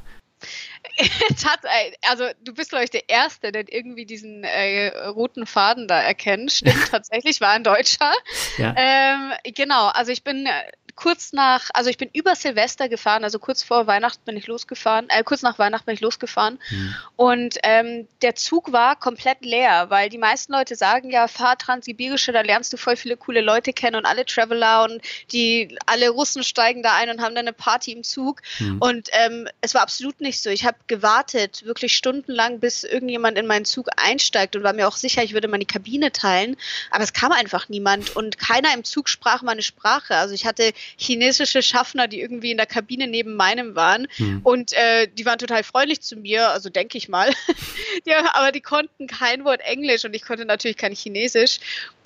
also 2.09 2.25
du 2.43 2.53
bist, 2.53 2.69
glaube 2.69 2.85
ich, 2.85 2.89
der 2.89 3.09
Erste, 3.09 3.51
der 3.51 3.65
irgendwie 3.71 4.05
diesen 4.05 4.43
äh, 4.43 4.87
roten 5.07 5.45
Faden 5.45 5.87
da 5.87 6.01
erkennt. 6.01 6.51
Stimmt, 6.51 6.87
tatsächlich 6.91 7.41
war 7.41 7.51
ein 7.51 7.63
Deutscher. 7.63 8.13
Ja. 8.57 8.73
Ähm, 8.77 9.33
genau, 9.53 9.87
also 9.87 10.11
ich 10.11 10.23
bin 10.23 10.45
äh, 10.45 10.51
kurz 10.95 11.33
nach, 11.33 11.69
also 11.73 11.89
ich 11.89 11.97
bin 11.97 12.09
über 12.13 12.35
Silvester 12.35 12.87
gefahren, 12.87 13.23
also 13.23 13.37
kurz 13.37 13.63
vor 13.63 13.85
Weihnachten 13.85 14.21
bin 14.25 14.37
ich 14.37 14.47
losgefahren, 14.47 15.09
äh, 15.09 15.23
kurz 15.23 15.41
nach 15.41 15.59
Weihnachten 15.59 15.85
bin 15.85 15.95
ich 15.95 16.01
losgefahren. 16.01 16.57
Mhm. 16.69 16.95
Und 17.17 17.57
ähm, 17.63 18.07
der 18.21 18.35
Zug 18.35 18.71
war 18.71 18.95
komplett 18.95 19.43
leer, 19.43 19.89
weil 19.89 20.09
die 20.09 20.17
meisten 20.17 20.53
Leute 20.53 20.75
sagen 20.75 21.11
ja, 21.11 21.27
fahr 21.27 21.57
Transsibirische, 21.57 22.31
da 22.31 22.41
lernst 22.41 22.71
du 22.71 22.77
voll 22.77 22.95
viele 22.95 23.17
coole 23.17 23.41
Leute 23.41 23.73
kennen 23.73 23.97
und 23.97 24.05
alle 24.05 24.25
Traveler 24.25 24.83
und 24.83 25.01
die 25.31 25.77
alle 25.85 26.09
Russen 26.09 26.43
steigen 26.43 26.81
da 26.81 26.95
ein 26.95 27.09
und 27.09 27.21
haben 27.21 27.35
dann 27.35 27.45
eine 27.45 27.53
Party 27.53 27.91
im 27.91 28.03
Zug. 28.03 28.41
Mhm. 28.59 28.77
Und 28.79 29.09
ähm, 29.11 29.47
es 29.61 29.73
war 29.73 29.81
absolut 29.81 30.21
nicht 30.21 30.41
so. 30.41 30.49
Ich 30.49 30.65
habe 30.65 30.77
gewartet, 30.87 31.65
wirklich 31.65 31.95
stundenlang, 31.95 32.59
bis 32.59 32.83
irgendjemand 32.83 33.37
in 33.37 33.47
meinen 33.47 33.65
Zug 33.65 33.89
einsteigt 33.97 34.55
und 34.55 34.63
war 34.63 34.73
mir 34.73 34.87
auch 34.87 34.95
sicher, 34.95 35.23
ich 35.23 35.33
würde 35.33 35.49
meine 35.49 35.65
Kabine 35.65 36.11
teilen. 36.11 36.55
Aber 36.89 37.03
es 37.03 37.11
kam 37.11 37.33
einfach 37.33 37.67
niemand 37.67 38.15
und 38.15 38.37
keiner 38.37 38.73
im 38.73 38.85
Zug 38.85 39.09
sprach 39.09 39.41
meine 39.41 39.61
Sprache. 39.61 40.15
Also 40.15 40.33
ich 40.33 40.45
hatte 40.45 40.71
chinesische 40.97 41.61
Schaffner, 41.61 42.07
die 42.07 42.19
irgendwie 42.19 42.51
in 42.51 42.57
der 42.57 42.65
Kabine 42.65 43.07
neben 43.07 43.35
meinem 43.35 43.75
waren. 43.75 44.07
Mhm. 44.17 44.41
Und 44.43 44.73
äh, 44.73 45.07
die 45.07 45.25
waren 45.25 45.37
total 45.37 45.63
freundlich 45.63 46.01
zu 46.01 46.15
mir, 46.15 46.49
also 46.49 46.69
denke 46.69 46.97
ich 46.97 47.09
mal. 47.09 47.31
ja, 48.05 48.33
aber 48.33 48.51
die 48.51 48.61
konnten 48.61 49.07
kein 49.07 49.45
Wort 49.45 49.61
Englisch 49.61 50.05
und 50.05 50.13
ich 50.13 50.23
konnte 50.23 50.45
natürlich 50.45 50.77
kein 50.77 50.93
Chinesisch. 50.93 51.59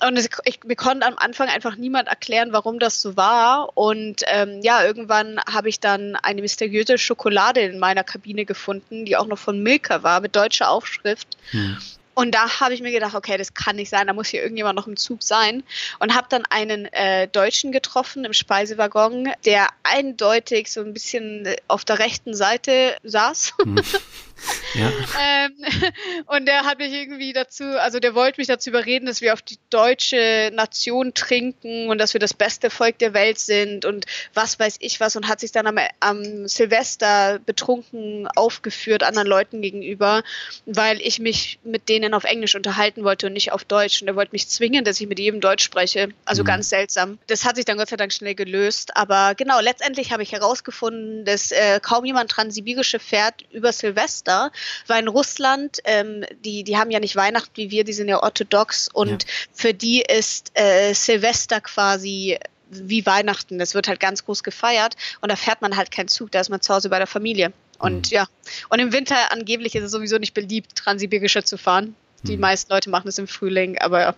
Und 0.06 0.16
es, 0.16 0.28
ich, 0.44 0.60
mir 0.64 0.76
konnte 0.76 1.06
am 1.06 1.18
Anfang 1.18 1.48
einfach 1.48 1.76
niemand 1.76 2.08
erklären, 2.08 2.52
warum 2.52 2.78
das 2.78 3.00
so 3.00 3.16
war. 3.16 3.76
Und 3.76 4.22
ähm, 4.26 4.60
ja, 4.62 4.84
irgendwann 4.84 5.40
habe 5.50 5.68
ich 5.68 5.80
dann 5.80 6.16
eine 6.16 6.40
mysteriöse 6.40 6.98
Schokolade 6.98 7.60
in 7.60 7.78
meiner 7.78 8.04
Kabine 8.04 8.44
gefunden, 8.44 9.04
die 9.04 9.16
auch 9.16 9.26
noch 9.26 9.38
von 9.38 9.62
Milka 9.62 10.02
war, 10.02 10.20
mit 10.20 10.36
deutscher 10.36 10.70
Aufschrift. 10.70 11.36
Mhm. 11.52 11.78
Und 12.20 12.32
da 12.32 12.60
habe 12.60 12.74
ich 12.74 12.82
mir 12.82 12.92
gedacht, 12.92 13.14
okay, 13.14 13.38
das 13.38 13.54
kann 13.54 13.76
nicht 13.76 13.88
sein, 13.88 14.06
da 14.06 14.12
muss 14.12 14.28
hier 14.28 14.42
irgendjemand 14.42 14.76
noch 14.76 14.86
im 14.86 14.98
Zug 14.98 15.22
sein. 15.22 15.62
Und 16.00 16.14
habe 16.14 16.26
dann 16.28 16.44
einen 16.50 16.84
äh, 16.92 17.26
Deutschen 17.28 17.72
getroffen 17.72 18.26
im 18.26 18.34
Speisewaggon, 18.34 19.32
der 19.46 19.68
eindeutig 19.84 20.70
so 20.70 20.82
ein 20.82 20.92
bisschen 20.92 21.48
auf 21.66 21.86
der 21.86 21.98
rechten 21.98 22.34
Seite 22.34 22.94
saß. 23.04 23.54
Mhm. 23.64 23.82
Ja. 24.74 24.92
ähm, 25.20 25.52
und 26.26 26.46
der 26.46 26.64
hat 26.64 26.78
mich 26.78 26.92
irgendwie 26.92 27.32
dazu, 27.32 27.64
also 27.64 27.98
der 27.98 28.14
wollte 28.14 28.40
mich 28.40 28.48
dazu 28.48 28.70
überreden, 28.70 29.06
dass 29.06 29.20
wir 29.20 29.32
auf 29.32 29.42
die 29.42 29.58
deutsche 29.68 30.50
Nation 30.54 31.12
trinken 31.14 31.88
und 31.88 31.98
dass 31.98 32.14
wir 32.14 32.20
das 32.20 32.34
beste 32.34 32.70
Volk 32.70 32.98
der 32.98 33.14
Welt 33.14 33.38
sind 33.38 33.84
und 33.84 34.06
was 34.32 34.58
weiß 34.58 34.76
ich 34.80 35.00
was 35.00 35.16
und 35.16 35.28
hat 35.28 35.40
sich 35.40 35.52
dann 35.52 35.66
am, 35.66 35.78
am 36.00 36.46
Silvester 36.46 37.40
betrunken 37.44 38.28
aufgeführt 38.36 39.02
anderen 39.02 39.28
Leuten 39.28 39.60
gegenüber, 39.60 40.22
weil 40.66 41.00
ich 41.00 41.18
mich 41.18 41.58
mit 41.64 41.88
denen 41.88 42.14
auf 42.14 42.24
Englisch 42.24 42.54
unterhalten 42.54 43.04
wollte 43.04 43.26
und 43.26 43.32
nicht 43.32 43.52
auf 43.52 43.64
Deutsch. 43.64 44.02
Und 44.02 44.08
er 44.08 44.16
wollte 44.16 44.32
mich 44.32 44.48
zwingen, 44.48 44.84
dass 44.84 45.00
ich 45.00 45.08
mit 45.08 45.18
jedem 45.18 45.40
Deutsch 45.40 45.64
spreche. 45.64 46.08
Also 46.24 46.42
mhm. 46.42 46.46
ganz 46.46 46.68
seltsam. 46.68 47.18
Das 47.26 47.44
hat 47.44 47.56
sich 47.56 47.64
dann 47.64 47.78
Gott 47.78 47.88
sei 47.88 47.96
Dank 47.96 48.12
schnell 48.12 48.34
gelöst. 48.34 48.96
Aber 48.96 49.34
genau, 49.34 49.60
letztendlich 49.60 50.12
habe 50.12 50.22
ich 50.22 50.32
herausgefunden, 50.32 51.24
dass 51.24 51.50
äh, 51.50 51.80
kaum 51.80 52.04
jemand 52.04 52.30
transsibirische 52.30 52.98
fährt 52.98 53.44
über 53.50 53.72
Silvester 53.72 54.29
Silvester, 54.30 54.52
weil 54.86 55.02
in 55.02 55.08
Russland, 55.08 55.78
ähm, 55.84 56.24
die, 56.44 56.64
die 56.64 56.76
haben 56.76 56.90
ja 56.90 57.00
nicht 57.00 57.16
Weihnachten 57.16 57.56
wie 57.56 57.70
wir, 57.70 57.84
die 57.84 57.92
sind 57.92 58.08
ja 58.08 58.22
orthodox 58.22 58.88
und 58.92 59.22
ja. 59.22 59.28
für 59.52 59.74
die 59.74 60.02
ist 60.02 60.52
äh, 60.54 60.92
Silvester 60.94 61.60
quasi 61.60 62.38
wie 62.70 63.04
Weihnachten. 63.04 63.58
Das 63.58 63.74
wird 63.74 63.88
halt 63.88 64.00
ganz 64.00 64.24
groß 64.24 64.42
gefeiert 64.42 64.96
und 65.20 65.30
da 65.30 65.36
fährt 65.36 65.62
man 65.62 65.76
halt 65.76 65.90
keinen 65.90 66.08
Zug, 66.08 66.30
da 66.30 66.40
ist 66.40 66.50
man 66.50 66.60
zu 66.60 66.72
Hause 66.74 66.88
bei 66.88 66.98
der 66.98 67.06
Familie. 67.06 67.52
Und 67.78 68.10
mhm. 68.10 68.14
ja, 68.14 68.26
und 68.68 68.78
im 68.78 68.92
Winter 68.92 69.16
angeblich 69.32 69.74
ist 69.74 69.84
es 69.84 69.90
sowieso 69.90 70.18
nicht 70.18 70.34
beliebt, 70.34 70.76
Transsibirische 70.76 71.42
zu 71.42 71.56
fahren. 71.56 71.94
Die 72.24 72.36
mhm. 72.36 72.42
meisten 72.42 72.70
Leute 72.70 72.90
machen 72.90 73.08
es 73.08 73.18
im 73.18 73.26
Frühling, 73.26 73.78
aber 73.78 74.14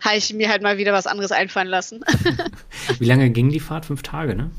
habe 0.00 0.16
ich 0.16 0.34
mir 0.34 0.50
halt 0.50 0.62
mal 0.62 0.76
wieder 0.76 0.92
was 0.92 1.06
anderes 1.06 1.32
einfallen 1.32 1.68
lassen. 1.68 2.04
Wie 2.98 3.06
lange 3.06 3.30
ging 3.30 3.48
die 3.48 3.60
Fahrt? 3.60 3.86
Fünf 3.86 4.02
Tage, 4.02 4.34
ne? 4.36 4.50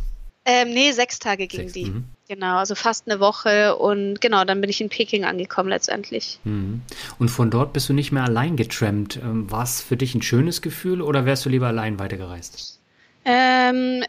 Ähm, 0.45 0.73
nee, 0.73 0.91
sechs 0.91 1.19
Tage 1.19 1.47
ging 1.47 1.62
sechs, 1.62 1.73
die. 1.73 1.86
Mhm. 1.86 2.06
Genau, 2.28 2.58
also 2.58 2.75
fast 2.75 3.10
eine 3.10 3.19
Woche 3.19 3.75
und 3.75 4.21
genau, 4.21 4.45
dann 4.45 4.62
bin 4.62 4.69
ich 4.69 4.82
in 4.82 4.89
Peking 4.89 5.25
angekommen 5.25 5.69
letztendlich. 5.69 6.39
Mhm. 6.43 6.82
Und 7.17 7.30
von 7.30 7.49
dort 7.49 7.73
bist 7.73 7.89
du 7.89 7.93
nicht 7.93 8.12
mehr 8.12 8.23
allein 8.23 8.56
getrampt. 8.56 9.17
Ähm, 9.17 9.49
war 9.52 9.63
es 9.63 9.82
für 9.82 9.97
dich 9.97 10.15
ein 10.15 10.21
schönes 10.21 10.62
Gefühl 10.62 11.02
oder 11.02 11.25
wärst 11.25 11.45
du 11.45 11.49
lieber 11.49 11.67
allein 11.67 11.99
weitergereist? 11.99 12.80
Ähm, 13.25 14.04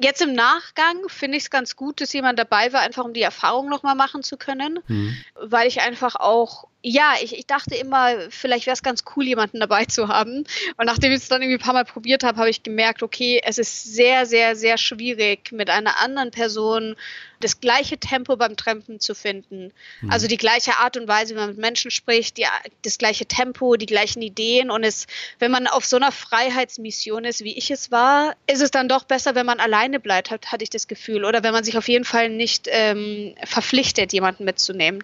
jetzt 0.00 0.22
im 0.22 0.32
Nachgang 0.32 0.96
finde 1.08 1.36
ich 1.36 1.44
es 1.44 1.50
ganz 1.50 1.76
gut, 1.76 2.00
dass 2.00 2.12
jemand 2.12 2.38
dabei 2.38 2.72
war, 2.72 2.80
einfach 2.80 3.04
um 3.04 3.12
die 3.12 3.22
Erfahrung 3.22 3.68
nochmal 3.68 3.94
machen 3.94 4.22
zu 4.22 4.36
können, 4.36 4.80
mhm. 4.88 5.14
weil 5.34 5.68
ich 5.68 5.80
einfach 5.80 6.16
auch 6.16 6.68
ja, 6.82 7.14
ich, 7.22 7.36
ich 7.36 7.46
dachte 7.46 7.74
immer, 7.74 8.30
vielleicht 8.30 8.66
wäre 8.66 8.74
es 8.74 8.82
ganz 8.82 9.04
cool, 9.14 9.24
jemanden 9.24 9.60
dabei 9.60 9.84
zu 9.84 10.08
haben. 10.08 10.44
Und 10.76 10.86
nachdem 10.86 11.12
ich 11.12 11.18
es 11.18 11.28
dann 11.28 11.42
irgendwie 11.42 11.58
ein 11.58 11.64
paar 11.64 11.74
Mal 11.74 11.84
probiert 11.84 12.24
habe, 12.24 12.38
habe 12.38 12.48
ich 12.48 12.62
gemerkt, 12.62 13.02
okay, 13.02 13.40
es 13.44 13.58
ist 13.58 13.94
sehr, 13.94 14.24
sehr, 14.24 14.56
sehr 14.56 14.78
schwierig, 14.78 15.52
mit 15.52 15.68
einer 15.68 16.00
anderen 16.00 16.30
Person 16.30 16.96
das 17.40 17.60
gleiche 17.60 17.98
Tempo 17.98 18.36
beim 18.36 18.56
Trampen 18.56 19.00
zu 19.00 19.14
finden. 19.14 19.72
Mhm. 20.00 20.10
Also 20.10 20.26
die 20.26 20.36
gleiche 20.36 20.76
Art 20.76 20.96
und 20.96 21.06
Weise, 21.08 21.34
wie 21.34 21.38
man 21.38 21.50
mit 21.50 21.58
Menschen 21.58 21.90
spricht, 21.90 22.38
die, 22.38 22.46
das 22.82 22.98
gleiche 22.98 23.26
Tempo, 23.26 23.76
die 23.76 23.86
gleichen 23.86 24.22
Ideen. 24.22 24.70
Und 24.70 24.84
es, 24.84 25.06
wenn 25.38 25.50
man 25.50 25.66
auf 25.66 25.84
so 25.84 25.96
einer 25.96 26.12
Freiheitsmission 26.12 27.24
ist, 27.24 27.44
wie 27.44 27.56
ich 27.56 27.70
es 27.70 27.90
war, 27.90 28.36
ist 28.46 28.62
es 28.62 28.70
dann 28.70 28.88
doch 28.88 29.04
besser, 29.04 29.34
wenn 29.34 29.46
man 29.46 29.60
alleine 29.60 30.00
bleibt, 30.00 30.30
hat, 30.30 30.52
hatte 30.52 30.64
ich 30.64 30.70
das 30.70 30.88
Gefühl. 30.88 31.24
Oder 31.24 31.42
wenn 31.42 31.52
man 31.52 31.64
sich 31.64 31.76
auf 31.76 31.88
jeden 31.88 32.04
Fall 32.04 32.30
nicht 32.30 32.68
ähm, 32.70 33.34
verpflichtet, 33.44 34.12
jemanden 34.14 34.44
mitzunehmen 34.44 35.02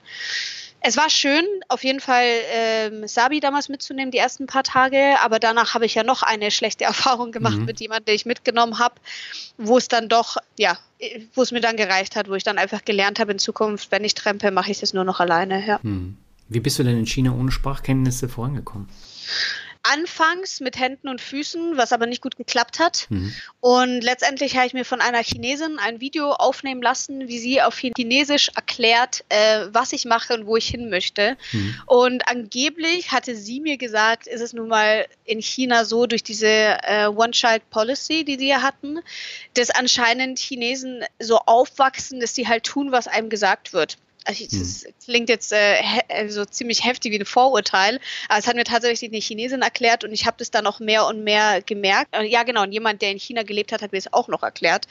es 0.81 0.97
war 0.97 1.11
schön, 1.11 1.45
auf 1.69 1.83
jeden 1.85 2.01
Fall 2.01 2.27
ähm, 2.53 3.09
Sabi 3.09 3.41
damals 3.41 3.69
mitzunehmen, 3.69 4.11
die 4.11 4.19
ersten 4.19 4.47
paar 4.47 4.63
Tage, 4.63 5.17
aber 5.23 5.39
danach 5.39 5.75
habe 5.75 5.87
ich 5.87 5.95
ja 5.95 6.05
noch 6.05 6.23
eine 6.23 6.51
schlechte 6.51 6.85
Erfahrung 6.93 7.33
gemacht 7.33 7.59
mhm. 7.59 7.65
mit 7.65 7.81
jemandem, 7.81 8.07
den 8.07 8.15
ich 8.15 8.27
mitgenommen 8.27 8.79
habe, 8.79 8.95
wo 9.59 9.79
es 9.79 9.89
dann 9.89 10.09
doch, 10.09 10.37
ja, 10.59 10.79
wo 11.35 11.43
es 11.43 11.53
mir 11.53 11.61
dann 11.61 11.77
gereicht 11.77 12.17
hat, 12.17 12.29
wo 12.29 12.35
ich 12.35 12.45
dann 12.45 12.59
einfach 12.59 12.85
gelernt 12.85 13.19
habe, 13.19 13.33
in 13.33 13.39
Zukunft, 13.39 13.91
wenn 13.91 14.05
ich 14.05 14.15
trempe, 14.15 14.51
mache 14.51 14.71
ich 14.71 14.81
das 14.81 14.93
nur 14.93 15.05
noch 15.05 15.21
alleine. 15.21 15.67
Ja. 15.67 15.81
Mhm. 15.83 16.17
Wie 16.49 16.61
bist 16.61 16.79
du 16.79 16.85
denn 16.85 16.99
in 16.99 17.07
China 17.07 17.33
ohne 17.33 17.51
Sprachkenntnisse 17.51 18.29
vorangekommen? 18.29 18.89
Anfangs 19.93 20.61
mit 20.61 20.79
Händen 20.79 21.09
und 21.09 21.21
Füßen, 21.21 21.77
was 21.77 21.93
aber 21.93 22.07
nicht 22.07 22.23
gut 22.23 22.37
geklappt 22.37 22.79
hat. 22.79 23.07
Mhm. 23.09 23.35
Und 23.61 24.01
letztendlich 24.03 24.57
habe 24.57 24.67
ich 24.67 24.75
mir 24.75 24.85
von 24.85 25.01
einer 25.01 25.23
Chinesin 25.23 25.79
ein 25.79 26.01
Video 26.01 26.33
aufnehmen 26.33 26.83
lassen, 26.83 27.29
wie 27.29 27.39
sie 27.39 27.63
auf 27.63 27.79
Chinesisch 27.79 28.51
erklärt, 28.55 29.25
äh, 29.29 29.67
was 29.71 29.93
ich 29.93 30.05
mache 30.05 30.35
und 30.35 30.47
wo 30.47 30.57
ich 30.57 30.69
hin 30.69 30.91
möchte. 30.91 31.37
Mhm. 31.53 31.81
Und 31.87 32.29
angeblich 32.29 33.13
hatte 33.13 33.37
sie 33.37 33.61
mir 33.61 33.77
gesagt, 33.77 34.27
ist 34.27 34.41
es 34.41 34.53
nun 34.53 34.69
mal 34.69 35.07
in 35.25 35.41
China 35.41 35.85
so 35.85 36.07
durch 36.07 36.23
diese 36.23 36.47
äh, 36.47 37.07
One-Child-Policy, 37.07 38.25
die 38.25 38.39
sie 38.39 38.49
ja 38.49 38.63
hatten, 38.63 39.01
dass 39.55 39.71
anscheinend 39.71 40.39
Chinesen 40.39 41.05
so 41.19 41.39
aufwachsen, 41.39 42.21
dass 42.21 42.35
sie 42.35 42.49
halt 42.49 42.65
tun, 42.65 42.93
was 42.93 43.09
einem 43.09 43.29
gesagt 43.29 43.73
wird 43.73 43.99
also 44.27 44.45
das 44.45 44.85
hm. 44.85 44.93
klingt 45.05 45.29
jetzt 45.29 45.53
äh, 45.53 45.77
also 46.09 46.45
ziemlich 46.45 46.85
heftig 46.85 47.13
wie 47.13 47.19
ein 47.19 47.25
Vorurteil, 47.25 48.01
aber 48.29 48.39
es 48.39 48.47
hat 48.47 48.57
mir 48.57 48.65
tatsächlich 48.65 49.11
eine 49.11 49.21
Chinesin 49.21 49.63
erklärt 49.63 50.05
und 50.05 50.13
ich 50.13 50.27
habe 50.27 50.37
das 50.39 50.51
dann 50.51 50.65
noch 50.65 50.81
mehr 50.81 51.07
und 51.07 51.23
mehr 51.23 51.63
gemerkt. 51.63 52.15
Ja, 52.25 52.43
genau, 52.43 52.63
und 52.63 52.73
jemand, 52.73 53.03
der 53.03 53.13
in 53.13 53.19
China 53.19 53.45
gelebt 53.45 53.73
hat, 53.73 53.83
hat 53.83 53.93
mir 53.93 53.99
das 53.99 54.13
auch 54.13 54.29
noch 54.29 54.43
erklärt. 54.43 54.87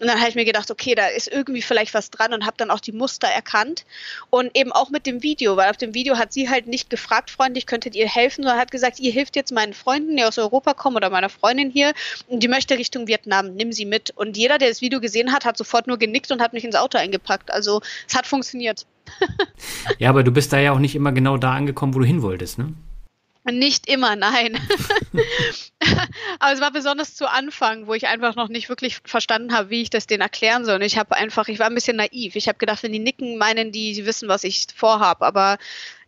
Und 0.00 0.08
dann 0.08 0.18
habe 0.18 0.30
ich 0.30 0.34
mir 0.34 0.44
gedacht, 0.44 0.70
okay, 0.70 0.94
da 0.94 1.06
ist 1.06 1.28
irgendwie 1.28 1.62
vielleicht 1.62 1.94
was 1.94 2.10
dran 2.10 2.32
und 2.32 2.46
habe 2.46 2.56
dann 2.56 2.70
auch 2.70 2.80
die 2.80 2.92
Muster 2.92 3.28
erkannt 3.28 3.84
und 4.30 4.56
eben 4.56 4.72
auch 4.72 4.90
mit 4.90 5.06
dem 5.06 5.22
Video, 5.22 5.56
weil 5.56 5.70
auf 5.70 5.76
dem 5.76 5.94
Video 5.94 6.16
hat 6.16 6.32
sie 6.32 6.48
halt 6.48 6.66
nicht 6.66 6.88
gefragt, 6.90 7.30
freundlich, 7.30 7.66
könntet 7.66 7.94
ihr 7.94 8.08
helfen, 8.08 8.42
sondern 8.42 8.58
hat 8.58 8.70
gesagt, 8.70 9.00
ihr 9.00 9.12
hilft 9.12 9.36
jetzt 9.36 9.52
meinen 9.52 9.74
Freunden, 9.74 10.16
die 10.16 10.24
aus 10.24 10.38
Europa 10.38 10.74
kommen 10.74 10.96
oder 10.96 11.10
meiner 11.10 11.28
Freundin 11.28 11.70
hier 11.70 11.92
und 12.26 12.42
die 12.42 12.48
möchte 12.48 12.78
Richtung 12.78 13.06
Vietnam, 13.06 13.54
nimm 13.54 13.72
sie 13.72 13.84
mit. 13.84 14.10
Und 14.16 14.36
jeder, 14.36 14.58
der 14.58 14.68
das 14.68 14.80
Video 14.80 15.00
gesehen 15.00 15.32
hat, 15.32 15.44
hat 15.44 15.58
sofort 15.58 15.86
nur 15.86 15.98
genickt 15.98 16.30
und 16.30 16.40
hat 16.40 16.52
mich 16.52 16.64
ins 16.64 16.76
Auto 16.76 16.98
eingepackt. 16.98 17.50
Also 17.50 17.82
es 18.06 18.14
hat 18.14 18.26
funktioniert. 18.26 18.77
ja, 19.98 20.10
aber 20.10 20.22
du 20.22 20.30
bist 20.30 20.52
da 20.52 20.58
ja 20.58 20.72
auch 20.72 20.78
nicht 20.78 20.94
immer 20.94 21.12
genau 21.12 21.36
da 21.36 21.54
angekommen, 21.54 21.94
wo 21.94 21.98
du 21.98 22.04
hin 22.04 22.22
wolltest, 22.22 22.58
ne? 22.58 22.74
Nicht 23.50 23.88
immer, 23.88 24.14
nein. 24.14 24.58
Aber 26.38 26.52
es 26.52 26.60
war 26.60 26.70
besonders 26.70 27.14
zu 27.14 27.30
Anfang, 27.30 27.86
wo 27.86 27.94
ich 27.94 28.06
einfach 28.06 28.36
noch 28.36 28.48
nicht 28.48 28.68
wirklich 28.68 28.98
verstanden 29.04 29.54
habe, 29.54 29.70
wie 29.70 29.80
ich 29.80 29.90
das 29.90 30.06
denen 30.06 30.20
erklären 30.20 30.64
soll. 30.64 30.76
Und 30.76 30.82
ich 30.82 30.98
habe 30.98 31.16
einfach, 31.16 31.48
ich 31.48 31.58
war 31.58 31.66
ein 31.66 31.74
bisschen 31.74 31.96
naiv. 31.96 32.36
Ich 32.36 32.48
habe 32.48 32.58
gedacht, 32.58 32.82
wenn 32.82 32.92
die 32.92 32.98
nicken, 32.98 33.38
meinen 33.38 33.72
die, 33.72 33.94
sie 33.94 34.04
wissen, 34.04 34.28
was 34.28 34.44
ich 34.44 34.66
vorhabe. 34.74 35.24
Aber 35.24 35.56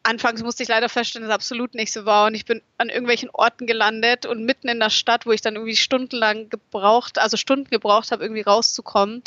anfangs 0.03 0.43
musste 0.43 0.63
ich 0.63 0.69
leider 0.69 0.89
feststellen, 0.89 1.27
dass 1.27 1.35
es 1.35 1.35
absolut 1.35 1.75
nicht 1.75 1.93
so 1.93 2.05
war. 2.05 2.27
Und 2.27 2.35
ich 2.35 2.45
bin 2.45 2.63
an 2.79 2.89
irgendwelchen 2.89 3.31
Orten 3.31 3.67
gelandet 3.67 4.27
und 4.27 4.45
mitten 4.45 4.69
in 4.69 4.81
der 4.81 4.91
Stadt, 4.91 5.27
wo 5.27 5.33
ich 5.33 5.41
dann 5.41 5.55
irgendwie 5.55 5.77
stundenlang 5.77 6.49
gebraucht, 6.49 7.19
also 7.19 7.37
Stunden 7.37 7.69
gebraucht 7.71 8.11
habe, 8.13 8.23
irgendwie 8.23 8.43
rauszukommen. 8.43 9.23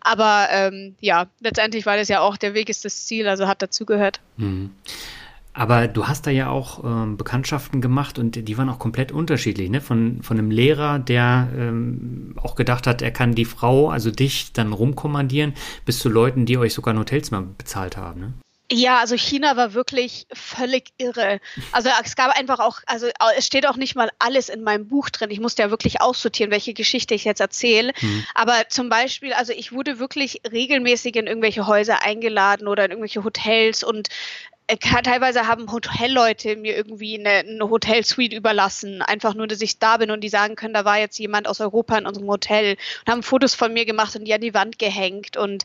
Aber 0.00 0.48
ähm, 0.50 0.96
ja, 1.00 1.26
letztendlich 1.40 1.86
war 1.86 1.96
das 1.96 2.08
ja 2.08 2.20
auch, 2.20 2.36
der 2.36 2.54
Weg 2.54 2.68
ist 2.68 2.84
das 2.84 3.06
Ziel, 3.06 3.28
also 3.28 3.48
hat 3.48 3.62
dazugehört. 3.62 4.20
Mhm. 4.36 4.70
Aber 5.54 5.86
du 5.86 6.08
hast 6.08 6.26
da 6.26 6.30
ja 6.30 6.48
auch 6.48 6.82
ähm, 6.82 7.18
Bekanntschaften 7.18 7.82
gemacht 7.82 8.18
und 8.18 8.48
die 8.48 8.56
waren 8.56 8.70
auch 8.70 8.78
komplett 8.78 9.12
unterschiedlich, 9.12 9.68
ne? 9.68 9.82
Von, 9.82 10.22
von 10.22 10.38
einem 10.38 10.50
Lehrer, 10.50 10.98
der 10.98 11.50
ähm, 11.54 12.34
auch 12.42 12.54
gedacht 12.54 12.86
hat, 12.86 13.02
er 13.02 13.10
kann 13.10 13.34
die 13.34 13.44
Frau, 13.44 13.90
also 13.90 14.10
dich, 14.10 14.54
dann 14.54 14.72
rumkommandieren, 14.72 15.52
bis 15.84 15.98
zu 15.98 16.08
Leuten, 16.08 16.46
die 16.46 16.56
euch 16.56 16.72
sogar 16.72 16.94
ein 16.94 16.98
Hotelzimmer 16.98 17.42
bezahlt 17.42 17.98
haben, 17.98 18.20
ne? 18.20 18.32
Ja, 18.70 19.00
also 19.00 19.16
China 19.16 19.56
war 19.56 19.74
wirklich 19.74 20.26
völlig 20.32 20.92
irre. 20.96 21.40
Also 21.72 21.90
es 22.02 22.16
gab 22.16 22.34
einfach 22.38 22.58
auch, 22.58 22.80
also 22.86 23.08
es 23.36 23.46
steht 23.46 23.66
auch 23.66 23.76
nicht 23.76 23.96
mal 23.96 24.10
alles 24.18 24.48
in 24.48 24.62
meinem 24.62 24.88
Buch 24.88 25.10
drin. 25.10 25.30
Ich 25.30 25.40
musste 25.40 25.62
ja 25.62 25.70
wirklich 25.70 26.00
aussortieren, 26.00 26.50
welche 26.50 26.72
Geschichte 26.72 27.14
ich 27.14 27.24
jetzt 27.24 27.40
erzähle. 27.40 27.92
Mhm. 28.00 28.24
Aber 28.34 28.68
zum 28.68 28.88
Beispiel, 28.88 29.34
also 29.34 29.52
ich 29.52 29.72
wurde 29.72 29.98
wirklich 29.98 30.40
regelmäßig 30.50 31.16
in 31.16 31.26
irgendwelche 31.26 31.66
Häuser 31.66 32.02
eingeladen 32.02 32.66
oder 32.66 32.86
in 32.86 32.92
irgendwelche 32.92 33.24
Hotels 33.24 33.82
und 33.82 34.08
teilweise 34.80 35.46
haben 35.46 35.70
Hotelleute 35.70 36.56
mir 36.56 36.76
irgendwie 36.76 37.18
eine, 37.18 37.48
eine 37.48 37.68
Hotelsuite 37.68 38.34
überlassen, 38.34 39.02
einfach 39.02 39.34
nur, 39.34 39.46
dass 39.46 39.60
ich 39.60 39.78
da 39.78 39.96
bin 39.96 40.10
und 40.10 40.22
die 40.22 40.28
sagen 40.28 40.56
können, 40.56 40.74
da 40.74 40.84
war 40.84 40.98
jetzt 40.98 41.18
jemand 41.18 41.48
aus 41.48 41.60
Europa 41.60 41.98
in 41.98 42.06
unserem 42.06 42.28
Hotel 42.28 42.76
und 43.04 43.12
haben 43.12 43.22
Fotos 43.22 43.54
von 43.54 43.72
mir 43.72 43.84
gemacht 43.84 44.16
und 44.16 44.24
die 44.24 44.32
an 44.32 44.40
die 44.40 44.54
Wand 44.54 44.78
gehängt. 44.78 45.36
Und 45.36 45.64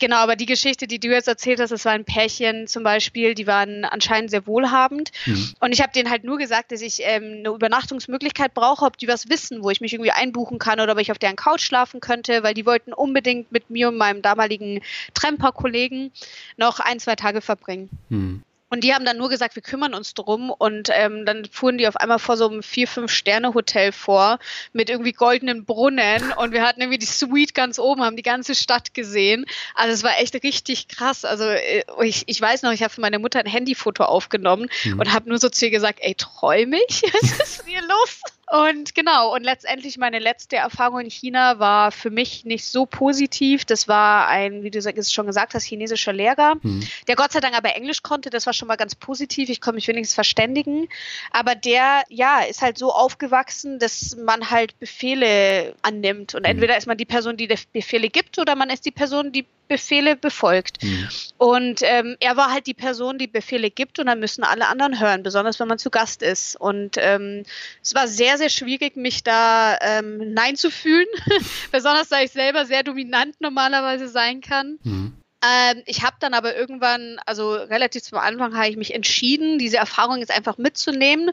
genau, 0.00 0.16
aber 0.16 0.36
die 0.36 0.46
Geschichte, 0.46 0.86
die 0.86 0.98
du 0.98 1.08
jetzt 1.08 1.28
erzählt 1.28 1.60
hast, 1.60 1.70
das 1.70 1.84
war 1.84 1.92
ein 1.92 2.04
Pärchen 2.04 2.66
zum 2.66 2.82
Beispiel, 2.82 3.34
die 3.34 3.46
waren 3.46 3.84
anscheinend 3.84 4.30
sehr 4.30 4.46
wohlhabend. 4.46 5.10
Mhm. 5.26 5.54
Und 5.60 5.72
ich 5.72 5.82
habe 5.82 5.92
denen 5.92 6.10
halt 6.10 6.24
nur 6.24 6.38
gesagt, 6.38 6.72
dass 6.72 6.80
ich 6.80 7.00
ähm, 7.02 7.38
eine 7.40 7.48
Übernachtungsmöglichkeit 7.48 8.54
brauche, 8.54 8.84
ob 8.84 8.96
die 8.96 9.08
was 9.08 9.28
wissen, 9.28 9.62
wo 9.62 9.70
ich 9.70 9.80
mich 9.80 9.92
irgendwie 9.92 10.12
einbuchen 10.12 10.58
kann 10.58 10.80
oder 10.80 10.92
ob 10.92 10.98
ich 10.98 11.10
auf 11.10 11.18
deren 11.18 11.36
Couch 11.36 11.62
schlafen 11.62 12.00
könnte, 12.00 12.42
weil 12.42 12.54
die 12.54 12.66
wollten 12.66 12.92
unbedingt 12.92 13.52
mit 13.52 13.70
mir 13.70 13.88
und 13.88 13.96
meinem 13.96 14.22
damaligen 14.22 14.80
Tremper-Kollegen 15.14 16.12
noch 16.56 16.80
ein, 16.80 17.00
zwei 17.00 17.16
Tage 17.16 17.40
verbringen. 17.40 17.90
Mhm. 18.08 18.42
Und 18.68 18.82
die 18.82 18.94
haben 18.94 19.04
dann 19.04 19.16
nur 19.16 19.28
gesagt, 19.28 19.54
wir 19.54 19.62
kümmern 19.62 19.94
uns 19.94 20.14
drum. 20.14 20.50
Und 20.50 20.88
ähm, 20.92 21.24
dann 21.24 21.44
fuhren 21.44 21.78
die 21.78 21.86
auf 21.86 21.96
einmal 21.96 22.18
vor 22.18 22.36
so 22.36 22.48
einem 22.48 22.62
vier, 22.62 22.88
fünf 22.88 23.12
Sterne 23.12 23.54
Hotel 23.54 23.92
vor 23.92 24.38
mit 24.72 24.90
irgendwie 24.90 25.12
goldenen 25.12 25.64
Brunnen. 25.64 26.32
Und 26.32 26.52
wir 26.52 26.62
hatten 26.62 26.80
irgendwie 26.80 26.98
die 26.98 27.06
Suite 27.06 27.54
ganz 27.54 27.78
oben, 27.78 28.02
haben 28.02 28.16
die 28.16 28.22
ganze 28.22 28.54
Stadt 28.54 28.92
gesehen. 28.94 29.46
Also 29.74 29.92
es 29.92 30.02
war 30.02 30.18
echt 30.18 30.34
richtig 30.42 30.88
krass. 30.88 31.24
Also 31.24 31.44
äh, 31.44 31.84
ich, 32.02 32.24
ich 32.26 32.40
weiß 32.40 32.62
noch, 32.62 32.72
ich 32.72 32.82
habe 32.82 32.92
für 32.92 33.00
meine 33.00 33.18
Mutter 33.18 33.38
ein 33.38 33.46
Handyfoto 33.46 34.04
aufgenommen 34.04 34.68
mhm. 34.84 34.98
und 34.98 35.12
habe 35.12 35.28
nur 35.28 35.38
so 35.38 35.48
zu 35.48 35.66
ihr 35.66 35.70
gesagt, 35.70 36.00
ey, 36.02 36.14
träume 36.14 36.78
ich? 36.88 37.02
Was 37.12 37.38
ist 37.38 37.64
hier 37.66 37.82
los? 37.82 38.20
Und 38.48 38.94
genau, 38.94 39.34
und 39.34 39.42
letztendlich 39.42 39.98
meine 39.98 40.20
letzte 40.20 40.54
Erfahrung 40.56 41.00
in 41.00 41.10
China 41.10 41.58
war 41.58 41.90
für 41.90 42.10
mich 42.10 42.44
nicht 42.44 42.64
so 42.64 42.86
positiv. 42.86 43.64
Das 43.64 43.88
war 43.88 44.28
ein, 44.28 44.62
wie 44.62 44.70
du 44.70 44.80
schon 44.80 45.26
gesagt 45.26 45.54
hast, 45.54 45.64
chinesischer 45.64 46.12
Lehrer, 46.12 46.54
mhm. 46.62 46.86
der 47.08 47.16
Gott 47.16 47.32
sei 47.32 47.40
Dank 47.40 47.56
aber 47.56 47.74
Englisch 47.74 48.02
konnte. 48.02 48.30
Das 48.30 48.46
war 48.46 48.52
schon 48.52 48.68
mal 48.68 48.76
ganz 48.76 48.94
positiv. 48.94 49.48
Ich 49.48 49.60
konnte 49.60 49.76
mich 49.76 49.88
wenigstens 49.88 50.14
verständigen. 50.14 50.88
Aber 51.32 51.56
der, 51.56 52.04
ja, 52.08 52.42
ist 52.42 52.62
halt 52.62 52.78
so 52.78 52.92
aufgewachsen, 52.92 53.80
dass 53.80 54.16
man 54.16 54.48
halt 54.48 54.78
Befehle 54.78 55.74
annimmt. 55.82 56.36
Und 56.36 56.42
mhm. 56.42 56.50
entweder 56.50 56.76
ist 56.76 56.86
man 56.86 56.96
die 56.96 57.04
Person, 57.04 57.36
die 57.36 57.48
Befehle 57.72 58.08
gibt, 58.10 58.38
oder 58.38 58.54
man 58.54 58.70
ist 58.70 58.86
die 58.86 58.92
Person, 58.92 59.32
die 59.32 59.44
Befehle 59.68 60.16
befolgt. 60.16 60.82
Mhm. 60.82 61.08
Und 61.38 61.80
ähm, 61.82 62.16
er 62.20 62.36
war 62.36 62.52
halt 62.52 62.66
die 62.66 62.74
Person, 62.74 63.18
die 63.18 63.26
Befehle 63.26 63.70
gibt 63.70 63.98
und 63.98 64.06
dann 64.06 64.20
müssen 64.20 64.44
alle 64.44 64.68
anderen 64.68 65.00
hören, 65.00 65.22
besonders 65.22 65.60
wenn 65.60 65.68
man 65.68 65.78
zu 65.78 65.90
Gast 65.90 66.22
ist. 66.22 66.56
Und 66.56 66.96
ähm, 66.98 67.44
es 67.82 67.94
war 67.94 68.08
sehr, 68.08 68.38
sehr 68.38 68.50
schwierig, 68.50 68.96
mich 68.96 69.24
da 69.24 69.78
ähm, 69.80 70.32
Nein 70.32 70.56
zu 70.56 70.70
fühlen, 70.70 71.06
besonders 71.72 72.08
da 72.08 72.20
ich 72.20 72.32
selber 72.32 72.66
sehr 72.66 72.82
dominant 72.82 73.40
normalerweise 73.40 74.08
sein 74.08 74.40
kann. 74.40 74.78
Mhm. 74.82 75.12
Ähm, 75.46 75.82
ich 75.84 76.02
habe 76.02 76.16
dann 76.18 76.34
aber 76.34 76.56
irgendwann, 76.56 77.20
also 77.26 77.52
relativ 77.54 78.02
zum 78.02 78.18
Anfang, 78.18 78.56
habe 78.56 78.68
ich 78.68 78.76
mich 78.76 78.94
entschieden, 78.94 79.58
diese 79.58 79.76
Erfahrung 79.76 80.18
jetzt 80.18 80.30
einfach 80.30 80.56
mitzunehmen 80.56 81.30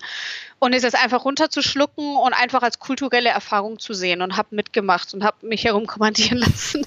und 0.60 0.74
es 0.74 0.84
jetzt 0.84 1.02
einfach 1.02 1.24
runterzuschlucken 1.26 2.18
und 2.18 2.34
einfach 2.34 2.62
als 2.62 2.80
kulturelle 2.80 3.30
Erfahrung 3.30 3.80
zu 3.80 3.94
sehen 3.94 4.22
und 4.22 4.36
habe 4.36 4.56
mitgemacht 4.56 5.14
und 5.14 5.24
habe 5.24 5.48
mich 5.48 5.64
herumkommandieren 5.64 6.38
lassen. 6.40 6.86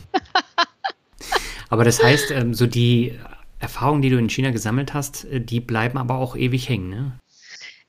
Aber 1.68 1.84
das 1.84 2.02
heißt, 2.02 2.30
ähm, 2.30 2.54
so 2.54 2.66
die 2.66 3.18
Erfahrungen, 3.58 4.02
die 4.02 4.10
du 4.10 4.18
in 4.18 4.28
China 4.28 4.50
gesammelt 4.50 4.94
hast, 4.94 5.24
äh, 5.24 5.40
die 5.40 5.60
bleiben 5.60 5.98
aber 5.98 6.16
auch 6.16 6.36
ewig 6.36 6.68
hängen, 6.68 6.90
ne? 6.90 7.12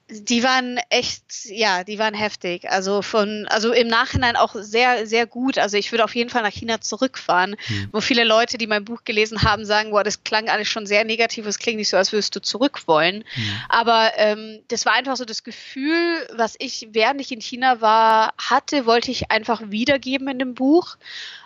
Die 0.10 0.42
waren 0.42 0.80
echt, 0.90 1.46
ja, 1.46 1.84
die 1.84 2.00
waren 2.00 2.14
heftig. 2.14 2.70
Also 2.70 3.02
von, 3.02 3.46
also 3.50 3.74
im 3.74 3.90
Nachhinein 3.90 4.38
auch 4.38 4.56
sehr, 4.56 5.06
sehr 5.06 5.26
gut. 5.26 5.58
Also 5.58 5.76
ich 5.76 5.92
würde 5.92 6.06
auf 6.06 6.16
jeden 6.16 6.30
Fall 6.30 6.44
nach 6.44 6.54
China 6.54 6.80
zurückfahren, 6.80 7.58
hm. 7.66 7.90
wo 7.92 8.00
viele 8.00 8.24
Leute, 8.24 8.58
die 8.58 8.68
mein 8.68 8.86
Buch 8.86 9.04
gelesen 9.04 9.44
haben, 9.44 9.66
sagen, 9.66 9.92
boah, 9.92 10.06
das 10.06 10.24
klang 10.24 10.48
alles 10.48 10.70
schon 10.70 10.86
sehr 10.86 11.04
negativ, 11.04 11.46
es 11.46 11.60
klingt 11.60 11.78
nicht 11.78 11.90
so, 11.90 11.98
als 11.98 12.14
würdest 12.14 12.34
du 12.36 12.42
zurück 12.42 12.88
wollen. 12.88 13.26
Hm. 13.34 13.44
Aber 13.68 14.12
ähm, 14.16 14.60
das 14.70 14.86
war 14.86 14.94
einfach 14.94 15.18
so 15.18 15.26
das 15.26 15.44
Gefühl, 15.44 16.26
was 16.34 16.56
ich, 16.58 16.88
während 16.92 17.20
ich 17.20 17.34
in 17.34 17.42
China 17.42 17.82
war, 17.82 18.34
hatte, 18.38 18.86
wollte 18.86 19.12
ich 19.12 19.30
einfach 19.30 19.62
wiedergeben 19.66 20.30
in 20.30 20.40
dem 20.40 20.54
Buch. 20.54 20.96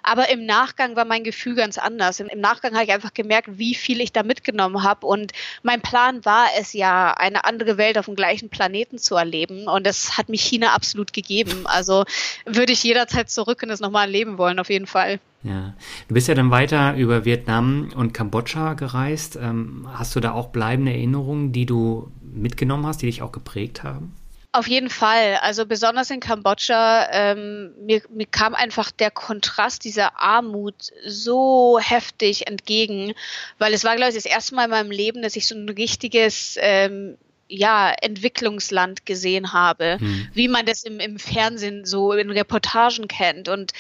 Aber 0.04 0.30
im 0.30 0.46
Nachgang 0.46 0.96
war 0.96 1.06
mein 1.06 1.24
Gefühl 1.24 1.56
ganz 1.56 1.80
anders. 1.80 2.20
Im, 2.20 2.28
im 2.28 2.40
Nachgang 2.40 2.74
habe 2.74 2.84
ich 2.84 2.92
einfach 2.92 3.14
gemerkt, 3.14 3.58
wie 3.58 3.74
viel 3.74 4.02
ich 4.02 4.12
da 4.12 4.22
mitgenommen 4.22 4.84
habe. 4.84 5.08
Und 5.08 5.32
mein 5.64 5.82
Plan 5.82 6.24
war 6.26 6.48
es 6.60 6.74
ja, 6.74 7.14
eine 7.14 7.46
andere 7.46 7.78
Welt 7.78 7.98
auf 7.98 8.06
dem 8.06 8.16
gleichen 8.16 8.51
Planeten 8.52 9.00
zu 9.00 9.16
erleben. 9.16 9.68
Und 9.68 9.88
das 9.88 10.18
hat 10.18 10.30
mich 10.30 10.44
China 10.44 10.74
absolut 10.76 11.14
gegeben. 11.14 11.66
Also 11.66 12.04
würde 12.46 12.74
ich 12.74 12.84
jederzeit 12.84 13.32
zurück 13.32 13.64
und 13.64 13.70
das 13.70 13.80
nochmal 13.80 14.06
erleben 14.06 14.38
wollen, 14.38 14.60
auf 14.60 14.70
jeden 14.70 14.88
Fall. 14.88 15.20
Ja, 15.44 15.74
du 16.08 16.14
bist 16.14 16.28
ja 16.28 16.36
dann 16.36 16.52
weiter 16.52 16.96
über 16.96 17.26
Vietnam 17.26 17.92
und 17.96 18.14
Kambodscha 18.14 18.76
gereist. 18.76 19.38
Ähm, 19.38 19.88
hast 19.92 20.16
du 20.16 20.20
da 20.20 20.34
auch 20.34 20.50
bleibende 20.50 20.92
Erinnerungen, 20.92 21.52
die 21.52 21.66
du 21.66 22.12
mitgenommen 22.22 22.86
hast, 22.86 23.02
die 23.02 23.08
dich 23.08 23.24
auch 23.24 23.32
geprägt 23.32 23.84
haben? 23.84 24.16
Auf 24.54 24.68
jeden 24.68 24.90
Fall. 24.90 25.38
Also 25.42 25.66
besonders 25.66 26.10
in 26.12 26.20
Kambodscha, 26.20 27.08
ähm, 27.12 27.72
mir, 27.86 28.02
mir 28.10 28.26
kam 28.26 28.54
einfach 28.54 28.92
der 28.92 29.10
Kontrast 29.10 29.86
dieser 29.86 30.20
Armut 30.20 30.92
so 31.08 31.80
heftig 31.82 32.48
entgegen, 32.48 33.14
weil 33.60 33.74
es 33.74 33.86
war, 33.86 33.96
glaube 33.96 34.10
ich, 34.10 34.16
das 34.16 34.26
erste 34.26 34.56
Mal 34.56 34.66
in 34.66 34.72
meinem 34.72 34.92
Leben, 34.92 35.22
dass 35.22 35.38
ich 35.38 35.48
so 35.48 35.56
ein 35.56 35.70
richtiges 35.70 36.58
ähm, 36.60 37.18
ja, 37.52 37.92
Entwicklungsland 37.92 39.06
gesehen 39.06 39.52
habe, 39.54 39.98
hm. 40.00 40.30
wie 40.34 40.48
man 40.48 40.66
das 40.66 40.84
im, 40.84 41.00
im 41.00 41.20
Fernsehen 41.20 41.86
so 41.86 42.14
in 42.14 42.32
Reportagen 42.32 43.08
kennt. 43.08 43.50
Und 43.50 43.74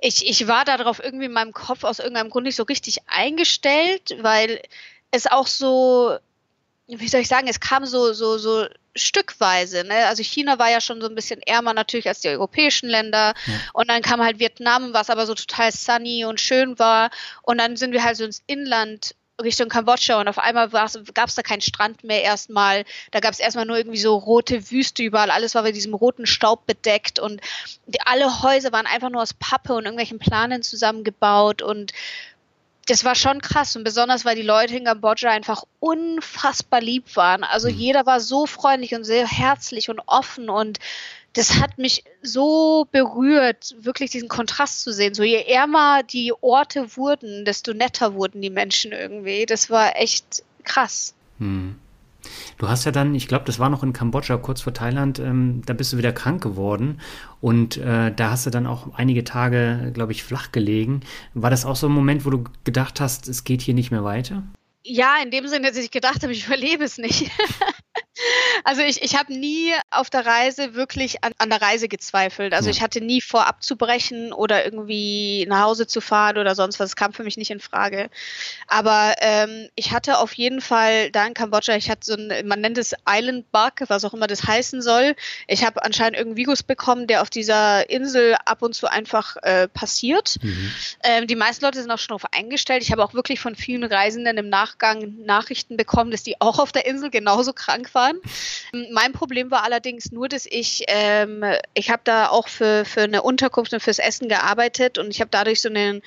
ich, 0.00 0.26
ich 0.28 0.48
war 0.48 0.64
darauf 0.64 1.02
irgendwie 1.02 1.26
in 1.26 1.32
meinem 1.32 1.52
Kopf 1.52 1.84
aus 1.84 1.98
irgendeinem 1.98 2.30
Grund 2.30 2.46
nicht 2.46 2.56
so 2.56 2.62
richtig 2.62 2.98
eingestellt, 3.06 4.16
weil 4.20 4.62
es 5.10 5.26
auch 5.26 5.46
so 5.46 6.18
wie 6.88 7.08
soll 7.08 7.20
ich 7.20 7.28
sagen, 7.28 7.48
es 7.48 7.60
kam 7.60 7.84
so, 7.84 8.14
so, 8.14 8.38
so 8.38 8.66
stückweise. 8.96 9.84
Ne? 9.84 10.06
Also 10.06 10.22
China 10.22 10.58
war 10.58 10.70
ja 10.70 10.80
schon 10.80 11.02
so 11.02 11.08
ein 11.08 11.14
bisschen 11.14 11.42
ärmer 11.42 11.74
natürlich 11.74 12.08
als 12.08 12.20
die 12.20 12.28
europäischen 12.28 12.88
Länder. 12.88 13.34
Ja. 13.46 13.54
Und 13.74 13.90
dann 13.90 14.00
kam 14.00 14.22
halt 14.22 14.38
Vietnam, 14.38 14.94
was 14.94 15.10
aber 15.10 15.26
so 15.26 15.34
total 15.34 15.70
sunny 15.70 16.24
und 16.24 16.40
schön 16.40 16.78
war. 16.78 17.10
Und 17.42 17.58
dann 17.58 17.76
sind 17.76 17.92
wir 17.92 18.02
halt 18.02 18.16
so 18.16 18.24
ins 18.24 18.42
Inland 18.46 19.14
Richtung 19.42 19.68
Kambodscha 19.68 20.20
und 20.20 20.28
auf 20.28 20.38
einmal 20.38 20.68
gab 20.68 21.28
es 21.28 21.34
da 21.34 21.42
keinen 21.42 21.60
Strand 21.60 22.02
mehr 22.02 22.22
erstmal. 22.22 22.84
Da 23.12 23.20
gab 23.20 23.32
es 23.32 23.38
erstmal 23.38 23.66
nur 23.66 23.76
irgendwie 23.76 23.98
so 23.98 24.16
rote 24.16 24.70
Wüste 24.70 25.02
überall. 25.02 25.30
Alles 25.30 25.54
war 25.54 25.62
mit 25.62 25.76
diesem 25.76 25.94
roten 25.94 26.26
Staub 26.26 26.66
bedeckt 26.66 27.18
und 27.18 27.40
die, 27.86 28.00
alle 28.04 28.42
Häuser 28.42 28.72
waren 28.72 28.86
einfach 28.86 29.10
nur 29.10 29.22
aus 29.22 29.34
Pappe 29.34 29.74
und 29.74 29.84
irgendwelchen 29.84 30.18
Planen 30.18 30.62
zusammengebaut 30.62 31.62
und 31.62 31.92
das 32.88 33.04
war 33.04 33.14
schon 33.14 33.42
krass 33.42 33.76
und 33.76 33.84
besonders, 33.84 34.24
weil 34.24 34.34
die 34.34 34.42
Leute 34.42 34.76
in 34.76 34.84
Kambodscha 34.84 35.28
einfach 35.28 35.64
unfassbar 35.78 36.80
lieb 36.80 37.16
waren. 37.16 37.44
Also 37.44 37.68
mhm. 37.68 37.74
jeder 37.74 38.06
war 38.06 38.18
so 38.20 38.46
freundlich 38.46 38.94
und 38.94 39.04
sehr 39.04 39.26
herzlich 39.26 39.90
und 39.90 40.00
offen 40.06 40.48
und 40.48 40.78
das 41.34 41.60
hat 41.60 41.78
mich 41.78 42.04
so 42.22 42.86
berührt, 42.90 43.76
wirklich 43.80 44.10
diesen 44.10 44.28
Kontrast 44.28 44.82
zu 44.82 44.92
sehen. 44.92 45.14
So 45.14 45.22
je 45.22 45.42
ärmer 45.42 46.02
die 46.02 46.32
Orte 46.40 46.96
wurden, 46.96 47.44
desto 47.44 47.74
netter 47.74 48.14
wurden 48.14 48.42
die 48.42 48.50
Menschen 48.50 48.92
irgendwie. 48.92 49.46
Das 49.46 49.70
war 49.70 49.96
echt 49.96 50.42
krass. 50.64 51.14
Mhm. 51.38 51.76
Du 52.58 52.68
hast 52.68 52.84
ja 52.84 52.90
dann, 52.90 53.14
ich 53.14 53.28
glaube, 53.28 53.44
das 53.44 53.58
war 53.58 53.70
noch 53.70 53.82
in 53.82 53.92
Kambodscha, 53.92 54.36
kurz 54.38 54.60
vor 54.60 54.74
Thailand, 54.74 55.18
ähm, 55.20 55.62
da 55.64 55.72
bist 55.72 55.92
du 55.92 55.98
wieder 55.98 56.12
krank 56.12 56.42
geworden 56.42 57.00
und 57.40 57.76
äh, 57.76 58.12
da 58.12 58.30
hast 58.30 58.44
du 58.44 58.50
dann 58.50 58.66
auch 58.66 58.94
einige 58.94 59.22
Tage, 59.22 59.92
glaube 59.94 60.12
ich, 60.12 60.24
flach 60.24 60.50
gelegen. 60.50 61.00
War 61.34 61.50
das 61.50 61.64
auch 61.64 61.76
so 61.76 61.86
ein 61.86 61.92
Moment, 61.92 62.24
wo 62.24 62.30
du 62.30 62.44
gedacht 62.64 63.00
hast, 63.00 63.28
es 63.28 63.44
geht 63.44 63.62
hier 63.62 63.74
nicht 63.74 63.92
mehr 63.92 64.02
weiter? 64.02 64.42
Ja, 64.82 65.14
in 65.22 65.30
dem 65.30 65.46
Sinne, 65.46 65.68
dass 65.68 65.76
ich 65.76 65.90
gedacht 65.90 66.22
habe, 66.22 66.32
ich 66.32 66.46
überlebe 66.46 66.82
es 66.82 66.98
nicht. 66.98 67.30
Also 68.64 68.82
ich, 68.82 69.02
ich 69.02 69.16
habe 69.16 69.32
nie 69.32 69.72
auf 69.90 70.10
der 70.10 70.26
Reise 70.26 70.74
wirklich 70.74 71.22
an, 71.24 71.32
an 71.38 71.50
der 71.50 71.62
Reise 71.62 71.88
gezweifelt. 71.88 72.54
Also 72.54 72.68
ja. 72.68 72.76
ich 72.76 72.82
hatte 72.82 73.00
nie 73.00 73.20
vor 73.20 73.46
abzubrechen 73.46 74.32
oder 74.32 74.64
irgendwie 74.64 75.46
nach 75.48 75.62
Hause 75.62 75.86
zu 75.86 76.00
fahren 76.00 76.38
oder 76.38 76.54
sonst 76.54 76.80
was. 76.80 76.90
Das 76.90 76.96
kam 76.96 77.12
für 77.12 77.22
mich 77.22 77.36
nicht 77.36 77.50
in 77.50 77.60
Frage. 77.60 78.10
Aber 78.66 79.14
ähm, 79.20 79.68
ich 79.74 79.92
hatte 79.92 80.18
auf 80.18 80.32
jeden 80.34 80.60
Fall 80.60 81.10
da 81.10 81.26
in 81.26 81.34
Kambodscha, 81.34 81.76
ich 81.76 81.90
hatte 81.90 82.04
so 82.04 82.14
ein, 82.14 82.46
man 82.46 82.60
nennt 82.60 82.78
es 82.78 82.94
Island 83.08 83.50
Bug, 83.52 83.72
was 83.88 84.04
auch 84.04 84.14
immer 84.14 84.26
das 84.26 84.44
heißen 84.44 84.82
soll. 84.82 85.14
Ich 85.46 85.64
habe 85.64 85.84
anscheinend 85.84 86.16
irgendeinen 86.16 86.46
Virus 86.46 86.62
bekommen, 86.62 87.06
der 87.06 87.22
auf 87.22 87.30
dieser 87.30 87.88
Insel 87.90 88.36
ab 88.44 88.62
und 88.62 88.74
zu 88.74 88.86
einfach 88.88 89.36
äh, 89.42 89.68
passiert. 89.68 90.36
Mhm. 90.42 90.72
Ähm, 91.04 91.26
die 91.26 91.36
meisten 91.36 91.64
Leute 91.64 91.80
sind 91.80 91.90
auch 91.90 91.98
schon 91.98 92.18
darauf 92.18 92.32
eingestellt. 92.32 92.82
Ich 92.82 92.92
habe 92.92 93.04
auch 93.04 93.14
wirklich 93.14 93.40
von 93.40 93.54
vielen 93.54 93.84
Reisenden 93.84 94.38
im 94.38 94.48
Nachgang 94.48 95.14
Nachrichten 95.24 95.76
bekommen, 95.76 96.10
dass 96.10 96.22
die 96.22 96.40
auch 96.40 96.58
auf 96.58 96.72
der 96.72 96.86
Insel 96.86 97.10
genauso 97.10 97.52
krank 97.52 97.94
waren 97.94 98.07
waren. 98.08 98.20
Mein 98.92 99.12
Problem 99.12 99.50
war 99.50 99.64
allerdings 99.64 100.12
nur, 100.12 100.28
dass 100.28 100.46
ich, 100.46 100.84
ähm, 100.88 101.44
ich 101.74 101.90
habe 101.90 102.02
da 102.04 102.28
auch 102.28 102.48
für, 102.48 102.84
für 102.84 103.02
eine 103.02 103.22
Unterkunft 103.22 103.72
und 103.72 103.80
fürs 103.80 103.98
Essen 103.98 104.28
gearbeitet 104.28 104.98
und 104.98 105.10
ich 105.10 105.20
habe 105.20 105.30
dadurch 105.30 105.60
so 105.60 105.68
einen, 105.68 106.02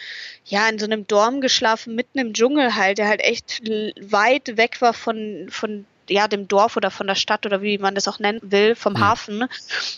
ja, 0.45 0.68
in 0.70 0.80
so 0.80 0.86
einem 0.86 1.08
Dorm 1.08 1.41
geschlafen, 1.41 1.95
mitten 1.95 2.20
im 2.20 2.34
Dschungel 2.34 2.76
halt, 2.76 2.97
der 2.97 3.08
halt 3.08 3.22
echt 3.22 3.62
weit 3.68 4.58
weg 4.58 4.82
war 4.82 4.93
von, 4.93 5.47
von 5.49 5.86
ja, 6.10 6.28
dem 6.28 6.47
Dorf 6.47 6.78
oder 6.78 6.91
von 6.91 7.08
der 7.08 7.16
Stadt 7.16 7.45
oder 7.45 7.62
wie 7.62 7.78
man 7.78 7.95
das 7.95 8.08
auch 8.08 8.20
nennen 8.20 8.39
will, 8.43 8.76
vom 8.76 8.95
ja. 8.95 9.02
Hafen. 9.02 9.47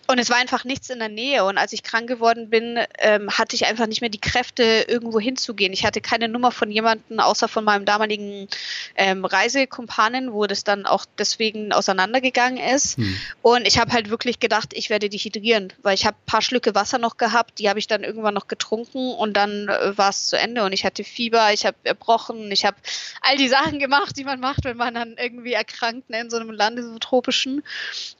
Und 0.07 0.19
es 0.19 0.29
war 0.29 0.37
einfach 0.37 0.63
nichts 0.63 0.89
in 0.89 0.99
der 0.99 1.09
Nähe. 1.09 1.43
Und 1.45 1.57
als 1.57 1.73
ich 1.73 1.83
krank 1.83 2.07
geworden 2.07 2.49
bin, 2.49 2.79
ähm, 2.99 3.29
hatte 3.31 3.55
ich 3.55 3.65
einfach 3.65 3.87
nicht 3.87 4.01
mehr 4.01 4.09
die 4.09 4.21
Kräfte, 4.21 4.85
irgendwo 4.87 5.19
hinzugehen. 5.19 5.73
Ich 5.73 5.85
hatte 5.85 6.01
keine 6.01 6.27
Nummer 6.27 6.51
von 6.51 6.69
jemandem, 6.69 7.19
außer 7.19 7.47
von 7.47 7.63
meinem 7.63 7.85
damaligen 7.85 8.47
ähm, 8.95 9.25
Reisekumpanen, 9.25 10.33
wo 10.33 10.45
das 10.45 10.63
dann 10.63 10.85
auch 10.85 11.05
deswegen 11.17 11.71
auseinandergegangen 11.71 12.57
ist. 12.57 12.97
Hm. 12.97 13.17
Und 13.41 13.67
ich 13.67 13.79
habe 13.79 13.91
halt 13.91 14.09
wirklich 14.09 14.39
gedacht, 14.39 14.73
ich 14.73 14.89
werde 14.89 15.09
dehydrieren, 15.09 15.73
weil 15.81 15.95
ich 15.95 16.05
habe 16.05 16.17
ein 16.17 16.25
paar 16.25 16.41
Schlücke 16.41 16.75
Wasser 16.75 16.99
noch 16.99 17.17
gehabt, 17.17 17.59
die 17.59 17.69
habe 17.69 17.79
ich 17.79 17.87
dann 17.87 18.03
irgendwann 18.03 18.33
noch 18.33 18.47
getrunken 18.47 19.13
und 19.13 19.33
dann 19.33 19.67
äh, 19.67 19.97
war 19.97 20.09
es 20.09 20.27
zu 20.27 20.37
Ende. 20.37 20.63
Und 20.63 20.73
ich 20.73 20.85
hatte 20.85 21.03
Fieber, 21.03 21.53
ich 21.53 21.65
habe 21.65 21.77
erbrochen, 21.83 22.51
ich 22.51 22.65
habe 22.65 22.77
all 23.21 23.37
die 23.37 23.49
Sachen 23.49 23.79
gemacht, 23.79 24.17
die 24.17 24.23
man 24.23 24.39
macht, 24.39 24.63
wenn 24.65 24.77
man 24.77 24.93
dann 24.93 25.15
irgendwie 25.17 25.53
erkrankt 25.53 26.02
Kontinenten, 26.03 26.25
in 26.25 26.29
so 26.29 26.37
einem 26.37 26.51
Land, 26.51 26.79
in 26.79 26.85
so 26.85 26.99
tropischen. 26.99 27.63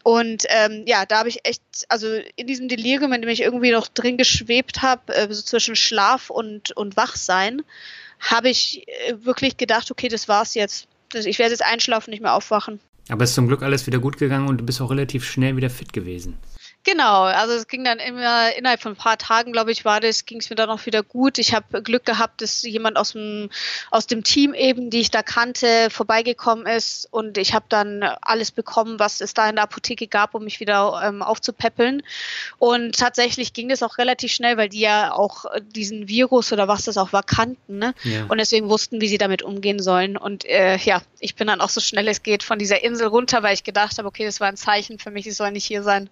Und 0.04 0.44
ähm, 0.50 0.84
ja, 0.86 1.06
da 1.06 1.20
habe 1.20 1.30
ich 1.30 1.46
echt, 1.46 1.62
also 1.90 2.08
in 2.36 2.48
diesem 2.48 2.68
Delirium, 2.68 3.14
in 3.14 3.22
dem 3.22 3.30
ich 3.30 3.42
irgendwie 3.42 3.72
noch 3.72 3.88
drin 3.88 4.18
geschwebt 4.18 4.82
habe, 4.82 5.14
äh, 5.14 5.32
so 5.34 5.42
zwischen 5.42 5.76
Schlaf 5.76 6.30
und, 6.30 6.72
und 6.72 6.98
Wachsein, 6.98 7.62
habe 8.20 8.50
ich 8.50 8.88
äh, 8.88 9.14
wirklich 9.24 9.58
gedacht, 9.58 9.92
okay, 9.92 10.08
das 10.08 10.28
war's 10.28 10.54
jetzt. 10.56 10.88
Ich 11.14 11.40
werde 11.40 11.52
jetzt 11.52 11.64
einschlafen, 11.64 12.12
nicht 12.12 12.22
mehr 12.22 12.34
aufwachen. 12.34 12.80
Aber 13.10 13.24
es 13.24 13.32
ist 13.32 13.36
zum 13.36 13.48
Glück 13.48 13.62
alles 13.62 13.86
wieder 13.86 14.00
gut 14.00 14.18
gegangen 14.18 14.48
und 14.48 14.58
du 14.58 14.66
bist 14.66 14.82
auch 14.82 14.90
relativ 14.90 15.26
schnell 15.26 15.56
wieder 15.58 15.70
fit 15.70 15.94
gewesen. 15.94 16.38
Genau, 16.86 17.24
also 17.24 17.54
es 17.54 17.68
ging 17.68 17.86
dann 17.86 18.00
immer 18.00 18.54
innerhalb 18.56 18.82
von 18.82 18.92
ein 18.92 18.98
paar 18.98 19.18
Tagen, 19.18 19.54
glaube 19.54 19.72
ich, 19.72 19.86
war 19.86 20.02
das, 20.02 20.26
ging 20.26 20.40
es 20.40 20.50
mir 20.50 20.58
dann 20.58 20.70
auch 20.70 20.86
wieder 20.86 21.02
gut. 21.02 21.38
Ich 21.38 21.54
habe 21.54 21.82
Glück 21.82 22.04
gehabt, 22.04 22.42
dass 22.42 22.62
jemand 22.64 22.98
aus 22.98 23.14
dem 23.14 23.50
aus 23.90 24.06
dem 24.06 24.24
Team 24.24 24.54
eben, 24.54 24.90
die 24.90 25.00
ich 25.00 25.10
da 25.10 25.24
kannte, 25.24 25.90
vorbeigekommen 25.90 26.66
ist 26.66 27.08
und 27.10 27.38
ich 27.38 27.54
habe 27.54 27.66
dann 27.70 28.04
alles 28.22 28.52
bekommen, 28.52 29.00
was 29.00 29.22
es 29.22 29.34
da 29.34 29.48
in 29.48 29.56
der 29.56 29.64
Apotheke 29.64 30.08
gab, 30.08 30.36
um 30.36 30.44
mich 30.44 30.60
wieder 30.60 31.02
ähm, 31.06 31.22
aufzupäppeln. 31.22 32.04
Und 32.60 32.98
tatsächlich 32.98 33.54
ging 33.54 33.70
das 33.70 33.82
auch 33.82 33.98
relativ 33.98 34.34
schnell, 34.34 34.58
weil 34.58 34.68
die 34.68 34.82
ja 34.82 35.14
auch 35.14 35.46
diesen 35.62 36.10
Virus 36.10 36.52
oder 36.52 36.68
was 36.68 36.84
das 36.84 36.98
auch 36.98 37.14
war 37.14 37.24
kannten, 37.24 37.78
ne? 37.78 37.94
Ja. 38.04 38.26
Und 38.28 38.40
deswegen 38.40 38.68
wussten, 38.70 39.00
wie 39.00 39.08
sie 39.08 39.18
damit 39.18 39.42
umgehen 39.42 39.80
sollen. 39.80 40.18
Und 40.18 40.44
äh, 40.46 40.76
ja, 40.78 41.02
ich 41.22 41.36
bin 41.36 41.48
dann 41.48 41.62
auch 41.62 41.70
so 41.70 41.80
schnell 41.80 42.10
es 42.10 42.24
geht 42.24 42.44
von 42.44 42.60
dieser 42.60 42.84
Insel 42.84 43.08
runter, 43.08 43.42
weil 43.42 43.54
ich 43.54 43.64
gedacht 43.64 43.98
habe, 43.98 44.08
okay, 44.08 44.26
das 44.26 44.42
war 44.42 44.50
ein 44.50 44.58
Zeichen 44.58 45.00
für 45.00 45.12
mich, 45.12 45.26
ich 45.26 45.36
soll 45.36 45.52
nicht 45.52 45.66
hier 45.66 45.82
sein. 45.82 46.10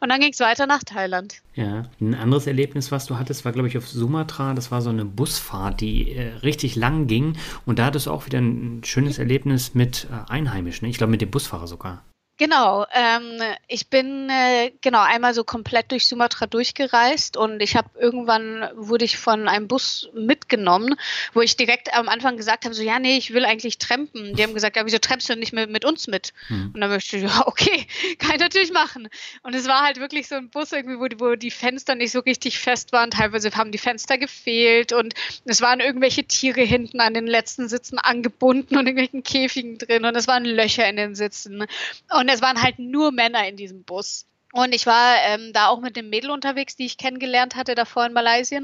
Und 0.00 0.08
dann 0.08 0.20
ging 0.20 0.32
es 0.32 0.40
weiter 0.40 0.66
nach 0.66 0.82
Thailand. 0.84 1.42
Ja, 1.54 1.84
ein 2.00 2.14
anderes 2.14 2.46
Erlebnis, 2.46 2.90
was 2.92 3.06
du 3.06 3.18
hattest, 3.18 3.44
war, 3.44 3.52
glaube 3.52 3.68
ich, 3.68 3.78
auf 3.78 3.88
Sumatra. 3.88 4.54
Das 4.54 4.70
war 4.70 4.82
so 4.82 4.90
eine 4.90 5.04
Busfahrt, 5.04 5.80
die 5.80 6.12
äh, 6.12 6.34
richtig 6.42 6.76
lang 6.76 7.06
ging. 7.06 7.36
Und 7.66 7.78
da 7.78 7.86
hattest 7.86 8.06
du 8.06 8.10
auch 8.10 8.26
wieder 8.26 8.38
ein 8.38 8.82
schönes 8.84 9.18
Erlebnis 9.18 9.74
mit 9.74 10.06
äh, 10.10 10.30
Einheimischen. 10.30 10.88
Ich 10.88 10.98
glaube, 10.98 11.10
mit 11.10 11.20
dem 11.20 11.30
Busfahrer 11.30 11.66
sogar. 11.66 12.02
Genau, 12.36 12.84
ähm, 12.92 13.40
ich 13.68 13.88
bin 13.88 14.28
äh, 14.28 14.72
genau 14.80 15.02
einmal 15.02 15.34
so 15.34 15.44
komplett 15.44 15.92
durch 15.92 16.08
Sumatra 16.08 16.46
durchgereist 16.46 17.36
und 17.36 17.62
ich 17.62 17.76
habe 17.76 17.90
irgendwann 17.96 18.68
wurde 18.74 19.04
ich 19.04 19.18
von 19.18 19.46
einem 19.46 19.68
Bus 19.68 20.08
mitgenommen, 20.14 20.96
wo 21.32 21.42
ich 21.42 21.56
direkt 21.56 21.94
am 21.94 22.08
Anfang 22.08 22.36
gesagt 22.36 22.64
habe, 22.64 22.74
so 22.74 22.82
ja, 22.82 22.98
nee, 22.98 23.16
ich 23.16 23.32
will 23.32 23.44
eigentlich 23.44 23.78
trampen. 23.78 24.34
Die 24.34 24.42
haben 24.42 24.52
gesagt, 24.52 24.74
ja, 24.74 24.84
wieso 24.84 24.98
trampst 24.98 25.28
du 25.28 25.36
nicht 25.36 25.52
mit, 25.52 25.70
mit 25.70 25.84
uns 25.84 26.08
mit? 26.08 26.32
Mhm. 26.48 26.72
Und 26.74 26.80
dann 26.80 26.90
möchte 26.90 27.18
ich, 27.18 27.22
ja, 27.22 27.46
okay, 27.46 27.86
kann 28.18 28.34
ich 28.34 28.40
natürlich 28.40 28.72
machen. 28.72 29.08
Und 29.44 29.54
es 29.54 29.68
war 29.68 29.82
halt 29.82 30.00
wirklich 30.00 30.26
so 30.26 30.34
ein 30.34 30.50
Bus 30.50 30.72
irgendwie, 30.72 30.98
wo 30.98 31.06
die, 31.06 31.20
wo 31.20 31.36
die 31.36 31.52
Fenster 31.52 31.94
nicht 31.94 32.10
so 32.10 32.18
richtig 32.18 32.58
fest 32.58 32.90
waren. 32.90 33.12
Teilweise 33.12 33.52
haben 33.52 33.70
die 33.70 33.78
Fenster 33.78 34.18
gefehlt 34.18 34.92
und 34.92 35.14
es 35.44 35.60
waren 35.60 35.78
irgendwelche 35.78 36.24
Tiere 36.24 36.62
hinten 36.62 36.98
an 36.98 37.14
den 37.14 37.28
letzten 37.28 37.68
Sitzen 37.68 38.00
angebunden 38.00 38.76
und 38.76 38.88
irgendwelchen 38.88 39.22
Käfigen 39.22 39.78
drin 39.78 40.04
und 40.04 40.16
es 40.16 40.26
waren 40.26 40.44
Löcher 40.44 40.88
in 40.88 40.96
den 40.96 41.14
Sitzen. 41.14 41.64
Und 42.10 42.23
und 42.24 42.30
es 42.30 42.40
waren 42.40 42.62
halt 42.62 42.78
nur 42.78 43.12
Männer 43.12 43.46
in 43.46 43.56
diesem 43.56 43.84
Bus. 43.84 44.26
Und 44.54 44.72
ich 44.72 44.86
war 44.86 45.16
ähm, 45.26 45.52
da 45.52 45.66
auch 45.66 45.80
mit 45.80 45.96
dem 45.96 46.10
Mädel 46.10 46.30
unterwegs, 46.30 46.76
die 46.76 46.86
ich 46.86 46.96
kennengelernt 46.96 47.56
hatte 47.56 47.74
davor 47.74 48.06
in 48.06 48.12
Malaysia. 48.12 48.60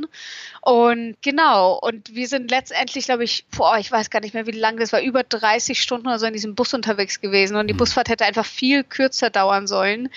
Und 0.60 1.16
genau, 1.20 1.80
und 1.80 2.14
wir 2.14 2.28
sind 2.28 2.48
letztendlich, 2.48 3.06
glaube 3.06 3.24
ich, 3.24 3.44
boah, 3.50 3.76
ich 3.76 3.90
weiß 3.90 4.08
gar 4.08 4.20
nicht 4.20 4.32
mehr, 4.32 4.46
wie 4.46 4.52
lange 4.52 4.78
das 4.78 4.92
war, 4.92 5.00
über 5.00 5.24
30 5.24 5.82
Stunden 5.82 6.06
oder 6.06 6.20
so 6.20 6.26
in 6.26 6.32
diesem 6.32 6.54
Bus 6.54 6.74
unterwegs 6.74 7.20
gewesen. 7.20 7.56
Und 7.56 7.66
die 7.66 7.74
mhm. 7.74 7.78
Busfahrt 7.78 8.08
hätte 8.08 8.24
einfach 8.24 8.46
viel 8.46 8.84
kürzer 8.84 9.30
dauern 9.30 9.66
sollen. 9.66 10.10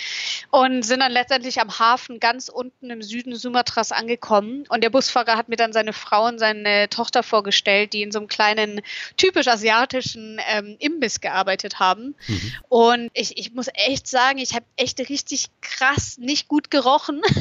Und 0.51 0.83
sind 0.83 0.99
dann 0.99 1.11
letztendlich 1.11 1.59
am 1.59 1.79
Hafen 1.79 2.19
ganz 2.19 2.49
unten 2.49 2.91
im 2.91 3.01
Süden 3.01 3.35
Sumatras 3.35 3.91
angekommen. 3.91 4.65
Und 4.69 4.83
der 4.83 4.91
Busfahrer 4.91 5.37
hat 5.37 5.49
mir 5.49 5.55
dann 5.55 5.73
seine 5.73 5.93
Frau 5.93 6.27
und 6.27 6.37
seine 6.37 6.87
Tochter 6.89 7.23
vorgestellt, 7.23 7.93
die 7.93 8.03
in 8.03 8.11
so 8.11 8.19
einem 8.19 8.27
kleinen, 8.27 8.81
typisch 9.17 9.47
asiatischen 9.47 10.39
ähm, 10.49 10.75
Imbiss 10.77 11.19
gearbeitet 11.19 11.79
haben. 11.79 12.13
Mhm. 12.27 12.53
Und 12.69 13.11
ich, 13.15 13.39
ich 13.39 13.53
muss 13.53 13.69
echt 13.73 14.07
sagen, 14.07 14.37
ich 14.37 14.53
habe 14.53 14.65
echt 14.75 14.99
richtig 15.09 15.49
krass 15.63 16.17
nicht 16.17 16.47
gut 16.47 16.69
gerochen. 16.69 17.21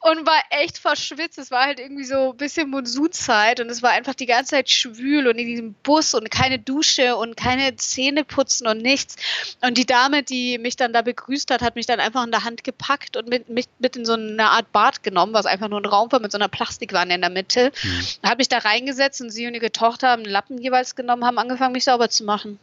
und 0.00 0.26
war 0.26 0.42
echt 0.50 0.78
verschwitzt. 0.78 1.38
Es 1.38 1.50
war 1.50 1.64
halt 1.64 1.80
irgendwie 1.80 2.04
so 2.04 2.30
ein 2.30 2.36
bisschen 2.36 2.70
Monsunzeit 2.70 3.60
und 3.60 3.68
es 3.68 3.82
war 3.82 3.90
einfach 3.90 4.14
die 4.14 4.26
ganze 4.26 4.52
Zeit 4.52 4.70
schwül 4.70 5.26
und 5.26 5.38
in 5.38 5.46
diesem 5.46 5.74
Bus 5.82 6.14
und 6.14 6.30
keine 6.30 6.58
Dusche 6.58 7.16
und 7.16 7.36
keine 7.36 7.76
Zähne 7.76 8.24
putzen 8.24 8.66
und 8.66 8.78
nichts. 8.78 9.16
Und 9.62 9.78
die 9.78 9.86
Dame, 9.86 10.22
die 10.22 10.58
mich 10.58 10.76
dann 10.76 10.92
da 10.92 11.02
begrüßt 11.02 11.50
hat, 11.50 11.62
hat 11.62 11.76
mich 11.76 11.86
dann 11.86 12.00
einfach 12.00 12.24
in 12.24 12.30
der 12.30 12.44
Hand 12.44 12.64
gepackt 12.64 13.16
und 13.16 13.28
mit, 13.28 13.48
mit, 13.48 13.68
mit 13.78 13.96
in 13.96 14.04
so 14.04 14.14
eine 14.14 14.50
Art 14.50 14.72
Bad 14.72 15.02
genommen, 15.02 15.32
was 15.32 15.46
einfach 15.46 15.68
nur 15.68 15.80
ein 15.80 15.86
Raum 15.86 16.10
war 16.12 16.20
mit 16.20 16.32
so 16.32 16.38
einer 16.38 16.48
Plastikwanne 16.48 17.14
in 17.14 17.20
der 17.20 17.30
Mitte. 17.30 17.72
Mhm. 17.82 18.28
Hat 18.28 18.38
mich 18.38 18.48
da 18.48 18.58
reingesetzt 18.58 19.20
und 19.20 19.30
sie 19.30 19.46
und 19.46 19.54
ihre 19.54 19.72
Tochter 19.72 20.08
haben 20.10 20.22
einen 20.22 20.32
Lappen 20.32 20.58
jeweils 20.58 20.94
genommen, 20.94 21.24
haben 21.24 21.38
angefangen, 21.38 21.72
mich 21.72 21.84
sauber 21.84 22.08
zu 22.08 22.24
machen. 22.24 22.58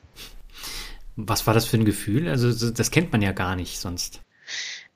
Was 1.16 1.46
war 1.48 1.54
das 1.54 1.66
für 1.66 1.78
ein 1.78 1.86
Gefühl? 1.86 2.30
Also 2.30 2.72
das 2.72 2.92
kennt 2.92 3.12
man 3.12 3.22
ja 3.22 3.32
gar 3.32 3.56
nicht 3.56 3.80
sonst. 3.80 4.22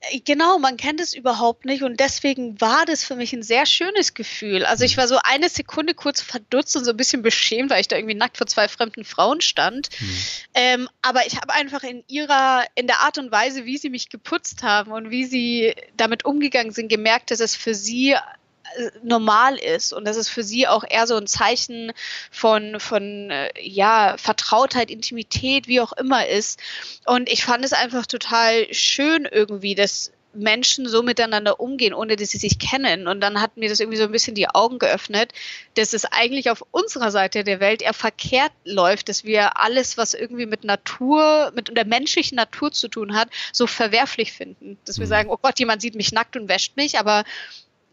Äh, 0.00 0.20
genau, 0.20 0.58
man 0.58 0.76
kennt 0.76 1.00
es 1.00 1.14
überhaupt 1.14 1.64
nicht 1.64 1.82
und 1.82 2.00
deswegen 2.00 2.60
war 2.60 2.84
das 2.84 3.04
für 3.04 3.16
mich 3.16 3.32
ein 3.32 3.42
sehr 3.42 3.66
schönes 3.66 4.14
Gefühl. 4.14 4.64
Also 4.64 4.84
ich 4.84 4.96
mhm. 4.96 5.00
war 5.00 5.08
so 5.08 5.18
eine 5.22 5.48
Sekunde 5.48 5.94
kurz 5.94 6.20
verdutzt 6.20 6.76
und 6.76 6.84
so 6.84 6.90
ein 6.90 6.96
bisschen 6.96 7.22
beschämt, 7.22 7.70
weil 7.70 7.80
ich 7.80 7.88
da 7.88 7.96
irgendwie 7.96 8.14
nackt 8.14 8.36
vor 8.36 8.46
zwei 8.46 8.68
fremden 8.68 9.04
Frauen 9.04 9.40
stand. 9.40 9.88
Mhm. 10.00 10.18
Ähm, 10.54 10.88
aber 11.02 11.26
ich 11.26 11.36
habe 11.36 11.52
einfach 11.52 11.82
in 11.82 12.04
ihrer, 12.08 12.64
in 12.74 12.86
der 12.86 13.00
Art 13.00 13.18
und 13.18 13.30
Weise, 13.32 13.64
wie 13.64 13.78
sie 13.78 13.90
mich 13.90 14.08
geputzt 14.08 14.62
haben 14.62 14.92
und 14.92 15.10
wie 15.10 15.24
sie 15.24 15.74
damit 15.96 16.24
umgegangen 16.24 16.72
sind, 16.72 16.88
gemerkt, 16.88 17.30
dass 17.30 17.40
es 17.40 17.56
für 17.56 17.74
sie 17.74 18.16
normal 19.02 19.56
ist 19.56 19.92
und 19.92 20.06
das 20.06 20.16
ist 20.16 20.28
für 20.28 20.42
sie 20.42 20.66
auch 20.66 20.84
eher 20.88 21.06
so 21.06 21.16
ein 21.16 21.26
Zeichen 21.26 21.92
von, 22.30 22.80
von 22.80 23.30
äh, 23.30 23.50
ja, 23.60 24.16
Vertrautheit, 24.18 24.90
Intimität, 24.90 25.68
wie 25.68 25.80
auch 25.80 25.92
immer 25.92 26.26
ist. 26.26 26.60
Und 27.06 27.30
ich 27.30 27.44
fand 27.44 27.64
es 27.64 27.72
einfach 27.72 28.06
total 28.06 28.72
schön 28.72 29.26
irgendwie, 29.30 29.74
dass 29.74 30.12
Menschen 30.36 30.86
so 30.86 31.02
miteinander 31.02 31.60
umgehen, 31.60 31.94
ohne 31.94 32.16
dass 32.16 32.30
sie 32.30 32.38
sich 32.38 32.58
kennen. 32.58 33.08
Und 33.08 33.20
dann 33.20 33.40
hat 33.40 33.56
mir 33.56 33.68
das 33.68 33.80
irgendwie 33.80 33.98
so 33.98 34.04
ein 34.04 34.12
bisschen 34.12 34.34
die 34.34 34.48
Augen 34.48 34.78
geöffnet, 34.78 35.32
dass 35.74 35.92
es 35.92 36.04
eigentlich 36.04 36.50
auf 36.50 36.62
unserer 36.70 37.10
Seite 37.10 37.44
der 37.44 37.60
Welt 37.60 37.82
eher 37.82 37.94
verkehrt 37.94 38.52
läuft, 38.64 39.08
dass 39.08 39.24
wir 39.24 39.58
alles, 39.60 39.96
was 39.96 40.14
irgendwie 40.14 40.46
mit 40.46 40.64
Natur, 40.64 41.52
mit 41.54 41.74
der 41.76 41.86
menschlichen 41.86 42.36
Natur 42.36 42.70
zu 42.72 42.88
tun 42.88 43.14
hat, 43.14 43.28
so 43.52 43.66
verwerflich 43.66 44.32
finden. 44.32 44.78
Dass 44.84 44.98
wir 44.98 45.06
mhm. 45.06 45.10
sagen, 45.10 45.30
oh 45.30 45.38
Gott, 45.40 45.58
jemand 45.58 45.82
sieht 45.82 45.94
mich 45.94 46.12
nackt 46.12 46.36
und 46.36 46.48
wäscht 46.48 46.76
mich, 46.76 46.98
aber 46.98 47.24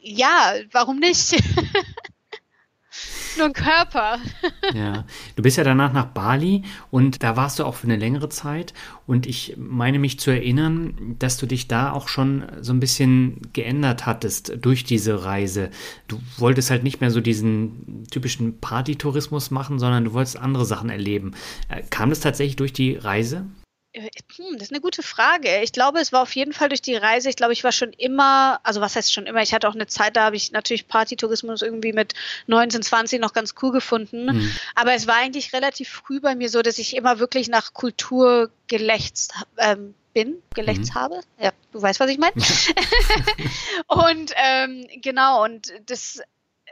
ja, 0.04 0.54
warum 0.72 0.99
nicht? 0.99 1.41
nur 3.38 3.47
ein 3.47 3.54
Körper. 3.54 4.20
ja, 4.74 5.06
du 5.36 5.43
bist 5.43 5.58
ja 5.58 5.64
danach 5.64 5.93
nach 5.93 6.06
Bali 6.06 6.64
und 6.91 7.24
da 7.24 7.36
warst 7.36 7.60
du 7.60 7.66
auch 7.66 7.76
für 7.76 7.88
eine 7.88 7.95
längere 7.95 8.30
Zeit 8.30 8.74
und 9.08 9.26
ich 9.26 9.56
meine 9.58 9.99
mich 9.99 10.20
zu 10.20 10.32
erinnern, 10.32 11.16
dass 11.20 11.38
du 11.38 11.45
dich 11.45 11.68
da 11.68 11.91
auch 11.91 12.08
schon 12.08 12.45
so 12.62 12.74
ein 12.74 12.80
bisschen 12.80 13.41
geändert 13.54 14.06
hattest 14.06 14.54
durch 14.62 14.84
diese 14.84 15.24
Reise. 15.24 15.70
Du 16.08 16.20
wolltest 16.38 16.70
halt 16.70 16.84
nicht 16.84 17.01
mehr 17.01 17.12
so 17.12 17.22
diesen 17.22 18.06
typischen 18.12 18.60
Partytourismus 18.60 19.51
machen, 19.51 19.80
sondern 19.80 20.06
du 20.06 20.14
wolltest 20.14 20.38
andere 20.38 20.66
Sachen 20.66 20.89
erleben. 20.89 21.34
Äh, 21.70 21.82
kam 21.89 22.10
das 22.10 22.20
tatsächlich 22.20 22.56
durch 22.56 22.74
die 22.74 22.95
Reise? 22.95 23.45
Äh, 23.93 24.09
hm, 24.35 24.53
das 24.53 24.63
ist 24.63 24.71
eine 24.71 24.81
gute 24.81 25.03
Frage. 25.03 25.61
Ich 25.61 25.71
glaube, 25.71 25.99
es 25.99 26.11
war 26.11 26.21
auf 26.21 26.35
jeden 26.35 26.51
Fall 26.51 26.69
durch 26.69 26.81
die 26.81 26.95
Reise. 26.95 27.29
Ich 27.29 27.35
glaube, 27.35 27.53
ich 27.53 27.63
war 27.63 27.71
schon 27.71 27.93
immer, 27.93 28.59
also 28.63 28.81
was 28.81 28.95
heißt 28.95 29.13
schon 29.13 29.27
immer? 29.27 29.41
Ich 29.41 29.53
hatte 29.53 29.69
auch 29.69 29.75
eine 29.75 29.87
Zeit, 29.87 30.15
da 30.15 30.25
habe 30.25 30.35
ich 30.35 30.51
natürlich 30.51 30.87
Partytourismus 30.87 31.61
irgendwie 31.61 31.93
mit 31.93 32.13
19, 32.47 32.81
20 32.81 33.21
noch 33.21 33.33
ganz 33.33 33.53
cool 33.61 33.71
gefunden. 33.71 34.25
Mhm. 34.25 34.55
Aber 34.75 34.93
es 34.93 35.07
war 35.07 35.15
eigentlich 35.15 35.53
relativ 35.53 35.89
früh 35.89 36.19
bei 36.19 36.35
mir 36.35 36.49
so, 36.49 36.61
dass 36.61 36.79
ich 36.79 36.95
immer 36.95 37.19
wirklich 37.19 37.47
nach 37.49 37.73
Kultur 37.73 38.49
gelächzt 38.67 39.33
ähm, 39.57 39.93
bin, 40.13 40.41
gelächzt 40.55 40.95
mhm. 40.95 40.99
habe. 40.99 41.19
Ja, 41.39 41.51
du 41.71 41.81
weißt, 41.81 41.99
was 41.99 42.09
ich 42.09 42.17
meine. 42.17 42.33
und 43.87 44.33
ähm, 44.35 44.87
genau, 45.01 45.43
und 45.43 45.71
das 45.85 46.19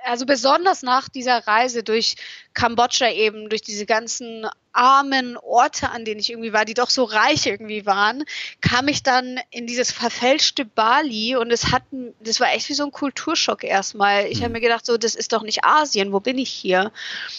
also 0.05 0.25
besonders 0.25 0.83
nach 0.83 1.09
dieser 1.09 1.47
Reise 1.47 1.83
durch 1.83 2.15
Kambodscha 2.53 3.09
eben, 3.09 3.49
durch 3.49 3.61
diese 3.61 3.85
ganzen 3.85 4.47
armen 4.73 5.37
Orte, 5.37 5.89
an 5.89 6.05
denen 6.05 6.19
ich 6.19 6.29
irgendwie 6.29 6.53
war, 6.53 6.65
die 6.65 6.73
doch 6.73 6.89
so 6.89 7.03
reich 7.03 7.45
irgendwie 7.45 7.85
waren, 7.85 8.23
kam 8.61 8.87
ich 8.87 9.03
dann 9.03 9.39
in 9.49 9.67
dieses 9.67 9.91
verfälschte 9.91 10.65
Bali 10.65 11.35
und 11.35 11.51
es 11.51 11.71
hat, 11.71 11.83
das 12.19 12.39
war 12.39 12.53
echt 12.53 12.69
wie 12.69 12.73
so 12.73 12.83
ein 12.83 12.91
Kulturschock 12.91 13.63
erstmal. 13.63 14.27
Ich 14.27 14.39
mhm. 14.39 14.43
habe 14.43 14.53
mir 14.53 14.61
gedacht, 14.61 14.85
so, 14.85 14.97
das 14.97 15.15
ist 15.15 15.33
doch 15.33 15.43
nicht 15.43 15.63
Asien, 15.63 16.13
wo 16.13 16.19
bin 16.19 16.37
ich 16.37 16.49
hier? 16.49 16.91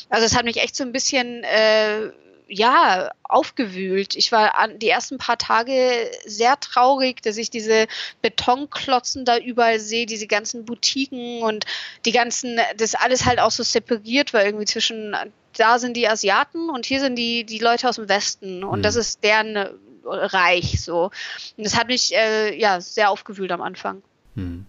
Also 0.08 0.26
es 0.26 0.36
hat 0.36 0.44
mich 0.44 0.58
echt 0.58 0.76
so 0.76 0.84
ein 0.84 0.92
bisschen 0.92 1.44
äh, 1.44 2.10
ja, 2.48 3.10
aufgewühlt. 3.22 4.14
Ich 4.14 4.32
war 4.32 4.58
an, 4.58 4.78
die 4.78 4.88
ersten 4.88 5.18
paar 5.18 5.38
Tage 5.38 6.10
sehr 6.24 6.58
traurig, 6.60 7.22
dass 7.22 7.36
ich 7.36 7.50
diese 7.50 7.86
Betonklotzen 8.20 9.24
da 9.24 9.38
überall 9.38 9.80
sehe, 9.80 10.06
diese 10.06 10.26
ganzen 10.26 10.64
Boutiquen 10.64 11.42
und 11.42 11.64
die 12.04 12.12
ganzen, 12.12 12.58
das 12.76 12.94
alles 12.94 13.24
halt 13.24 13.40
auch 13.40 13.50
so 13.50 13.62
separiert 13.62 14.34
war 14.34 14.44
irgendwie 14.44 14.66
zwischen, 14.66 15.16
da 15.56 15.78
sind 15.78 15.96
die 15.96 16.08
Asiaten 16.08 16.68
und 16.68 16.86
hier 16.86 17.00
sind 17.00 17.16
die, 17.16 17.44
die 17.44 17.58
Leute 17.58 17.88
aus 17.88 17.96
dem 17.96 18.08
Westen 18.08 18.64
und 18.64 18.80
mhm. 18.80 18.82
das 18.82 18.96
ist 18.96 19.24
deren 19.24 19.68
Reich 20.04 20.82
so. 20.82 21.10
Und 21.56 21.64
das 21.64 21.76
hat 21.76 21.86
mich 21.86 22.14
äh, 22.14 22.58
ja 22.58 22.80
sehr 22.80 23.10
aufgewühlt 23.10 23.52
am 23.52 23.62
Anfang. 23.62 24.02
Mhm. 24.34 24.66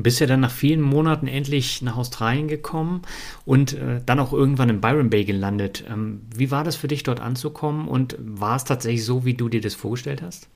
Du 0.00 0.04
bist 0.04 0.18
ja 0.18 0.26
dann 0.26 0.40
nach 0.40 0.50
vielen 0.50 0.80
Monaten 0.80 1.26
endlich 1.26 1.82
nach 1.82 1.98
Australien 1.98 2.48
gekommen 2.48 3.02
und 3.44 3.74
äh, 3.74 4.00
dann 4.06 4.18
auch 4.18 4.32
irgendwann 4.32 4.70
in 4.70 4.80
Byron 4.80 5.10
Bay 5.10 5.26
gelandet. 5.26 5.84
Ähm, 5.90 6.22
wie 6.34 6.50
war 6.50 6.64
das 6.64 6.74
für 6.74 6.88
dich 6.88 7.02
dort 7.02 7.20
anzukommen 7.20 7.86
und 7.86 8.16
war 8.18 8.56
es 8.56 8.64
tatsächlich 8.64 9.04
so, 9.04 9.26
wie 9.26 9.34
du 9.34 9.50
dir 9.50 9.60
das 9.60 9.74
vorgestellt 9.74 10.22
hast? 10.22 10.48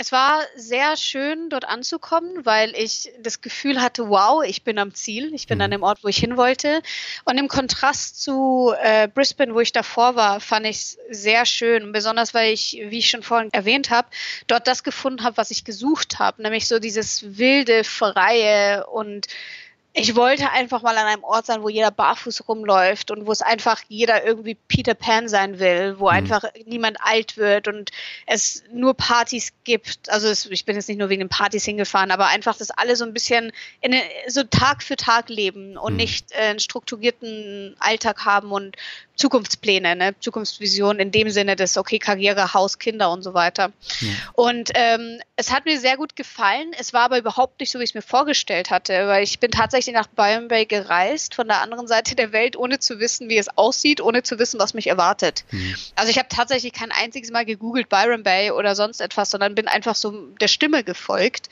Es 0.00 0.12
war 0.12 0.40
sehr 0.56 0.96
schön, 0.96 1.50
dort 1.50 1.66
anzukommen, 1.66 2.46
weil 2.46 2.74
ich 2.74 3.12
das 3.20 3.42
Gefühl 3.42 3.82
hatte, 3.82 4.08
wow, 4.08 4.42
ich 4.42 4.64
bin 4.64 4.78
am 4.78 4.94
Ziel, 4.94 5.34
ich 5.34 5.46
bin 5.46 5.58
mhm. 5.58 5.64
an 5.64 5.70
dem 5.72 5.82
Ort, 5.82 6.02
wo 6.02 6.08
ich 6.08 6.16
hin 6.16 6.38
wollte. 6.38 6.80
Und 7.26 7.36
im 7.36 7.48
Kontrast 7.48 8.22
zu 8.22 8.72
äh, 8.82 9.08
Brisbane, 9.08 9.54
wo 9.54 9.60
ich 9.60 9.72
davor 9.72 10.16
war, 10.16 10.40
fand 10.40 10.64
ich 10.64 10.76
es 10.76 10.98
sehr 11.10 11.44
schön. 11.44 11.92
Besonders, 11.92 12.32
weil 12.32 12.50
ich, 12.50 12.80
wie 12.82 13.00
ich 13.00 13.10
schon 13.10 13.22
vorhin 13.22 13.52
erwähnt 13.52 13.90
habe, 13.90 14.08
dort 14.46 14.66
das 14.66 14.84
gefunden 14.84 15.22
habe, 15.22 15.36
was 15.36 15.50
ich 15.50 15.64
gesucht 15.66 16.18
habe, 16.18 16.40
nämlich 16.40 16.66
so 16.66 16.78
dieses 16.78 17.36
wilde, 17.36 17.84
freie 17.84 18.86
und 18.86 19.26
ich 19.92 20.14
wollte 20.14 20.50
einfach 20.50 20.82
mal 20.82 20.96
an 20.96 21.06
einem 21.06 21.24
Ort 21.24 21.46
sein, 21.46 21.62
wo 21.62 21.68
jeder 21.68 21.90
barfuß 21.90 22.46
rumläuft 22.46 23.10
und 23.10 23.26
wo 23.26 23.32
es 23.32 23.42
einfach 23.42 23.82
jeder 23.88 24.24
irgendwie 24.24 24.54
Peter 24.54 24.94
Pan 24.94 25.28
sein 25.28 25.58
will, 25.58 25.98
wo 25.98 26.04
mhm. 26.04 26.16
einfach 26.16 26.44
niemand 26.64 26.98
alt 27.00 27.36
wird 27.36 27.66
und 27.66 27.90
es 28.26 28.62
nur 28.72 28.94
Partys 28.94 29.52
gibt. 29.64 30.08
Also 30.08 30.28
es, 30.28 30.46
ich 30.46 30.64
bin 30.64 30.76
jetzt 30.76 30.88
nicht 30.88 30.98
nur 30.98 31.08
wegen 31.08 31.20
den 31.20 31.28
Partys 31.28 31.64
hingefahren, 31.64 32.12
aber 32.12 32.28
einfach, 32.28 32.56
dass 32.56 32.70
alle 32.70 32.94
so 32.94 33.04
ein 33.04 33.12
bisschen 33.12 33.50
in, 33.80 33.96
so 34.28 34.44
Tag 34.44 34.84
für 34.84 34.94
Tag 34.94 35.28
leben 35.28 35.76
und 35.76 35.94
mhm. 35.94 35.98
nicht 35.98 36.32
äh, 36.32 36.50
einen 36.50 36.60
strukturierten 36.60 37.74
Alltag 37.80 38.24
haben 38.24 38.52
und 38.52 38.76
Zukunftspläne, 39.16 39.96
ne? 39.96 40.14
Zukunftsvision 40.20 40.98
in 40.98 41.10
dem 41.10 41.28
Sinne 41.28 41.54
des, 41.54 41.76
okay, 41.76 41.98
Karriere, 41.98 42.54
Haus, 42.54 42.78
Kinder 42.78 43.10
und 43.10 43.22
so 43.22 43.34
weiter. 43.34 43.70
Ja. 44.00 44.08
Und 44.32 44.70
ähm, 44.74 45.20
es 45.36 45.52
hat 45.52 45.66
mir 45.66 45.78
sehr 45.78 45.98
gut 45.98 46.16
gefallen. 46.16 46.70
Es 46.78 46.94
war 46.94 47.02
aber 47.02 47.18
überhaupt 47.18 47.60
nicht 47.60 47.70
so, 47.70 47.78
wie 47.80 47.84
ich 47.84 47.90
es 47.90 47.94
mir 47.94 48.02
vorgestellt 48.02 48.70
hatte, 48.70 49.08
weil 49.08 49.22
ich 49.22 49.38
bin 49.38 49.50
tatsächlich 49.50 49.79
nach 49.88 50.06
Byron 50.06 50.48
Bay 50.48 50.66
gereist, 50.66 51.34
von 51.34 51.48
der 51.48 51.60
anderen 51.60 51.86
Seite 51.86 52.14
der 52.14 52.32
Welt, 52.32 52.56
ohne 52.56 52.78
zu 52.78 53.00
wissen, 53.00 53.28
wie 53.28 53.38
es 53.38 53.48
aussieht, 53.56 54.00
ohne 54.00 54.22
zu 54.22 54.38
wissen, 54.38 54.60
was 54.60 54.74
mich 54.74 54.86
erwartet. 54.86 55.44
Mhm. 55.50 55.74
Also 55.96 56.10
ich 56.10 56.18
habe 56.18 56.28
tatsächlich 56.28 56.72
kein 56.72 56.92
einziges 56.92 57.30
Mal 57.30 57.44
gegoogelt 57.44 57.88
Byron 57.88 58.22
Bay 58.22 58.50
oder 58.50 58.74
sonst 58.74 59.00
etwas, 59.00 59.30
sondern 59.30 59.54
bin 59.54 59.68
einfach 59.68 59.94
so 59.94 60.12
der 60.40 60.48
Stimme 60.48 60.84
gefolgt 60.84 61.48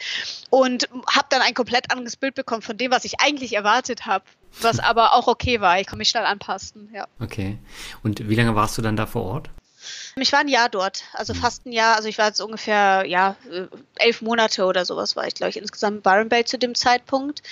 und 0.51 0.89
habe 1.11 1.27
dann 1.31 1.43
ein 1.43 1.55
komplett 1.55 1.91
anderes 1.91 2.17
Bild 2.17 2.35
bekommen 2.35 2.63
von 2.63 2.77
dem, 2.77 2.91
was 2.91 3.05
ich 3.05 3.21
eigentlich 3.21 3.55
erwartet 3.55 4.07
habe 4.07 4.25
was 4.61 4.79
aber 4.81 5.15
auch 5.15 5.27
okay 5.27 5.61
war. 5.61 5.81
Ich 5.81 5.87
konnte 5.87 5.99
mich 5.99 6.09
schnell 6.09 6.25
anpassen, 6.25 6.91
ja. 6.93 7.07
Okay. 7.21 7.59
Und 8.03 8.29
wie 8.29 8.35
lange 8.35 8.55
warst 8.55 8.79
du 8.79 8.83
dann 8.83 8.97
da 8.97 9.07
vor 9.07 9.25
Ort? 9.25 9.51
Ich 10.17 10.33
war 10.33 10.41
ein 10.41 10.49
Jahr 10.49 10.69
dort, 10.69 11.05
also 11.13 11.35
mhm. 11.35 11.39
fast 11.39 11.67
ein 11.67 11.73
Jahr. 11.73 11.97
Also 11.97 12.09
ich 12.09 12.19
war 12.19 12.27
jetzt 12.27 12.41
ungefähr, 12.41 13.05
ja, 13.07 13.37
äh, 13.51 13.67
elf 13.97 14.23
Monate 14.23 14.65
oder 14.65 14.85
sowas 14.85 15.17
war 15.17 15.27
ich, 15.27 15.35
glaube 15.35 15.51
ich, 15.51 15.57
insgesamt 15.57 15.99
in 15.99 16.03
Byron 16.03 16.29
Bay 16.29 16.45
zu 16.45 16.59
dem 16.59 16.75
Zeitpunkt. 16.75 17.43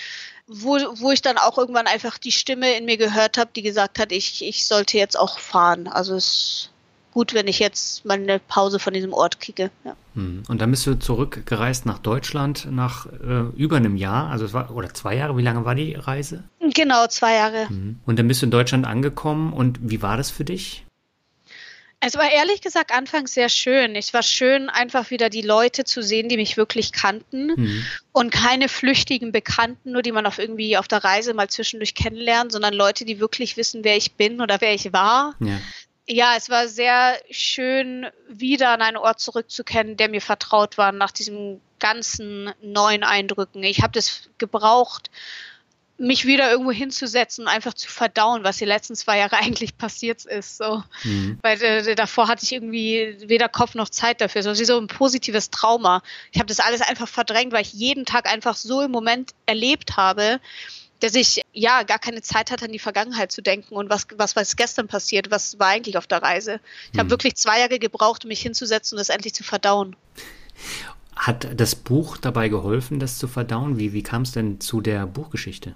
Wo, 0.48 0.78
wo 0.94 1.10
ich 1.10 1.22
dann 1.22 1.38
auch 1.38 1.58
irgendwann 1.58 1.88
einfach 1.88 2.18
die 2.18 2.30
Stimme 2.30 2.76
in 2.76 2.84
mir 2.84 2.96
gehört 2.96 3.36
habe, 3.36 3.50
die 3.56 3.62
gesagt 3.62 3.98
hat, 3.98 4.12
ich, 4.12 4.44
ich 4.44 4.66
sollte 4.66 4.96
jetzt 4.96 5.18
auch 5.18 5.40
fahren. 5.40 5.88
Also 5.88 6.14
es 6.14 6.70
gut, 7.16 7.32
wenn 7.32 7.48
ich 7.48 7.60
jetzt 7.60 8.04
mal 8.04 8.18
eine 8.18 8.38
Pause 8.38 8.78
von 8.78 8.92
diesem 8.92 9.14
Ort 9.14 9.40
kriege. 9.40 9.70
Ja. 9.84 9.96
Hm. 10.16 10.42
Und 10.48 10.60
dann 10.60 10.70
bist 10.70 10.86
du 10.86 10.98
zurückgereist 10.98 11.86
nach 11.86 11.98
Deutschland 11.98 12.68
nach 12.70 13.06
äh, 13.06 13.56
über 13.56 13.78
einem 13.78 13.96
Jahr, 13.96 14.28
also 14.28 14.44
es 14.44 14.52
war 14.52 14.70
oder 14.76 14.92
zwei 14.92 15.16
Jahre. 15.16 15.34
Wie 15.38 15.42
lange 15.42 15.64
war 15.64 15.74
die 15.74 15.94
Reise? 15.94 16.44
Genau, 16.74 17.06
zwei 17.06 17.36
Jahre. 17.36 17.70
Hm. 17.70 18.00
Und 18.04 18.18
dann 18.18 18.28
bist 18.28 18.42
du 18.42 18.46
in 18.46 18.50
Deutschland 18.50 18.86
angekommen 18.86 19.54
und 19.54 19.78
wie 19.80 20.02
war 20.02 20.18
das 20.18 20.30
für 20.30 20.44
dich? 20.44 20.84
Es 22.00 22.14
war 22.14 22.30
ehrlich 22.30 22.60
gesagt 22.60 22.92
anfangs 22.92 23.32
sehr 23.34 23.48
schön. 23.48 23.96
Es 23.96 24.12
war 24.12 24.22
schön, 24.22 24.68
einfach 24.68 25.10
wieder 25.10 25.30
die 25.30 25.42
Leute 25.42 25.84
zu 25.84 26.02
sehen, 26.02 26.28
die 26.28 26.36
mich 26.36 26.56
wirklich 26.56 26.92
kannten 26.92 27.54
mhm. 27.56 27.86
und 28.12 28.30
keine 28.30 28.68
flüchtigen 28.68 29.32
Bekannten, 29.32 29.92
nur 29.92 30.02
die 30.02 30.12
man 30.12 30.26
auf 30.26 30.38
irgendwie 30.38 30.76
auf 30.76 30.88
der 30.88 31.04
Reise 31.04 31.32
mal 31.32 31.48
zwischendurch 31.48 31.94
kennenlernt, 31.94 32.52
sondern 32.52 32.74
Leute, 32.74 33.04
die 33.04 33.18
wirklich 33.18 33.56
wissen, 33.56 33.82
wer 33.82 33.96
ich 33.96 34.12
bin 34.12 34.40
oder 34.40 34.60
wer 34.60 34.74
ich 34.74 34.92
war. 34.92 35.34
Ja 35.40 35.58
ja, 36.08 36.34
es 36.36 36.48
war 36.50 36.68
sehr 36.68 37.16
schön, 37.30 38.06
wieder 38.28 38.70
an 38.70 38.82
einen 38.82 38.96
Ort 38.96 39.20
zurückzukehren, 39.20 39.96
der 39.96 40.08
mir 40.08 40.20
vertraut 40.20 40.78
war, 40.78 40.92
nach 40.92 41.10
diesen 41.10 41.60
ganzen 41.78 42.52
neuen 42.62 43.02
Eindrücken. 43.02 43.62
Ich 43.62 43.82
habe 43.82 43.92
das 43.92 44.30
gebraucht, 44.38 45.10
mich 45.98 46.26
wieder 46.26 46.50
irgendwo 46.50 46.72
hinzusetzen 46.72 47.44
und 47.44 47.48
einfach 47.48 47.74
zu 47.74 47.88
verdauen, 47.88 48.44
was 48.44 48.58
die 48.58 48.64
letzten 48.64 48.94
zwei 48.94 49.18
Jahre 49.18 49.36
eigentlich 49.38 49.76
passiert 49.78 50.24
ist. 50.24 50.58
So. 50.58 50.82
Mhm. 51.04 51.38
Weil 51.42 51.62
äh, 51.62 51.94
davor 51.94 52.28
hatte 52.28 52.44
ich 52.44 52.52
irgendwie 52.52 53.16
weder 53.26 53.48
Kopf 53.48 53.74
noch 53.74 53.88
Zeit 53.88 54.20
dafür. 54.20 54.42
So 54.42 54.58
wie 54.58 54.64
so 54.64 54.78
ein 54.78 54.88
positives 54.88 55.50
Trauma. 55.50 56.02
Ich 56.32 56.38
habe 56.38 56.48
das 56.48 56.60
alles 56.60 56.80
einfach 56.80 57.08
verdrängt, 57.08 57.52
weil 57.52 57.62
ich 57.62 57.72
jeden 57.72 58.04
Tag 58.04 58.30
einfach 58.30 58.56
so 58.56 58.82
im 58.82 58.90
Moment 58.90 59.32
erlebt 59.46 59.96
habe 59.96 60.40
dass 61.00 61.14
ich 61.14 61.42
ja 61.52 61.82
gar 61.82 61.98
keine 61.98 62.22
Zeit 62.22 62.50
hatte, 62.50 62.64
an 62.64 62.72
die 62.72 62.78
Vergangenheit 62.78 63.30
zu 63.30 63.42
denken 63.42 63.74
und 63.74 63.90
was, 63.90 64.06
was, 64.16 64.36
was 64.36 64.56
gestern 64.56 64.88
passiert, 64.88 65.30
was 65.30 65.58
war 65.58 65.68
eigentlich 65.68 65.98
auf 65.98 66.06
der 66.06 66.22
Reise. 66.22 66.60
Ich 66.86 66.92
hm. 66.92 67.00
habe 67.00 67.10
wirklich 67.10 67.36
zwei 67.36 67.60
Jahre 67.60 67.78
gebraucht, 67.78 68.24
um 68.24 68.28
mich 68.28 68.40
hinzusetzen 68.40 68.96
und 68.96 69.00
das 69.00 69.10
endlich 69.10 69.34
zu 69.34 69.44
verdauen. 69.44 69.94
Hat 71.14 71.48
das 71.58 71.74
Buch 71.74 72.16
dabei 72.16 72.48
geholfen, 72.48 72.98
das 72.98 73.18
zu 73.18 73.28
verdauen? 73.28 73.78
Wie, 73.78 73.92
wie 73.92 74.02
kam 74.02 74.22
es 74.22 74.32
denn 74.32 74.60
zu 74.60 74.80
der 74.80 75.06
Buchgeschichte? 75.06 75.74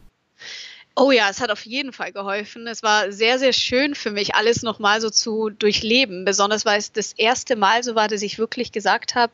Oh 0.96 1.12
ja, 1.12 1.30
es 1.30 1.40
hat 1.40 1.50
auf 1.50 1.64
jeden 1.64 1.92
Fall 1.92 2.12
geholfen. 2.12 2.66
Es 2.66 2.82
war 2.82 3.12
sehr, 3.12 3.38
sehr 3.38 3.52
schön 3.52 3.94
für 3.94 4.10
mich, 4.10 4.34
alles 4.34 4.62
nochmal 4.62 5.00
so 5.00 5.08
zu 5.08 5.50
durchleben. 5.50 6.24
Besonders 6.24 6.64
weil 6.64 6.78
es 6.78 6.92
das 6.92 7.12
erste 7.12 7.56
Mal 7.56 7.82
so 7.82 7.94
war, 7.94 8.08
dass 8.08 8.22
ich 8.22 8.38
wirklich 8.38 8.72
gesagt 8.72 9.14
habe, 9.14 9.32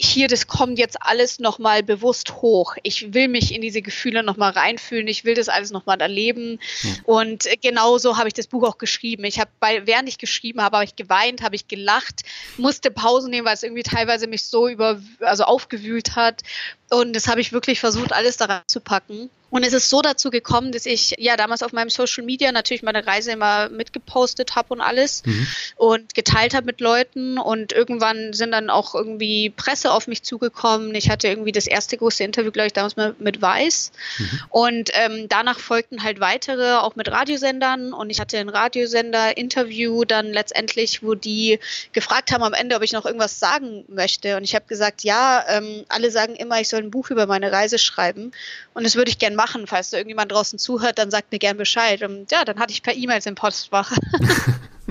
hier, 0.00 0.26
das 0.26 0.46
kommt 0.48 0.78
jetzt 0.78 0.96
alles 1.00 1.38
nochmal 1.38 1.82
bewusst 1.82 2.36
hoch. 2.36 2.74
Ich 2.82 3.14
will 3.14 3.28
mich 3.28 3.54
in 3.54 3.60
diese 3.60 3.82
Gefühle 3.82 4.22
nochmal 4.22 4.50
reinfühlen. 4.50 5.06
Ich 5.06 5.24
will 5.24 5.34
das 5.34 5.48
alles 5.48 5.70
nochmal 5.70 6.00
erleben. 6.00 6.58
Ja. 6.82 6.90
Und 7.04 7.46
genauso 7.60 8.16
habe 8.16 8.28
ich 8.28 8.34
das 8.34 8.46
Buch 8.46 8.64
auch 8.64 8.78
geschrieben. 8.78 9.24
Ich 9.24 9.38
habe, 9.38 9.50
während 9.60 10.08
ich 10.08 10.18
geschrieben 10.18 10.62
habe, 10.62 10.78
habe 10.78 10.84
ich 10.84 10.96
geweint, 10.96 11.42
habe 11.42 11.54
ich 11.54 11.68
gelacht, 11.68 12.22
musste 12.56 12.90
Pausen 12.90 13.30
nehmen, 13.30 13.46
weil 13.46 13.54
es 13.54 13.62
irgendwie 13.62 13.82
teilweise 13.84 14.26
mich 14.26 14.44
so 14.44 14.66
über, 14.66 15.00
also 15.20 15.44
aufgewühlt 15.44 16.16
hat. 16.16 16.42
Und 16.90 17.14
das 17.14 17.28
habe 17.28 17.40
ich 17.40 17.52
wirklich 17.52 17.78
versucht, 17.78 18.12
alles 18.12 18.38
da 18.38 18.46
reinzupacken. 18.46 19.30
Und 19.52 19.64
es 19.64 19.74
ist 19.74 19.90
so 19.90 20.00
dazu 20.00 20.30
gekommen, 20.30 20.72
dass 20.72 20.86
ich 20.86 21.14
ja 21.18 21.36
damals 21.36 21.62
auf 21.62 21.74
meinem 21.74 21.90
Social 21.90 22.24
Media 22.24 22.52
natürlich 22.52 22.82
meine 22.82 23.06
Reise 23.06 23.32
immer 23.32 23.68
mitgepostet 23.68 24.56
habe 24.56 24.72
und 24.72 24.80
alles 24.80 25.22
mhm. 25.26 25.46
und 25.76 26.14
geteilt 26.14 26.54
habe 26.54 26.64
mit 26.64 26.80
Leuten. 26.80 27.36
Und 27.36 27.74
irgendwann 27.74 28.32
sind 28.32 28.52
dann 28.52 28.70
auch 28.70 28.94
irgendwie 28.94 29.50
Presse 29.50 29.92
auf 29.92 30.06
mich 30.06 30.22
zugekommen. 30.22 30.94
Ich 30.94 31.10
hatte 31.10 31.28
irgendwie 31.28 31.52
das 31.52 31.66
erste 31.66 31.98
große 31.98 32.24
Interview, 32.24 32.50
glaube 32.50 32.68
ich, 32.68 32.72
damals 32.72 32.96
mal 32.96 33.14
mit 33.18 33.42
Weiß. 33.42 33.92
Mhm. 34.16 34.40
Und 34.48 34.90
ähm, 34.94 35.26
danach 35.28 35.58
folgten 35.58 36.02
halt 36.02 36.18
weitere, 36.18 36.76
auch 36.76 36.96
mit 36.96 37.10
Radiosendern. 37.10 37.92
Und 37.92 38.08
ich 38.08 38.20
hatte 38.20 38.38
ein 38.38 38.48
Radiosender-Interview 38.48 40.06
dann 40.06 40.32
letztendlich, 40.32 41.02
wo 41.02 41.14
die 41.14 41.58
gefragt 41.92 42.32
haben 42.32 42.42
am 42.42 42.54
Ende, 42.54 42.74
ob 42.74 42.82
ich 42.82 42.92
noch 42.92 43.04
irgendwas 43.04 43.38
sagen 43.38 43.84
möchte. 43.88 44.38
Und 44.38 44.44
ich 44.44 44.54
habe 44.54 44.64
gesagt, 44.66 45.04
ja, 45.04 45.44
ähm, 45.46 45.84
alle 45.90 46.10
sagen 46.10 46.36
immer, 46.36 46.58
ich 46.58 46.70
soll 46.70 46.80
ein 46.80 46.90
Buch 46.90 47.10
über 47.10 47.26
meine 47.26 47.52
Reise 47.52 47.78
schreiben. 47.78 48.32
Und 48.72 48.84
das 48.84 48.96
würde 48.96 49.10
ich 49.10 49.18
gerne 49.18 49.36
machen. 49.36 49.41
Falls 49.66 49.90
da 49.90 49.98
irgendjemand 49.98 50.32
draußen 50.32 50.58
zuhört, 50.58 50.98
dann 50.98 51.10
sagt 51.10 51.32
mir 51.32 51.38
gern 51.38 51.56
Bescheid. 51.56 52.02
Und 52.02 52.30
ja, 52.30 52.44
dann 52.44 52.58
hatte 52.58 52.72
ich 52.72 52.82
per 52.82 52.94
E-Mails 52.94 53.26
im 53.26 53.34
Postfach. 53.34 53.92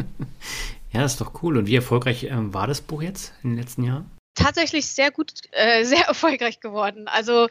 ja, 0.92 1.02
das 1.02 1.14
ist 1.14 1.22
doch 1.22 1.44
cool. 1.44 1.58
Und 1.58 1.68
wie 1.68 1.76
erfolgreich 1.76 2.24
ähm, 2.24 2.54
war 2.54 2.68
das 2.68 2.82
Buch 2.82 3.02
jetzt 3.02 3.34
in 3.44 3.52
den 3.52 3.60
letzten 3.60 3.84
Jahren? 3.84 4.10
tatsächlich 4.36 4.88
sehr 4.88 5.12
gut, 5.12 5.32
äh, 5.52 5.84
sehr 5.86 6.06
erfolgreich 6.08 6.60
geworden. 6.60 7.08
Also 7.08 7.48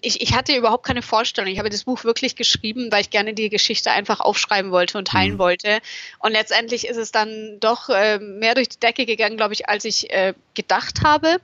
ich, 0.00 0.20
ich 0.20 0.34
hatte 0.34 0.56
überhaupt 0.56 0.86
keine 0.86 1.02
Vorstellung. 1.02 1.50
Ich 1.50 1.58
habe 1.58 1.70
das 1.70 1.84
Buch 1.84 2.04
wirklich 2.04 2.36
geschrieben, 2.36 2.90
weil 2.90 3.02
ich 3.02 3.10
gerne 3.10 3.34
die 3.34 3.50
Geschichte 3.50 3.90
einfach 3.90 4.20
aufschreiben 4.20 4.70
wollte 4.70 4.98
und 4.98 5.08
teilen 5.08 5.34
mhm. 5.34 5.38
wollte. 5.38 5.80
Und 6.18 6.32
letztendlich 6.32 6.86
ist 6.86 6.96
es 6.96 7.12
dann 7.12 7.58
doch 7.60 7.88
äh, 7.88 8.18
mehr 8.18 8.54
durch 8.54 8.68
die 8.68 8.80
Decke 8.80 9.06
gegangen, 9.06 9.36
glaube 9.36 9.54
ich, 9.54 9.68
als 9.68 9.84
ich 9.84 10.10
äh, 10.10 10.34
gedacht 10.54 11.02
habe. 11.02 11.40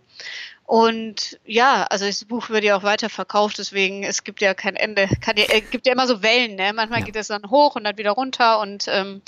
Und 0.71 1.41
ja, 1.45 1.83
also 1.91 2.07
das 2.07 2.25
Buch 2.25 2.49
wird 2.49 2.63
ja 2.63 2.77
auch 2.77 2.85
weiter 2.85 3.09
verkauft, 3.11 3.59
deswegen 3.59 4.05
es 4.05 4.23
gibt 4.23 4.41
ja 4.41 4.55
kein 4.55 4.77
Ende. 4.77 5.09
Kann 5.21 5.37
ja, 5.37 5.47
es 5.49 5.69
gibt 5.69 5.85
ja 5.85 5.93
immer 5.93 6.07
so 6.07 6.23
Wellen, 6.23 6.55
ne? 6.55 6.73
Manchmal 6.73 7.01
ja. 7.01 7.07
geht 7.07 7.17
es 7.17 7.27
dann 7.27 7.51
hoch 7.51 7.75
und 7.75 7.83
dann 7.83 7.99
wieder 7.99 8.13
runter 8.13 8.61
und 8.61 8.87
ähm, 8.87 9.21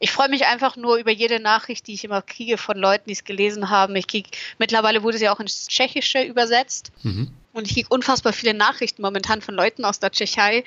ich 0.00 0.10
freue 0.10 0.28
mich 0.28 0.46
einfach 0.46 0.74
nur 0.74 0.96
über 0.96 1.12
jede 1.12 1.38
Nachricht, 1.38 1.86
die 1.86 1.94
ich 1.94 2.02
immer 2.02 2.20
kriege 2.20 2.58
von 2.58 2.76
Leuten, 2.76 3.04
die 3.06 3.12
es 3.12 3.22
gelesen 3.22 3.70
haben. 3.70 3.94
Ich 3.94 4.08
kriege, 4.08 4.30
mittlerweile 4.58 5.04
wurde 5.04 5.14
es 5.14 5.22
ja 5.22 5.32
auch 5.32 5.38
ins 5.38 5.68
Tschechische 5.68 6.20
übersetzt. 6.22 6.90
Mhm. 7.04 7.30
Und 7.58 7.66
ich 7.66 7.74
kriege 7.74 7.88
unfassbar 7.90 8.32
viele 8.32 8.54
Nachrichten 8.54 9.02
momentan 9.02 9.42
von 9.42 9.54
Leuten 9.54 9.84
aus 9.84 9.98
der 9.98 10.10
Tschechei, 10.10 10.64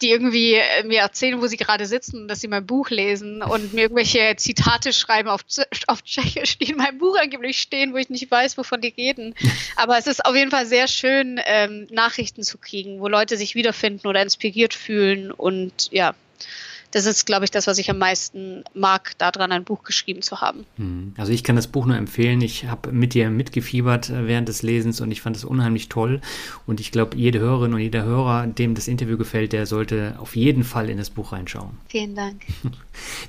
die 0.00 0.10
irgendwie 0.10 0.54
äh, 0.54 0.82
mir 0.84 1.00
erzählen, 1.00 1.40
wo 1.40 1.46
sie 1.46 1.56
gerade 1.56 1.86
sitzen, 1.86 2.28
dass 2.28 2.40
sie 2.40 2.48
mein 2.48 2.66
Buch 2.66 2.90
lesen 2.90 3.42
und 3.42 3.72
mir 3.72 3.82
irgendwelche 3.82 4.34
Zitate 4.36 4.92
schreiben 4.92 5.28
auf, 5.28 5.42
auf 5.86 6.02
Tschechisch, 6.02 6.58
die 6.58 6.70
in 6.70 6.76
meinem 6.76 6.98
Buch 6.98 7.16
angeblich 7.18 7.58
stehen, 7.58 7.92
wo 7.92 7.96
ich 7.96 8.10
nicht 8.10 8.30
weiß, 8.30 8.58
wovon 8.58 8.80
die 8.80 8.94
reden. 8.96 9.34
Aber 9.76 9.96
es 9.96 10.06
ist 10.06 10.24
auf 10.24 10.34
jeden 10.34 10.50
Fall 10.50 10.66
sehr 10.66 10.88
schön, 10.88 11.40
ähm, 11.46 11.86
Nachrichten 11.90 12.42
zu 12.42 12.58
kriegen, 12.58 13.00
wo 13.00 13.08
Leute 13.08 13.36
sich 13.36 13.54
wiederfinden 13.54 14.06
oder 14.06 14.22
inspiriert 14.22 14.74
fühlen 14.74 15.30
und 15.30 15.90
ja 15.92 16.14
das 16.92 17.06
ist, 17.06 17.24
glaube 17.24 17.44
ich, 17.44 17.50
das, 17.50 17.66
was 17.66 17.78
ich 17.78 17.90
am 17.90 17.98
meisten 17.98 18.64
mag, 18.74 19.16
daran 19.18 19.50
ein 19.50 19.64
Buch 19.64 19.82
geschrieben 19.82 20.20
zu 20.22 20.40
haben. 20.40 20.66
Hm. 20.76 21.14
Also 21.16 21.32
ich 21.32 21.42
kann 21.42 21.56
das 21.56 21.66
Buch 21.66 21.86
nur 21.86 21.96
empfehlen. 21.96 22.40
Ich 22.42 22.66
habe 22.66 22.92
mit 22.92 23.14
dir 23.14 23.30
mitgefiebert 23.30 24.10
äh, 24.10 24.26
während 24.26 24.48
des 24.48 24.62
Lesens 24.62 25.00
und 25.00 25.10
ich 25.10 25.22
fand 25.22 25.34
es 25.36 25.44
unheimlich 25.44 25.88
toll. 25.88 26.20
Und 26.66 26.80
ich 26.80 26.92
glaube, 26.92 27.16
jede 27.16 27.40
Hörerin 27.40 27.72
und 27.72 27.80
jeder 27.80 28.04
Hörer, 28.04 28.46
dem 28.46 28.74
das 28.74 28.88
Interview 28.88 29.16
gefällt, 29.16 29.52
der 29.52 29.66
sollte 29.66 30.16
auf 30.18 30.36
jeden 30.36 30.64
Fall 30.64 30.90
in 30.90 30.98
das 30.98 31.10
Buch 31.10 31.32
reinschauen. 31.32 31.78
Vielen 31.88 32.14
Dank. 32.14 32.42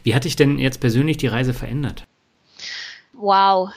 Wie 0.03 0.13
hat 0.13 0.25
dich 0.25 0.35
denn 0.35 0.59
jetzt 0.59 0.81
persönlich 0.81 1.17
die 1.17 1.27
Reise 1.27 1.53
verändert? 1.53 2.05
Wow. 3.13 3.69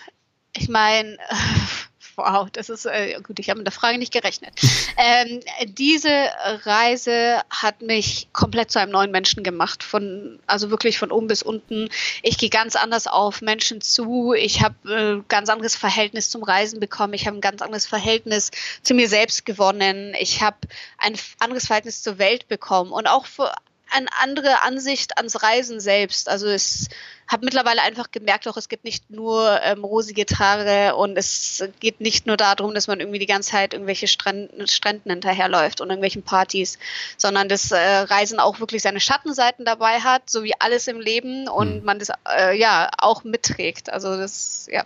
Ich 0.57 0.69
meine, 0.69 1.17
Wow, 2.17 2.49
das 2.51 2.71
ist 2.71 2.87
äh, 2.87 3.21
gut, 3.23 3.39
ich 3.39 3.51
habe 3.51 3.59
mit 3.59 3.67
der 3.67 3.73
Frage 3.73 3.99
nicht 3.99 4.13
gerechnet. 4.13 4.55
ähm, 4.97 5.41
diese 5.67 6.31
Reise 6.65 7.43
hat 7.51 7.83
mich 7.83 8.29
komplett 8.33 8.71
zu 8.71 8.81
einem 8.81 8.93
neuen 8.93 9.11
Menschen 9.11 9.43
gemacht, 9.43 9.83
von 9.83 10.39
also 10.47 10.71
wirklich 10.71 10.99
von 10.99 11.13
oben 11.13 11.27
bis 11.27 11.43
unten. 11.43 11.91
Ich 12.23 12.39
gehe 12.39 12.49
ganz 12.49 12.75
anders 12.75 13.07
auf 13.07 13.43
Menschen 13.43 13.83
zu. 13.83 14.33
Ich 14.33 14.63
habe 14.63 15.21
äh, 15.21 15.23
ganz 15.29 15.51
anderes 15.51 15.77
Verhältnis 15.77 16.31
zum 16.31 16.43
Reisen 16.43 16.81
bekommen. 16.81 17.13
Ich 17.13 17.27
habe 17.27 17.37
ein 17.37 17.43
ganz 17.43 17.61
anderes 17.61 17.87
Verhältnis 17.87 18.51
zu 18.83 18.95
mir 18.95 19.11
selbst 19.11 19.45
gewonnen. 19.45 20.15
Ich 20.19 20.41
habe 20.41 20.57
ein 20.97 21.17
anderes 21.39 21.67
Verhältnis 21.67 22.03
zur 22.03 22.17
Welt 22.17 22.49
bekommen 22.49 22.93
und 22.93 23.07
auch 23.09 23.27
für 23.27 23.53
eine 23.91 24.09
andere 24.21 24.63
Ansicht 24.63 25.17
ans 25.17 25.43
Reisen 25.43 25.81
selbst. 25.81 26.29
Also 26.29 26.47
es 26.47 26.89
habe 27.29 27.45
mittlerweile 27.45 27.83
einfach 27.83 28.11
gemerkt, 28.11 28.47
auch 28.49 28.57
es 28.57 28.69
gibt 28.69 28.85
nicht 28.85 29.11
nur 29.11 29.61
ähm, 29.63 29.85
rosige 29.85 30.27
Tage 30.27 30.95
und 30.97 31.17
es 31.17 31.65
geht 31.81 32.01
nicht 32.01 32.27
nur 32.27 32.37
darum, 32.37 32.75
dass 32.75 32.87
man 32.87 33.01
irgendwie 33.01 33.19
die 33.19 33.27
ganze 33.27 33.51
Zeit 33.51 33.73
irgendwelche 33.73 34.07
Stränden, 34.09 34.67
Stränden 34.69 35.11
hinterherläuft 35.11 35.81
und 35.81 35.89
irgendwelchen 35.89 36.23
Partys, 36.23 36.79
sondern 37.17 37.49
dass 37.49 37.71
äh, 37.71 37.77
Reisen 37.79 38.39
auch 38.39 38.61
wirklich 38.61 38.83
seine 38.83 39.01
Schattenseiten 39.01 39.65
dabei 39.65 40.01
hat, 40.01 40.29
so 40.31 40.45
wie 40.45 40.55
alles 40.59 40.87
im 40.87 41.01
Leben 41.01 41.49
und 41.49 41.81
mhm. 41.81 41.85
man 41.85 41.99
das 41.99 42.11
äh, 42.29 42.59
ja 42.59 42.91
auch 42.99 43.25
mitträgt. 43.25 43.91
Also 43.91 44.17
das 44.17 44.69
ja 44.71 44.85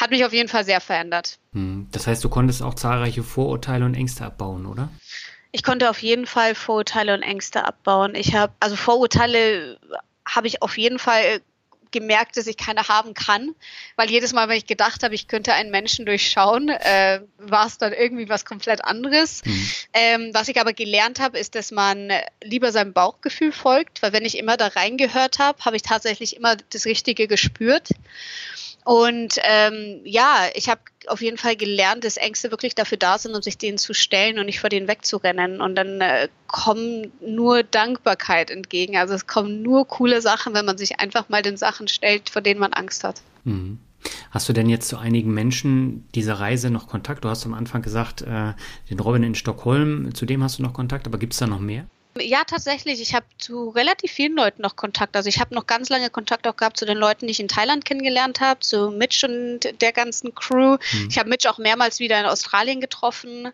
hat 0.00 0.10
mich 0.10 0.24
auf 0.24 0.32
jeden 0.32 0.48
Fall 0.48 0.64
sehr 0.64 0.80
verändert. 0.80 1.38
Mhm. 1.52 1.88
Das 1.92 2.06
heißt, 2.06 2.22
du 2.24 2.28
konntest 2.28 2.62
auch 2.62 2.74
zahlreiche 2.74 3.22
Vorurteile 3.22 3.84
und 3.84 3.94
Ängste 3.94 4.24
abbauen, 4.24 4.66
oder? 4.66 4.88
Ich 5.54 5.62
konnte 5.62 5.88
auf 5.88 6.02
jeden 6.02 6.26
Fall 6.26 6.56
Vorurteile 6.56 7.14
und 7.14 7.22
Ängste 7.22 7.64
abbauen. 7.64 8.16
Ich 8.16 8.34
habe, 8.34 8.52
also 8.58 8.74
Vorurteile 8.74 9.78
habe 10.26 10.48
ich 10.48 10.62
auf 10.62 10.76
jeden 10.76 10.98
Fall 10.98 11.42
gemerkt, 11.92 12.36
dass 12.36 12.48
ich 12.48 12.56
keine 12.56 12.88
haben 12.88 13.14
kann, 13.14 13.54
weil 13.94 14.10
jedes 14.10 14.32
Mal, 14.32 14.48
wenn 14.48 14.56
ich 14.56 14.66
gedacht 14.66 15.04
habe, 15.04 15.14
ich 15.14 15.28
könnte 15.28 15.52
einen 15.52 15.70
Menschen 15.70 16.06
durchschauen, 16.06 16.70
äh, 16.70 17.20
war 17.38 17.68
es 17.68 17.78
dann 17.78 17.92
irgendwie 17.92 18.28
was 18.28 18.44
komplett 18.44 18.84
anderes. 18.84 19.42
Mhm. 19.44 19.70
Ähm, 19.92 20.30
was 20.32 20.48
ich 20.48 20.60
aber 20.60 20.72
gelernt 20.72 21.20
habe, 21.20 21.38
ist, 21.38 21.54
dass 21.54 21.70
man 21.70 22.10
lieber 22.42 22.72
seinem 22.72 22.92
Bauchgefühl 22.92 23.52
folgt, 23.52 24.02
weil 24.02 24.12
wenn 24.12 24.24
ich 24.24 24.36
immer 24.36 24.56
da 24.56 24.66
reingehört 24.66 25.38
habe, 25.38 25.64
habe 25.64 25.76
ich 25.76 25.82
tatsächlich 25.82 26.34
immer 26.34 26.56
das 26.56 26.84
Richtige 26.84 27.28
gespürt. 27.28 27.90
Und 28.84 29.38
ähm, 29.42 30.02
ja, 30.04 30.46
ich 30.54 30.68
habe 30.68 30.82
auf 31.06 31.22
jeden 31.22 31.38
Fall 31.38 31.56
gelernt, 31.56 32.04
dass 32.04 32.18
Ängste 32.18 32.50
wirklich 32.50 32.74
dafür 32.74 32.98
da 32.98 33.18
sind, 33.18 33.34
um 33.34 33.40
sich 33.40 33.56
denen 33.56 33.78
zu 33.78 33.94
stellen 33.94 34.38
und 34.38 34.44
nicht 34.44 34.60
vor 34.60 34.68
denen 34.68 34.88
wegzurennen. 34.88 35.62
Und 35.62 35.74
dann 35.74 36.02
äh, 36.02 36.28
kommen 36.48 37.10
nur 37.20 37.62
Dankbarkeit 37.62 38.50
entgegen. 38.50 38.98
Also 38.98 39.14
es 39.14 39.26
kommen 39.26 39.62
nur 39.62 39.88
coole 39.88 40.20
Sachen, 40.20 40.52
wenn 40.52 40.66
man 40.66 40.76
sich 40.76 41.00
einfach 41.00 41.30
mal 41.30 41.40
den 41.40 41.56
Sachen 41.56 41.88
stellt, 41.88 42.28
vor 42.28 42.42
denen 42.42 42.60
man 42.60 42.74
Angst 42.74 43.04
hat. 43.04 43.22
Mhm. 43.44 43.78
Hast 44.30 44.50
du 44.50 44.52
denn 44.52 44.68
jetzt 44.68 44.88
zu 44.88 44.98
einigen 44.98 45.32
Menschen 45.32 46.06
dieser 46.14 46.34
Reise 46.34 46.68
noch 46.68 46.86
Kontakt? 46.86 47.24
Du 47.24 47.30
hast 47.30 47.46
am 47.46 47.54
Anfang 47.54 47.80
gesagt, 47.80 48.20
äh, 48.20 48.52
den 48.90 49.00
Robin 49.00 49.22
in 49.22 49.34
Stockholm, 49.34 50.14
zu 50.14 50.26
dem 50.26 50.42
hast 50.42 50.58
du 50.58 50.62
noch 50.62 50.74
Kontakt, 50.74 51.06
aber 51.06 51.16
gibt 51.16 51.32
es 51.32 51.38
da 51.38 51.46
noch 51.46 51.60
mehr? 51.60 51.86
Ja, 52.20 52.44
tatsächlich. 52.44 53.00
Ich 53.00 53.14
habe 53.14 53.26
zu 53.38 53.70
relativ 53.70 54.12
vielen 54.12 54.36
Leuten 54.36 54.62
noch 54.62 54.76
Kontakt. 54.76 55.16
Also 55.16 55.28
ich 55.28 55.40
habe 55.40 55.54
noch 55.54 55.66
ganz 55.66 55.88
lange 55.88 56.10
Kontakt 56.10 56.46
auch 56.46 56.56
gehabt 56.56 56.76
zu 56.76 56.86
den 56.86 56.96
Leuten, 56.96 57.26
die 57.26 57.32
ich 57.32 57.40
in 57.40 57.48
Thailand 57.48 57.84
kennengelernt 57.84 58.40
habe, 58.40 58.60
zu 58.60 58.90
Mitch 58.90 59.26
und 59.26 59.60
der 59.80 59.92
ganzen 59.92 60.34
Crew. 60.34 60.76
Mhm. 60.92 61.08
Ich 61.10 61.18
habe 61.18 61.28
Mitch 61.28 61.48
auch 61.48 61.58
mehrmals 61.58 61.98
wieder 61.98 62.20
in 62.20 62.26
Australien 62.26 62.80
getroffen. 62.80 63.48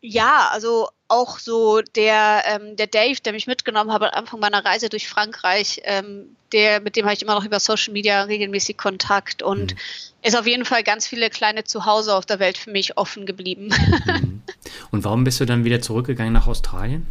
Ja, 0.00 0.48
also 0.50 0.88
auch 1.06 1.38
so 1.38 1.82
der, 1.82 2.42
ähm, 2.46 2.76
der 2.76 2.86
Dave, 2.86 3.20
der 3.20 3.34
mich 3.34 3.46
mitgenommen 3.46 3.92
hat 3.92 4.02
am 4.02 4.10
Anfang 4.12 4.40
meiner 4.40 4.64
Reise 4.64 4.88
durch 4.88 5.08
Frankreich, 5.08 5.82
ähm, 5.84 6.34
der, 6.52 6.80
mit 6.80 6.96
dem 6.96 7.04
habe 7.04 7.14
ich 7.14 7.22
immer 7.22 7.34
noch 7.34 7.44
über 7.44 7.60
Social 7.60 7.92
Media 7.92 8.22
regelmäßig 8.22 8.78
Kontakt 8.78 9.42
und 9.42 9.74
mhm. 9.74 9.78
ist 10.22 10.36
auf 10.36 10.46
jeden 10.46 10.64
Fall 10.64 10.82
ganz 10.82 11.06
viele 11.06 11.28
kleine 11.28 11.64
Zuhause 11.64 12.14
auf 12.14 12.26
der 12.26 12.40
Welt 12.40 12.56
für 12.56 12.70
mich 12.70 12.96
offen 12.96 13.26
geblieben. 13.26 13.68
Mhm. 14.06 14.42
Und 14.90 15.04
warum 15.04 15.24
bist 15.24 15.38
du 15.40 15.44
dann 15.44 15.64
wieder 15.64 15.80
zurückgegangen 15.80 16.32
nach 16.32 16.46
Australien? 16.46 17.06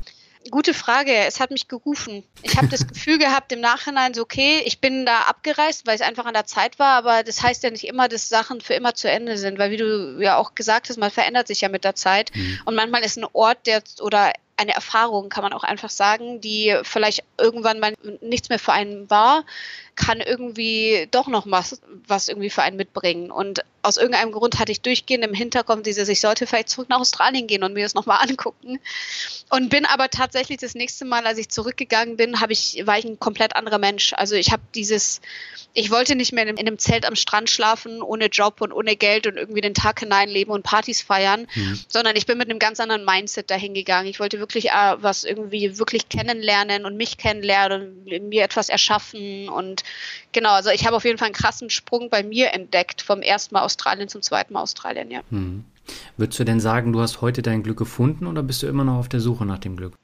Gute 0.49 0.73
Frage. 0.73 1.13
Es 1.13 1.39
hat 1.39 1.51
mich 1.51 1.67
gerufen. 1.67 2.23
Ich 2.41 2.57
habe 2.57 2.67
das 2.67 2.87
Gefühl 2.87 3.19
gehabt 3.19 3.51
im 3.51 3.59
Nachhinein 3.59 4.13
so, 4.13 4.21
okay, 4.21 4.61
ich 4.65 4.79
bin 4.79 5.05
da 5.05 5.21
abgereist, 5.21 5.85
weil 5.85 5.95
es 5.95 6.01
einfach 6.01 6.25
an 6.25 6.33
der 6.33 6.45
Zeit 6.45 6.79
war, 6.79 6.95
aber 6.95 7.23
das 7.23 7.43
heißt 7.43 7.63
ja 7.63 7.69
nicht 7.69 7.87
immer, 7.87 8.07
dass 8.07 8.29
Sachen 8.29 8.61
für 8.61 8.73
immer 8.73 8.95
zu 8.95 9.09
Ende 9.09 9.37
sind, 9.37 9.59
weil 9.59 9.71
wie 9.71 9.77
du 9.77 10.17
ja 10.19 10.37
auch 10.37 10.55
gesagt 10.55 10.89
hast, 10.89 10.97
man 10.97 11.11
verändert 11.11 11.47
sich 11.47 11.61
ja 11.61 11.69
mit 11.69 11.83
der 11.83 11.95
Zeit 11.95 12.31
mhm. 12.33 12.59
und 12.65 12.75
manchmal 12.75 13.03
ist 13.03 13.17
ein 13.17 13.27
Ort, 13.33 13.67
der 13.67 13.83
oder 13.99 14.33
eine 14.61 14.73
Erfahrung, 14.73 15.29
kann 15.29 15.43
man 15.43 15.53
auch 15.53 15.63
einfach 15.63 15.89
sagen, 15.89 16.39
die 16.39 16.77
vielleicht 16.83 17.23
irgendwann 17.39 17.79
mal 17.79 17.93
nichts 18.21 18.49
mehr 18.49 18.59
für 18.59 18.73
einen 18.73 19.09
war, 19.09 19.43
kann 19.95 20.21
irgendwie 20.21 21.07
doch 21.11 21.27
noch 21.27 21.45
was, 21.47 21.81
was 22.07 22.27
irgendwie 22.27 22.49
für 22.49 22.61
einen 22.61 22.77
mitbringen. 22.77 23.29
Und 23.31 23.63
aus 23.83 23.97
irgendeinem 23.97 24.31
Grund 24.31 24.59
hatte 24.59 24.71
ich 24.71 24.81
durchgehend 24.81 25.23
im 25.23 25.33
Hinterkopf 25.33 25.81
dieses, 25.83 26.07
ich 26.09 26.21
sollte 26.21 26.47
vielleicht 26.47 26.69
zurück 26.69 26.89
nach 26.89 26.99
Australien 26.99 27.47
gehen 27.47 27.63
und 27.63 27.73
mir 27.73 27.83
das 27.83 27.93
nochmal 27.93 28.19
angucken. 28.27 28.79
Und 29.49 29.69
bin 29.69 29.85
aber 29.85 30.09
tatsächlich 30.09 30.57
das 30.57 30.75
nächste 30.75 31.05
Mal, 31.05 31.25
als 31.25 31.37
ich 31.37 31.49
zurückgegangen 31.49 32.17
bin, 32.17 32.39
habe 32.39 32.53
ich, 32.53 32.81
war 32.85 32.97
ich 32.97 33.05
ein 33.05 33.19
komplett 33.19 33.55
anderer 33.55 33.79
Mensch. 33.79 34.13
Also 34.13 34.35
ich 34.35 34.51
habe 34.51 34.61
dieses, 34.75 35.21
ich 35.73 35.91
wollte 35.91 36.15
nicht 36.15 36.31
mehr 36.31 36.47
in 36.47 36.57
einem 36.57 36.79
Zelt 36.79 37.05
am 37.05 37.15
Strand 37.15 37.49
schlafen, 37.49 38.01
ohne 38.01 38.27
Job 38.27 38.61
und 38.61 38.71
ohne 38.71 38.95
Geld 38.95 39.27
und 39.27 39.37
irgendwie 39.37 39.61
den 39.61 39.73
Tag 39.73 39.99
hineinleben 39.99 40.53
und 40.53 40.63
Partys 40.63 41.01
feiern, 41.01 41.47
mhm. 41.53 41.79
sondern 41.87 42.15
ich 42.15 42.25
bin 42.25 42.37
mit 42.37 42.49
einem 42.49 42.59
ganz 42.59 42.79
anderen 42.79 43.03
Mindset 43.03 43.49
dahin 43.51 43.73
gegangen. 43.73 44.07
Ich 44.07 44.19
wollte 44.19 44.39
wirklich 44.39 44.50
äh, 44.55 44.95
was 44.97 45.23
irgendwie 45.23 45.77
wirklich 45.77 46.09
kennenlernen 46.09 46.85
und 46.85 46.97
mich 46.97 47.17
kennenlernen 47.17 48.05
und 48.05 48.29
mir 48.29 48.43
etwas 48.43 48.69
erschaffen 48.69 49.49
und 49.49 49.83
genau, 50.31 50.51
also 50.51 50.69
ich 50.69 50.85
habe 50.85 50.95
auf 50.95 51.05
jeden 51.05 51.17
Fall 51.17 51.27
einen 51.27 51.35
krassen 51.35 51.69
Sprung 51.69 52.09
bei 52.09 52.23
mir 52.23 52.53
entdeckt 52.53 53.01
vom 53.01 53.21
ersten 53.21 53.55
Mal 53.55 53.61
Australien 53.61 54.07
zum 54.07 54.21
zweiten 54.21 54.53
Mal 54.53 54.61
Australien, 54.61 55.11
ja. 55.11 55.21
Mhm. 55.29 55.65
Würdest 56.17 56.39
du 56.39 56.43
denn 56.43 56.59
sagen, 56.59 56.93
du 56.93 57.01
hast 57.01 57.21
heute 57.21 57.41
dein 57.41 57.63
Glück 57.63 57.77
gefunden 57.77 58.27
oder 58.27 58.43
bist 58.43 58.63
du 58.63 58.67
immer 58.67 58.83
noch 58.83 58.99
auf 58.99 59.09
der 59.09 59.19
Suche 59.19 59.45
nach 59.45 59.59
dem 59.59 59.75
Glück? 59.77 59.95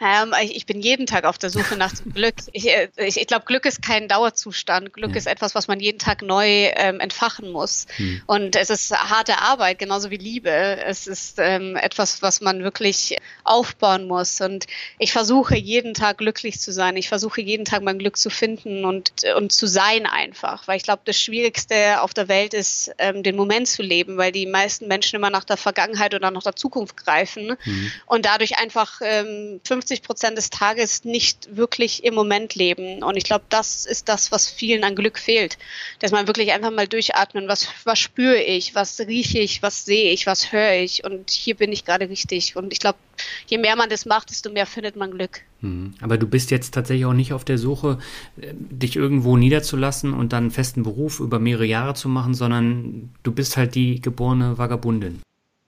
Ähm, 0.00 0.34
ich 0.42 0.66
bin 0.66 0.80
jeden 0.80 1.06
Tag 1.06 1.24
auf 1.24 1.38
der 1.38 1.50
Suche 1.50 1.76
nach 1.76 1.92
Glück. 2.12 2.34
Ich, 2.52 2.68
äh, 2.68 2.88
ich, 2.96 3.20
ich 3.20 3.26
glaube, 3.26 3.46
Glück 3.46 3.64
ist 3.66 3.82
kein 3.82 4.06
Dauerzustand. 4.06 4.92
Glück 4.92 5.10
ja. 5.10 5.16
ist 5.16 5.26
etwas, 5.26 5.54
was 5.54 5.66
man 5.66 5.80
jeden 5.80 5.98
Tag 5.98 6.22
neu 6.22 6.46
ähm, 6.76 7.00
entfachen 7.00 7.50
muss. 7.50 7.86
Hm. 7.96 8.22
Und 8.26 8.56
es 8.56 8.70
ist 8.70 8.92
harte 8.92 9.40
Arbeit, 9.40 9.78
genauso 9.78 10.10
wie 10.10 10.16
Liebe. 10.16 10.50
Es 10.50 11.06
ist 11.06 11.38
ähm, 11.38 11.76
etwas, 11.76 12.22
was 12.22 12.40
man 12.40 12.62
wirklich 12.62 13.16
aufbauen 13.42 14.06
muss. 14.06 14.40
Und 14.40 14.66
ich 14.98 15.12
versuche 15.12 15.56
jeden 15.56 15.94
Tag 15.94 16.18
glücklich 16.18 16.60
zu 16.60 16.72
sein. 16.72 16.96
Ich 16.96 17.08
versuche 17.08 17.40
jeden 17.40 17.64
Tag 17.64 17.82
mein 17.82 17.98
Glück 17.98 18.16
zu 18.16 18.30
finden 18.30 18.84
und, 18.84 19.12
und 19.36 19.52
zu 19.52 19.66
sein 19.66 20.06
einfach. 20.06 20.68
Weil 20.68 20.76
ich 20.76 20.84
glaube, 20.84 21.02
das 21.04 21.20
Schwierigste 21.20 22.00
auf 22.02 22.14
der 22.14 22.28
Welt 22.28 22.54
ist, 22.54 22.92
ähm, 22.98 23.22
den 23.22 23.36
Moment 23.36 23.68
zu 23.68 23.82
leben, 23.82 24.16
weil 24.16 24.32
die 24.32 24.46
meisten 24.46 24.86
Menschen 24.86 25.16
immer 25.16 25.30
nach 25.30 25.44
der 25.44 25.56
Vergangenheit 25.56 26.14
oder 26.14 26.30
nach 26.30 26.42
der 26.42 26.56
Zukunft 26.56 26.96
greifen 26.96 27.56
hm. 27.60 27.92
und 28.06 28.26
dadurch 28.26 28.58
einfach 28.58 29.00
ähm, 29.02 29.53
50 29.64 30.02
Prozent 30.02 30.36
des 30.36 30.50
Tages 30.50 31.04
nicht 31.04 31.56
wirklich 31.56 32.04
im 32.04 32.14
Moment 32.14 32.54
leben. 32.54 33.02
Und 33.02 33.16
ich 33.16 33.24
glaube, 33.24 33.44
das 33.48 33.86
ist 33.86 34.08
das, 34.08 34.32
was 34.32 34.48
vielen 34.48 34.84
an 34.84 34.94
Glück 34.94 35.18
fehlt. 35.18 35.58
Dass 36.00 36.12
man 36.12 36.26
wirklich 36.26 36.52
einfach 36.52 36.70
mal 36.70 36.88
durchatmen, 36.88 37.48
was, 37.48 37.68
was 37.84 37.98
spüre 37.98 38.42
ich, 38.42 38.74
was 38.74 39.00
rieche 39.00 39.38
ich, 39.38 39.62
was 39.62 39.84
sehe 39.84 40.12
ich, 40.12 40.26
was 40.26 40.52
höre 40.52 40.74
ich. 40.74 41.04
Und 41.04 41.30
hier 41.30 41.54
bin 41.56 41.72
ich 41.72 41.84
gerade 41.84 42.08
richtig. 42.08 42.56
Und 42.56 42.72
ich 42.72 42.78
glaube, 42.78 42.98
je 43.46 43.58
mehr 43.58 43.76
man 43.76 43.88
das 43.88 44.06
macht, 44.06 44.30
desto 44.30 44.50
mehr 44.50 44.66
findet 44.66 44.96
man 44.96 45.10
Glück. 45.10 45.42
Mhm. 45.60 45.94
Aber 46.00 46.18
du 46.18 46.26
bist 46.26 46.50
jetzt 46.50 46.74
tatsächlich 46.74 47.06
auch 47.06 47.12
nicht 47.12 47.32
auf 47.32 47.44
der 47.44 47.58
Suche, 47.58 47.98
äh, 48.40 48.52
dich 48.54 48.96
irgendwo 48.96 49.36
niederzulassen 49.36 50.12
und 50.12 50.32
dann 50.32 50.44
einen 50.44 50.50
festen 50.50 50.82
Beruf 50.82 51.20
über 51.20 51.38
mehrere 51.38 51.66
Jahre 51.66 51.94
zu 51.94 52.08
machen, 52.08 52.34
sondern 52.34 53.10
du 53.22 53.32
bist 53.32 53.56
halt 53.56 53.74
die 53.74 54.00
geborene 54.00 54.58
Vagabundin. 54.58 55.20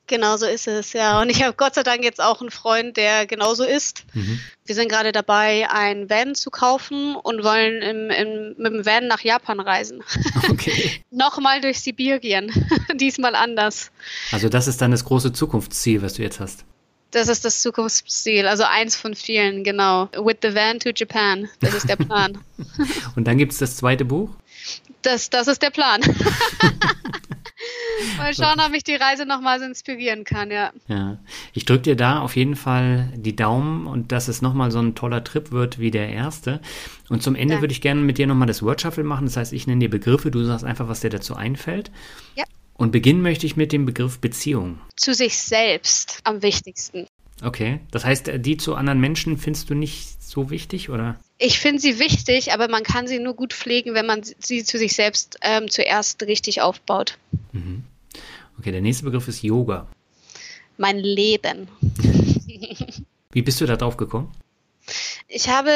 Genau 0.08 0.36
so 0.36 0.46
ist 0.46 0.68
es, 0.68 0.92
ja. 0.92 1.20
Und 1.20 1.30
ich 1.30 1.42
habe 1.42 1.54
Gott 1.56 1.74
sei 1.74 1.82
Dank 1.82 2.04
jetzt 2.04 2.20
auch 2.20 2.40
einen 2.40 2.50
Freund, 2.50 2.96
der 2.96 3.26
genauso 3.26 3.64
ist. 3.64 4.04
Mhm. 4.14 4.40
Wir 4.64 4.74
sind 4.74 4.88
gerade 4.88 5.10
dabei, 5.10 5.68
ein 5.68 6.08
Van 6.08 6.36
zu 6.36 6.50
kaufen 6.50 7.16
und 7.16 7.42
wollen 7.42 7.82
im, 7.82 8.10
im, 8.10 8.54
mit 8.56 8.72
dem 8.72 8.86
Van 8.86 9.08
nach 9.08 9.20
Japan 9.20 9.60
reisen. 9.60 10.02
Okay. 10.48 11.02
Nochmal 11.10 11.60
durch 11.60 11.80
Sibirien. 11.80 12.52
Diesmal 12.94 13.34
anders. 13.34 13.90
Also 14.30 14.48
das 14.48 14.68
ist 14.68 14.80
dann 14.80 14.92
das 14.92 15.04
große 15.04 15.32
Zukunftsziel, 15.32 16.02
was 16.02 16.14
du 16.14 16.22
jetzt 16.22 16.38
hast. 16.40 16.64
Das 17.10 17.28
ist 17.28 17.44
das 17.44 17.62
Zukunftsziel, 17.62 18.46
also 18.46 18.64
eins 18.64 18.94
von 18.94 19.14
vielen, 19.14 19.64
genau. 19.64 20.08
With 20.12 20.36
the 20.42 20.54
van 20.54 20.78
to 20.78 20.90
Japan. 20.94 21.48
Das 21.60 21.74
ist 21.74 21.88
der 21.88 21.96
Plan. 21.96 22.38
und 23.16 23.24
dann 23.26 23.38
gibt 23.38 23.52
es 23.52 23.58
das 23.58 23.76
zweite 23.76 24.04
Buch? 24.04 24.30
Das, 25.02 25.30
das 25.30 25.48
ist 25.48 25.62
der 25.62 25.70
Plan. 25.70 26.00
Mal 28.16 28.34
schauen, 28.34 28.60
ob 28.60 28.74
ich 28.74 28.84
die 28.84 28.94
Reise 28.94 29.26
nochmal 29.26 29.58
so 29.58 29.64
inspirieren 29.64 30.24
kann, 30.24 30.50
ja. 30.50 30.72
Ja, 30.88 31.18
ich 31.52 31.64
drücke 31.64 31.82
dir 31.82 31.96
da 31.96 32.20
auf 32.20 32.36
jeden 32.36 32.56
Fall 32.56 33.12
die 33.16 33.36
Daumen 33.36 33.86
und 33.86 34.12
dass 34.12 34.28
es 34.28 34.42
nochmal 34.42 34.70
so 34.70 34.78
ein 34.80 34.94
toller 34.94 35.24
Trip 35.24 35.52
wird 35.52 35.78
wie 35.78 35.90
der 35.90 36.08
erste. 36.10 36.60
Und 37.08 37.22
zum 37.22 37.34
Ende 37.34 37.60
würde 37.60 37.72
ich 37.72 37.80
gerne 37.80 38.00
mit 38.00 38.18
dir 38.18 38.26
nochmal 38.26 38.48
das 38.48 38.62
Word 38.62 38.80
Shuffle 38.80 39.04
machen. 39.04 39.26
Das 39.26 39.36
heißt, 39.36 39.52
ich 39.52 39.66
nenne 39.66 39.80
dir 39.80 39.90
Begriffe, 39.90 40.30
du 40.30 40.42
sagst 40.44 40.64
einfach, 40.64 40.88
was 40.88 41.00
dir 41.00 41.10
dazu 41.10 41.34
einfällt. 41.34 41.90
Ja. 42.34 42.44
Und 42.74 42.92
beginnen 42.92 43.22
möchte 43.22 43.46
ich 43.46 43.56
mit 43.56 43.72
dem 43.72 43.86
Begriff 43.86 44.18
Beziehung. 44.18 44.80
Zu 44.96 45.14
sich 45.14 45.38
selbst 45.38 46.20
am 46.24 46.42
wichtigsten. 46.42 47.06
Okay, 47.42 47.80
das 47.90 48.04
heißt, 48.04 48.30
die 48.36 48.56
zu 48.56 48.74
anderen 48.74 48.98
Menschen 48.98 49.36
findest 49.36 49.68
du 49.68 49.74
nicht 49.74 50.22
so 50.22 50.50
wichtig, 50.50 50.88
oder? 50.88 51.16
Ich 51.38 51.58
finde 51.58 51.80
sie 51.80 51.98
wichtig, 51.98 52.52
aber 52.52 52.68
man 52.68 52.82
kann 52.82 53.06
sie 53.06 53.18
nur 53.18 53.34
gut 53.34 53.52
pflegen, 53.52 53.94
wenn 53.94 54.06
man 54.06 54.22
sie 54.22 54.64
zu 54.64 54.78
sich 54.78 54.94
selbst 54.94 55.38
ähm, 55.42 55.70
zuerst 55.70 56.22
richtig 56.22 56.62
aufbaut. 56.62 57.18
Mhm. 57.52 57.84
Okay, 58.58 58.72
der 58.72 58.80
nächste 58.80 59.04
Begriff 59.04 59.28
ist 59.28 59.42
Yoga. 59.42 59.86
Mein 60.78 60.98
Leben. 60.98 61.68
Wie 63.32 63.42
bist 63.42 63.60
du 63.60 63.66
da 63.66 63.76
drauf 63.76 63.98
gekommen? 63.98 64.32
Ich 65.28 65.48
habe 65.48 65.72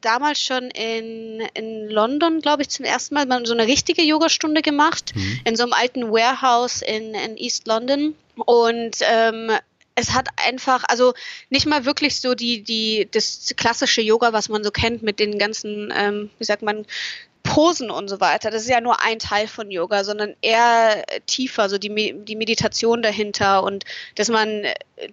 damals 0.00 0.42
schon 0.42 0.64
in, 0.70 1.40
in 1.54 1.88
London, 1.88 2.40
glaube 2.40 2.62
ich, 2.62 2.68
zum 2.68 2.84
ersten 2.84 3.14
Mal 3.14 3.46
so 3.46 3.54
eine 3.54 3.66
richtige 3.66 4.02
Yogastunde 4.02 4.60
gemacht, 4.60 5.12
mhm. 5.14 5.40
in 5.44 5.56
so 5.56 5.62
einem 5.62 5.72
alten 5.72 6.10
Warehouse 6.10 6.82
in, 6.82 7.14
in 7.14 7.36
East 7.36 7.66
London. 7.66 8.14
Und 8.36 8.98
ähm, 9.02 9.52
es 9.98 10.14
hat 10.14 10.28
einfach, 10.36 10.84
also 10.86 11.12
nicht 11.50 11.66
mal 11.66 11.84
wirklich 11.84 12.20
so 12.20 12.34
die, 12.34 12.62
die, 12.62 13.08
das 13.10 13.52
klassische 13.56 14.00
Yoga, 14.00 14.32
was 14.32 14.48
man 14.48 14.62
so 14.62 14.70
kennt 14.70 15.02
mit 15.02 15.18
den 15.18 15.38
ganzen, 15.38 15.92
ähm, 15.94 16.30
wie 16.38 16.44
sagt 16.44 16.62
man, 16.62 16.86
Posen 17.42 17.90
und 17.90 18.08
so 18.08 18.20
weiter, 18.20 18.50
das 18.50 18.62
ist 18.62 18.68
ja 18.68 18.80
nur 18.80 19.02
ein 19.02 19.18
Teil 19.18 19.48
von 19.48 19.70
Yoga, 19.70 20.04
sondern 20.04 20.34
eher 20.42 21.04
tiefer, 21.26 21.68
so 21.68 21.78
die, 21.78 22.14
die 22.24 22.36
Meditation 22.36 23.02
dahinter 23.02 23.62
und 23.62 23.84
dass 24.14 24.28
man 24.28 24.64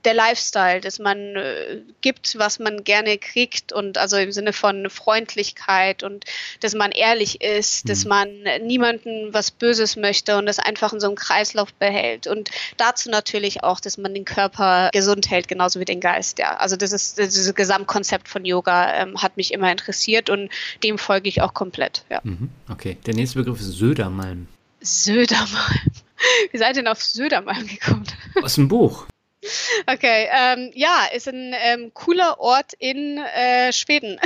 der 0.03 0.13
Lifestyle, 0.13 0.82
dass 0.82 0.99
man 0.99 1.36
äh, 1.36 1.82
gibt, 2.01 2.38
was 2.38 2.59
man 2.59 2.84
gerne 2.84 3.17
kriegt 3.17 3.71
und 3.71 3.97
also 3.97 4.17
im 4.17 4.32
Sinne 4.32 4.53
von 4.53 4.89
Freundlichkeit 4.89 6.03
und 6.03 6.26
dass 6.59 6.73
man 6.73 6.91
ehrlich 6.91 7.41
ist, 7.41 7.86
mhm. 7.86 7.89
dass 7.89 8.05
man 8.05 8.30
niemanden 8.61 9.34
was 9.34 9.51
Böses 9.51 9.95
möchte 9.95 10.38
und 10.38 10.45
das 10.45 10.59
einfach 10.59 10.93
in 10.93 10.99
so 10.99 11.07
einem 11.07 11.15
Kreislauf 11.15 11.73
behält 11.73 12.28
und 12.28 12.49
dazu 12.78 13.09
natürlich 13.09 13.63
auch, 13.63 13.80
dass 13.80 13.97
man 13.97 14.13
den 14.13 14.26
Körper 14.26 14.89
gesund 14.91 15.30
hält, 15.30 15.47
genauso 15.47 15.80
wie 15.80 15.86
den 15.86 15.99
Geist, 15.99 16.39
ja. 16.39 16.57
Also 16.57 16.76
das 16.76 16.91
ist 16.91 17.17
dieses 17.17 17.53
Gesamtkonzept 17.53 18.28
von 18.28 18.45
Yoga 18.45 19.01
ähm, 19.01 19.21
hat 19.21 19.38
mich 19.38 19.53
immer 19.53 19.71
interessiert 19.71 20.30
und 20.30 20.49
dem 20.84 20.97
folge 20.97 21.30
ich 21.30 21.41
auch 21.41 21.53
komplett, 21.53 22.03
ja. 22.09 22.14
Mhm. 22.24 22.49
Okay, 22.70 22.97
der 23.05 23.13
nächste 23.16 23.39
Begriff 23.39 23.59
ist 23.59 23.74
Södermalm. 23.74 24.47
Södermalm. 24.82 25.91
Wie 26.51 26.57
seid 26.57 26.76
ihr 26.76 26.84
denn 26.84 26.88
auf 26.88 27.03
Södermalm 27.03 27.68
gekommen? 27.68 28.05
Aus 28.41 28.55
dem 28.55 28.68
Buch. 28.68 29.05
Okay, 29.86 30.28
ähm, 30.34 30.72
ja, 30.74 31.05
ist 31.13 31.28
ein 31.28 31.53
ähm, 31.53 31.91
cooler 31.93 32.39
Ort 32.39 32.74
in 32.80 33.18
äh, 33.18 33.72
Schweden, 33.72 34.20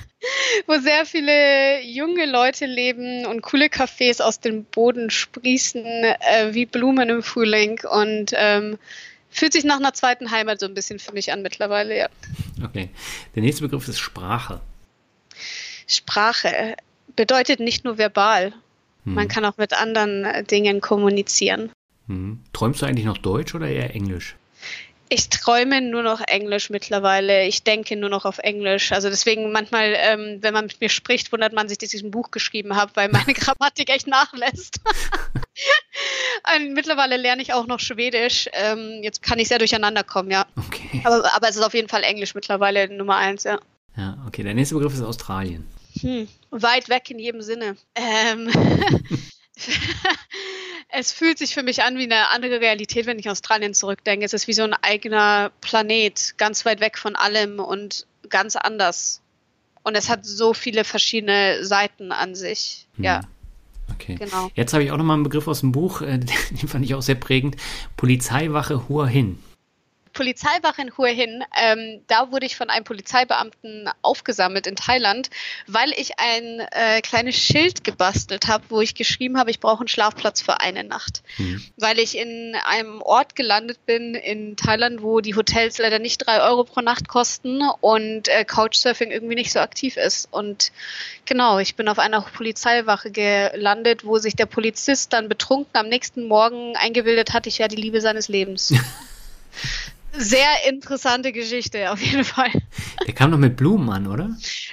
wo 0.66 0.78
sehr 0.78 1.04
viele 1.04 1.82
junge 1.82 2.24
Leute 2.24 2.64
leben 2.64 3.26
und 3.26 3.42
coole 3.42 3.66
Cafés 3.66 4.22
aus 4.22 4.40
dem 4.40 4.64
Boden 4.64 5.10
sprießen 5.10 5.84
äh, 5.84 6.54
wie 6.54 6.64
Blumen 6.64 7.10
im 7.10 7.22
Frühling 7.22 7.80
und 7.90 8.32
ähm, 8.34 8.78
fühlt 9.28 9.52
sich 9.52 9.64
nach 9.64 9.76
einer 9.76 9.92
zweiten 9.92 10.30
Heimat 10.30 10.60
so 10.60 10.66
ein 10.66 10.74
bisschen 10.74 10.98
für 10.98 11.12
mich 11.12 11.32
an 11.32 11.42
mittlerweile, 11.42 11.98
ja. 11.98 12.08
Okay, 12.64 12.88
der 13.34 13.42
nächste 13.42 13.62
Begriff 13.62 13.86
ist 13.88 13.98
Sprache. 13.98 14.60
Sprache 15.86 16.76
bedeutet 17.16 17.60
nicht 17.60 17.84
nur 17.84 17.98
verbal. 17.98 18.52
Hm. 19.04 19.14
Man 19.14 19.28
kann 19.28 19.44
auch 19.44 19.56
mit 19.56 19.72
anderen 19.72 20.24
äh, 20.24 20.44
Dingen 20.44 20.80
kommunizieren. 20.80 21.70
Hm. 22.08 22.40
Träumst 22.52 22.82
du 22.82 22.86
eigentlich 22.86 23.06
noch 23.06 23.18
Deutsch 23.18 23.54
oder 23.54 23.68
eher 23.68 23.94
Englisch? 23.94 24.36
Ich 25.10 25.28
träume 25.28 25.80
nur 25.82 26.02
noch 26.02 26.20
Englisch 26.26 26.70
mittlerweile. 26.70 27.46
Ich 27.46 27.62
denke 27.62 27.94
nur 27.94 28.08
noch 28.08 28.24
auf 28.24 28.38
Englisch. 28.38 28.90
Also 28.90 29.10
deswegen 29.10 29.52
manchmal, 29.52 29.94
ähm, 29.96 30.38
wenn 30.40 30.54
man 30.54 30.66
mit 30.66 30.80
mir 30.80 30.88
spricht, 30.88 31.30
wundert 31.30 31.52
man 31.52 31.68
sich, 31.68 31.78
dass 31.78 31.92
ich 31.92 32.02
ein 32.02 32.10
Buch 32.10 32.30
geschrieben 32.30 32.74
habe, 32.74 32.90
weil 32.94 33.10
meine 33.10 33.32
Grammatik 33.34 33.90
echt 33.90 34.06
nachlässt. 34.06 34.80
mittlerweile 36.72 37.16
lerne 37.16 37.42
ich 37.42 37.52
auch 37.52 37.66
noch 37.66 37.80
Schwedisch. 37.80 38.48
Ähm, 38.54 39.00
jetzt 39.02 39.22
kann 39.22 39.38
ich 39.38 39.48
sehr 39.48 39.58
durcheinander 39.58 40.04
kommen, 40.04 40.30
ja. 40.30 40.46
Okay. 40.56 41.02
Aber, 41.04 41.32
aber 41.34 41.48
es 41.48 41.56
ist 41.56 41.62
auf 41.62 41.74
jeden 41.74 41.88
Fall 41.88 42.02
Englisch 42.02 42.34
mittlerweile 42.34 42.88
Nummer 42.88 43.16
eins, 43.16 43.44
ja. 43.44 43.60
Ja, 43.96 44.16
okay. 44.26 44.42
Der 44.42 44.54
nächste 44.54 44.74
Begriff 44.74 44.94
ist 44.94 45.02
Australien. 45.02 45.66
Hm, 46.00 46.28
weit 46.50 46.88
weg 46.88 47.10
in 47.10 47.18
jedem 47.18 47.42
Sinne. 47.42 47.76
Ähm, 47.94 48.48
es 50.88 51.12
fühlt 51.12 51.38
sich 51.38 51.54
für 51.54 51.62
mich 51.62 51.82
an 51.82 51.96
wie 51.96 52.04
eine 52.04 52.30
andere 52.30 52.60
Realität, 52.60 53.06
wenn 53.06 53.18
ich 53.18 53.30
Australien 53.30 53.74
zurückdenke. 53.74 54.24
Es 54.24 54.32
ist 54.32 54.48
wie 54.48 54.52
so 54.52 54.62
ein 54.62 54.74
eigener 54.74 55.52
Planet, 55.60 56.34
ganz 56.36 56.64
weit 56.64 56.80
weg 56.80 56.98
von 56.98 57.16
allem 57.16 57.60
und 57.60 58.06
ganz 58.28 58.56
anders. 58.56 59.20
Und 59.82 59.96
es 59.96 60.08
hat 60.08 60.24
so 60.24 60.54
viele 60.54 60.84
verschiedene 60.84 61.64
Seiten 61.64 62.10
an 62.10 62.34
sich. 62.34 62.86
Hm. 62.96 63.04
Ja. 63.04 63.20
Okay. 63.92 64.16
Genau. 64.16 64.50
Jetzt 64.54 64.72
habe 64.72 64.82
ich 64.82 64.90
auch 64.90 64.96
noch 64.96 65.04
mal 65.04 65.14
einen 65.14 65.24
Begriff 65.24 65.46
aus 65.46 65.60
dem 65.60 65.72
Buch, 65.72 66.00
äh, 66.00 66.18
den 66.18 66.68
fand 66.68 66.84
ich 66.84 66.94
auch 66.94 67.02
sehr 67.02 67.14
prägend. 67.14 67.56
Polizeiwache 67.96 68.88
Hua 68.88 69.06
Hin. 69.06 69.38
Polizeiwache 70.14 70.80
in 70.80 70.96
Hue 70.96 71.08
Hin. 71.08 71.44
Ähm, 71.60 72.00
da 72.06 72.32
wurde 72.32 72.46
ich 72.46 72.56
von 72.56 72.70
einem 72.70 72.84
Polizeibeamten 72.84 73.90
aufgesammelt 74.00 74.66
in 74.66 74.76
Thailand, 74.76 75.28
weil 75.66 75.92
ich 75.92 76.18
ein 76.18 76.60
äh, 76.70 77.00
kleines 77.02 77.36
Schild 77.36 77.84
gebastelt 77.84 78.46
habe, 78.48 78.64
wo 78.70 78.80
ich 78.80 78.94
geschrieben 78.94 79.38
habe, 79.38 79.50
ich 79.50 79.60
brauche 79.60 79.80
einen 79.80 79.88
Schlafplatz 79.88 80.40
für 80.40 80.60
eine 80.60 80.84
Nacht. 80.84 81.22
Mhm. 81.38 81.62
Weil 81.76 81.98
ich 81.98 82.16
in 82.16 82.56
einem 82.64 83.02
Ort 83.02 83.36
gelandet 83.36 83.84
bin 83.84 84.14
in 84.14 84.56
Thailand, 84.56 85.02
wo 85.02 85.20
die 85.20 85.34
Hotels 85.34 85.78
leider 85.78 85.98
nicht 85.98 86.18
drei 86.18 86.40
Euro 86.40 86.64
pro 86.64 86.80
Nacht 86.80 87.08
kosten 87.08 87.62
und 87.80 88.28
äh, 88.28 88.44
Couchsurfing 88.44 89.10
irgendwie 89.10 89.34
nicht 89.34 89.52
so 89.52 89.58
aktiv 89.58 89.96
ist. 89.96 90.28
Und 90.30 90.72
genau, 91.24 91.58
ich 91.58 91.74
bin 91.74 91.88
auf 91.88 91.98
einer 91.98 92.22
Polizeiwache 92.22 93.10
gelandet, 93.10 94.04
wo 94.04 94.18
sich 94.18 94.36
der 94.36 94.46
Polizist 94.46 95.12
dann 95.12 95.28
betrunken 95.28 95.76
am 95.76 95.88
nächsten 95.88 96.28
Morgen 96.28 96.76
eingebildet 96.76 97.32
hat, 97.32 97.46
ich 97.46 97.58
wäre 97.58 97.68
die 97.68 97.76
Liebe 97.76 98.00
seines 98.00 98.28
Lebens. 98.28 98.72
Sehr 100.16 100.68
interessante 100.68 101.32
Geschichte, 101.32 101.90
auf 101.90 102.00
jeden 102.00 102.24
Fall. 102.24 102.50
Der 103.06 103.14
kam 103.14 103.32
doch 103.32 103.38
mit 103.38 103.56
Blumen 103.56 103.90
an, 103.90 104.06
oder? 104.06 104.30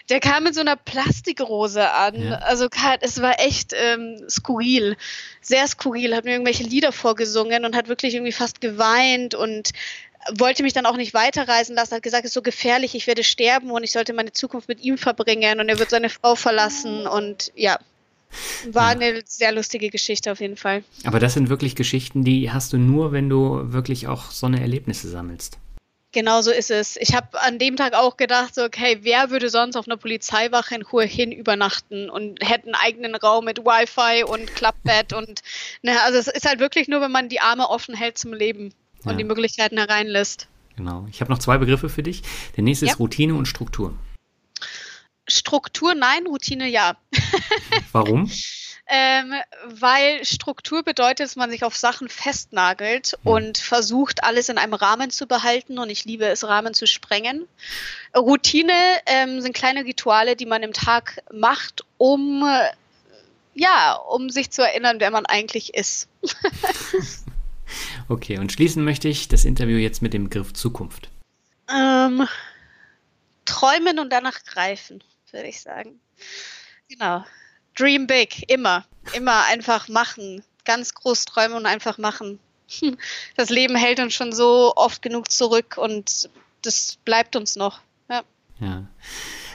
Der 0.10 0.20
kam 0.20 0.44
mit 0.44 0.54
so 0.54 0.62
einer 0.62 0.76
Plastikrose 0.76 1.92
an. 1.92 2.22
Ja. 2.22 2.36
Also 2.40 2.68
es 3.02 3.22
war 3.22 3.40
echt 3.40 3.74
ähm, 3.76 4.24
skurril. 4.30 4.96
Sehr 5.42 5.68
skurril. 5.68 6.16
Hat 6.16 6.26
mir 6.26 6.32
irgendwelche 6.32 6.64
Lieder 6.64 6.92
vorgesungen 6.92 7.66
und 7.66 7.76
hat 7.76 7.88
wirklich 7.88 8.14
irgendwie 8.14 8.32
fast 8.32 8.62
geweint 8.62 9.34
und 9.34 9.72
wollte 10.38 10.64
mich 10.64 10.74
dann 10.74 10.86
auch 10.86 10.98
nicht 10.98 11.14
weiterreisen 11.14 11.76
lassen, 11.76 11.96
hat 11.96 12.04
gesagt, 12.04 12.26
es 12.26 12.30
ist 12.30 12.36
so 12.36 12.42
gefährlich, 12.42 12.96
ich 12.96 13.08
werde 13.08 13.24
sterben 13.24 13.72
und 13.72 13.84
ich 13.84 13.92
sollte 13.92 14.14
meine 14.14 14.32
Zukunft 14.32 14.68
mit 14.68 14.82
ihm 14.82 14.98
verbringen 14.98 15.60
und 15.60 15.70
er 15.70 15.80
wird 15.80 15.90
seine 15.90 16.10
Frau 16.10 16.36
verlassen 16.36 17.08
und 17.08 17.52
ja, 17.56 17.80
war 18.72 18.88
eine 18.88 19.22
sehr 19.26 19.52
lustige 19.52 19.90
Geschichte 19.90 20.32
auf 20.32 20.40
jeden 20.40 20.58
Fall. 20.58 20.84
Aber 21.04 21.20
das 21.20 21.34
sind 21.34 21.50
wirklich 21.50 21.76
Geschichten, 21.76 22.24
die 22.24 22.52
hast 22.52 22.74
du 22.74 22.78
nur, 22.78 23.12
wenn 23.12 23.30
du 23.30 23.74
wirklich 23.74 24.08
auch 24.08 24.32
so 24.32 24.46
eine 24.46 24.62
Erlebnisse 24.62 25.10
sammelst. 25.10 25.58
Genau 26.14 26.42
so 26.42 26.52
ist 26.52 26.72
es. 26.72 26.98
Ich 26.98 27.16
habe 27.16 27.42
an 27.42 27.58
dem 27.58 27.78
Tag 27.78 27.94
auch 27.94 28.18
gedacht, 28.18 28.54
so, 28.54 28.64
okay, 28.66 29.00
wer 29.02 29.30
würde 29.30 29.50
sonst 29.50 29.78
auf 29.78 29.88
einer 29.88 29.96
Polizeiwache 29.96 30.76
in 30.76 30.92
Hue 30.92 31.06
hin 31.06 31.32
übernachten 31.32 32.10
und 32.10 32.46
hätte 32.46 32.66
einen 32.66 32.76
eigenen 32.76 33.16
Raum 33.16 33.46
mit 33.46 33.60
Wi-Fi 33.60 34.26
und 34.26 34.54
Klappbett 34.54 35.14
und 35.18 35.42
ne, 35.84 36.02
also 36.04 36.18
es 36.18 36.28
ist 36.28 36.46
halt 36.46 36.60
wirklich 36.60 36.90
nur, 36.90 37.00
wenn 37.00 37.12
man 37.12 37.30
die 37.30 37.40
Arme 37.40 37.70
offen 37.70 37.96
hält 37.96 38.18
zum 38.18 38.34
Leben 38.34 38.74
und 39.06 39.12
ja. 39.12 39.18
die 39.18 39.24
Möglichkeiten 39.24 39.78
hereinlässt. 39.78 40.48
Genau. 40.76 41.08
Ich 41.10 41.22
habe 41.22 41.32
noch 41.32 41.40
zwei 41.40 41.58
Begriffe 41.58 41.88
für 41.88 42.04
dich. 42.04 42.24
Der 42.58 42.64
nächste 42.64 42.86
ja. 42.86 42.92
ist 42.92 43.00
Routine 43.00 43.36
und 43.36 43.46
Struktur. 43.46 43.94
Struktur 45.28 45.96
nein, 45.96 46.28
Routine 46.28 46.68
ja. 46.68 46.98
Warum? 47.92 48.30
ähm, 48.94 49.34
weil 49.68 50.26
Struktur 50.26 50.84
bedeutet, 50.84 51.22
dass 51.22 51.38
man 51.38 51.50
sich 51.50 51.64
auf 51.64 51.78
Sachen 51.78 52.10
festnagelt 52.10 53.18
hm. 53.24 53.32
und 53.32 53.58
versucht, 53.58 54.24
alles 54.24 54.50
in 54.50 54.58
einem 54.58 54.74
Rahmen 54.74 55.12
zu 55.12 55.28
behalten. 55.28 55.80
Und 55.80 55.90
ich 55.90 56.04
liebe 56.04 56.26
es, 56.26 56.46
Rahmen 56.46 56.74
zu 56.74 56.86
sprengen. 56.86 57.48
Routine 58.16 58.74
ähm, 59.06 59.40
sind 59.40 59.56
kleine 59.56 59.86
Rituale, 59.86 60.36
die 60.36 60.46
man 60.46 60.62
im 60.62 60.74
Tag 60.74 61.22
macht, 61.32 61.86
um 61.98 62.44
ja, 63.54 63.94
um 63.96 64.30
sich 64.30 64.52
zu 64.52 64.62
erinnern, 64.62 64.98
wer 65.00 65.12
man 65.12 65.26
eigentlich 65.26 65.74
ist. 65.74 66.08
okay, 68.10 68.38
und 68.40 68.52
schließen 68.52 68.84
möchte 68.84 69.08
ich 69.08 69.28
das 69.28 69.46
Interview 69.46 69.78
jetzt 69.78 70.02
mit 70.02 70.14
dem 70.14 70.26
Begriff 70.26 70.54
Zukunft. 70.54 71.10
Ähm, 71.70 72.28
träumen 73.46 74.00
und 74.00 74.10
danach 74.10 74.44
greifen 74.44 75.02
würde 75.34 75.48
ich 75.48 75.62
sagen. 75.62 76.00
Genau. 76.90 77.26
Dream 77.76 78.08
big, 78.08 78.50
immer. 78.50 78.86
Immer 79.14 79.46
einfach 79.46 79.88
machen. 79.88 80.44
Ganz 80.66 80.94
groß 80.94 81.26
träumen 81.26 81.58
und 81.58 81.66
einfach 81.66 81.98
machen. 81.98 82.40
Das 83.36 83.50
Leben 83.50 83.76
hält 83.76 84.00
uns 84.00 84.14
schon 84.14 84.32
so 84.32 84.74
oft 84.78 85.02
genug 85.02 85.30
zurück 85.30 85.78
und 85.78 86.30
das 86.62 86.98
bleibt 87.04 87.36
uns 87.36 87.58
noch. 87.58 87.82
Ja. 88.10 88.24
ja. 88.62 88.88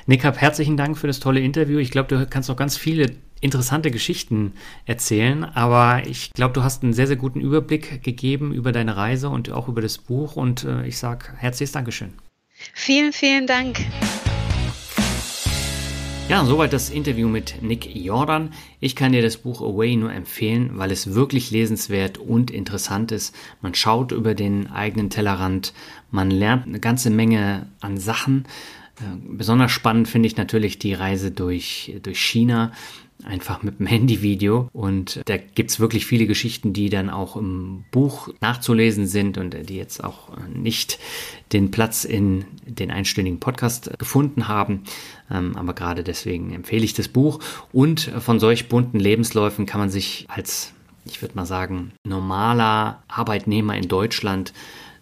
Nick, 0.07 0.25
hab 0.25 0.41
herzlichen 0.41 0.77
Dank 0.77 0.99
für 0.99 1.07
das 1.07 1.19
tolle 1.19 1.41
Interview. 1.41 1.79
Ich 1.79 1.91
glaube, 1.91 2.15
du 2.15 2.27
kannst 2.27 2.49
noch 2.49 2.57
ganz 2.57 2.77
viele 2.77 3.17
interessante 3.41 3.91
Geschichten 3.91 4.55
erzählen, 4.87 5.45
aber 5.45 6.07
ich 6.07 6.33
glaube, 6.33 6.55
du 6.55 6.63
hast 6.63 6.83
einen 6.83 6.93
sehr, 6.93 7.07
sehr 7.07 7.17
guten 7.17 7.41
Überblick 7.41 8.03
gegeben 8.03 8.53
über 8.53 8.73
deine 8.73 8.97
Reise 8.97 9.29
und 9.29 9.51
auch 9.51 9.69
über 9.69 9.83
das 9.83 9.99
Buch 9.99 10.37
und 10.37 10.65
äh, 10.65 10.87
ich 10.87 10.99
sage 10.99 11.27
herzliches 11.37 11.73
Dankeschön. 11.73 12.15
Vielen, 12.73 13.13
vielen 13.13 13.47
Dank. 13.47 13.79
Ja, 16.29 16.45
soweit 16.45 16.73
das 16.73 16.91
Interview 16.91 17.29
mit 17.29 17.63
Nick 17.63 17.95
Jordan. 17.95 18.51
Ich 18.81 18.97
kann 18.97 19.13
dir 19.13 19.23
das 19.23 19.37
Buch 19.37 19.61
Away 19.63 19.95
nur 19.95 20.13
empfehlen, 20.13 20.71
weil 20.75 20.91
es 20.91 21.15
wirklich 21.15 21.53
lesenswert 21.53 22.19
und 22.19 22.51
interessant 22.51 23.13
ist. 23.13 23.33
Man 23.63 23.77
schaut 23.77 24.11
über 24.11 24.35
den 24.35 24.67
eigenen 24.67 25.09
Tellerrand, 25.09 25.73
man 26.11 26.33
lernt 26.33 26.67
eine 26.67 26.81
ganze 26.81 27.11
Menge 27.11 27.69
an 27.81 27.97
Sachen. 27.97 28.45
Äh, 28.99 29.05
besonders 29.23 29.71
spannend 29.71 30.09
finde 30.09 30.27
ich 30.27 30.37
natürlich 30.37 30.81
die 30.81 30.95
Reise 30.95 31.31
durch, 31.31 31.95
durch 32.03 32.19
China 32.19 32.73
einfach 33.25 33.63
mit 33.63 33.79
dem 33.79 33.87
Handyvideo. 33.87 34.69
Und 34.73 35.21
da 35.27 35.37
gibt 35.37 35.71
es 35.71 35.81
wirklich 35.81 36.07
viele 36.07 36.27
Geschichten, 36.27 36.73
die 36.73 36.91
dann 36.91 37.09
auch 37.09 37.37
im 37.37 37.85
Buch 37.93 38.31
nachzulesen 38.41 39.07
sind 39.07 39.39
und 39.39 39.57
die 39.69 39.77
jetzt 39.77 40.03
auch 40.03 40.37
nicht 40.53 40.99
den 41.53 41.71
Platz 41.71 42.05
in 42.05 42.45
den 42.67 42.91
einstündigen 42.91 43.41
Podcast 43.41 43.91
gefunden 43.99 44.49
haben. 44.49 44.83
Ähm, 45.31 45.57
aber 45.57 45.75
gerade 45.75 46.03
deswegen 46.03 46.53
empfehle 46.53 46.85
ich 46.85 46.95
das 46.95 47.09
Buch. 47.09 47.41
Und 47.73 48.01
von 48.19 48.41
solch 48.41 48.69
bunten 48.69 48.99
Lebensläufen 48.99 49.67
kann 49.67 49.81
man 49.81 49.91
sich 49.91 50.27
als, 50.29 50.73
ich 51.05 51.23
würde 51.23 51.37
mal 51.37 51.47
sagen, 51.47 51.93
normaler 52.05 53.03
Arbeitnehmer 53.09 53.77
in 53.77 53.89
Deutschland 53.89 54.53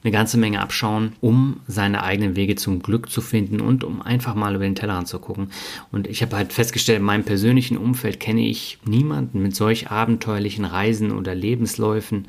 eine 0.05 0.13
ganze 0.13 0.37
Menge 0.37 0.61
abschauen, 0.61 1.15
um 1.23 1.61
seine 1.67 2.03
eigenen 2.03 2.37
Wege 2.37 2.57
zum 2.57 2.83
Glück 2.83 3.11
zu 3.11 3.23
finden 3.23 3.61
und 3.61 3.85
um 3.85 4.03
einfach 4.03 4.35
mal 4.35 4.55
über 4.55 4.65
den 4.65 4.75
Tellerrand 4.75 5.09
zu 5.09 5.19
gucken. 5.19 5.49
Und 5.93 6.07
ich 6.07 6.21
habe 6.21 6.37
halt 6.37 6.53
festgestellt, 6.53 6.99
in 6.99 7.07
meinem 7.07 7.25
persönlichen 7.25 7.79
Umfeld 7.79 8.21
kenne 8.21 8.47
ich 8.47 8.79
niemanden 8.85 9.43
mit 9.43 9.57
solch 9.57 9.91
abenteuerlichen 9.91 10.67
Reisen 10.67 11.11
oder 11.11 11.35
Lebensläufen. 11.35 12.29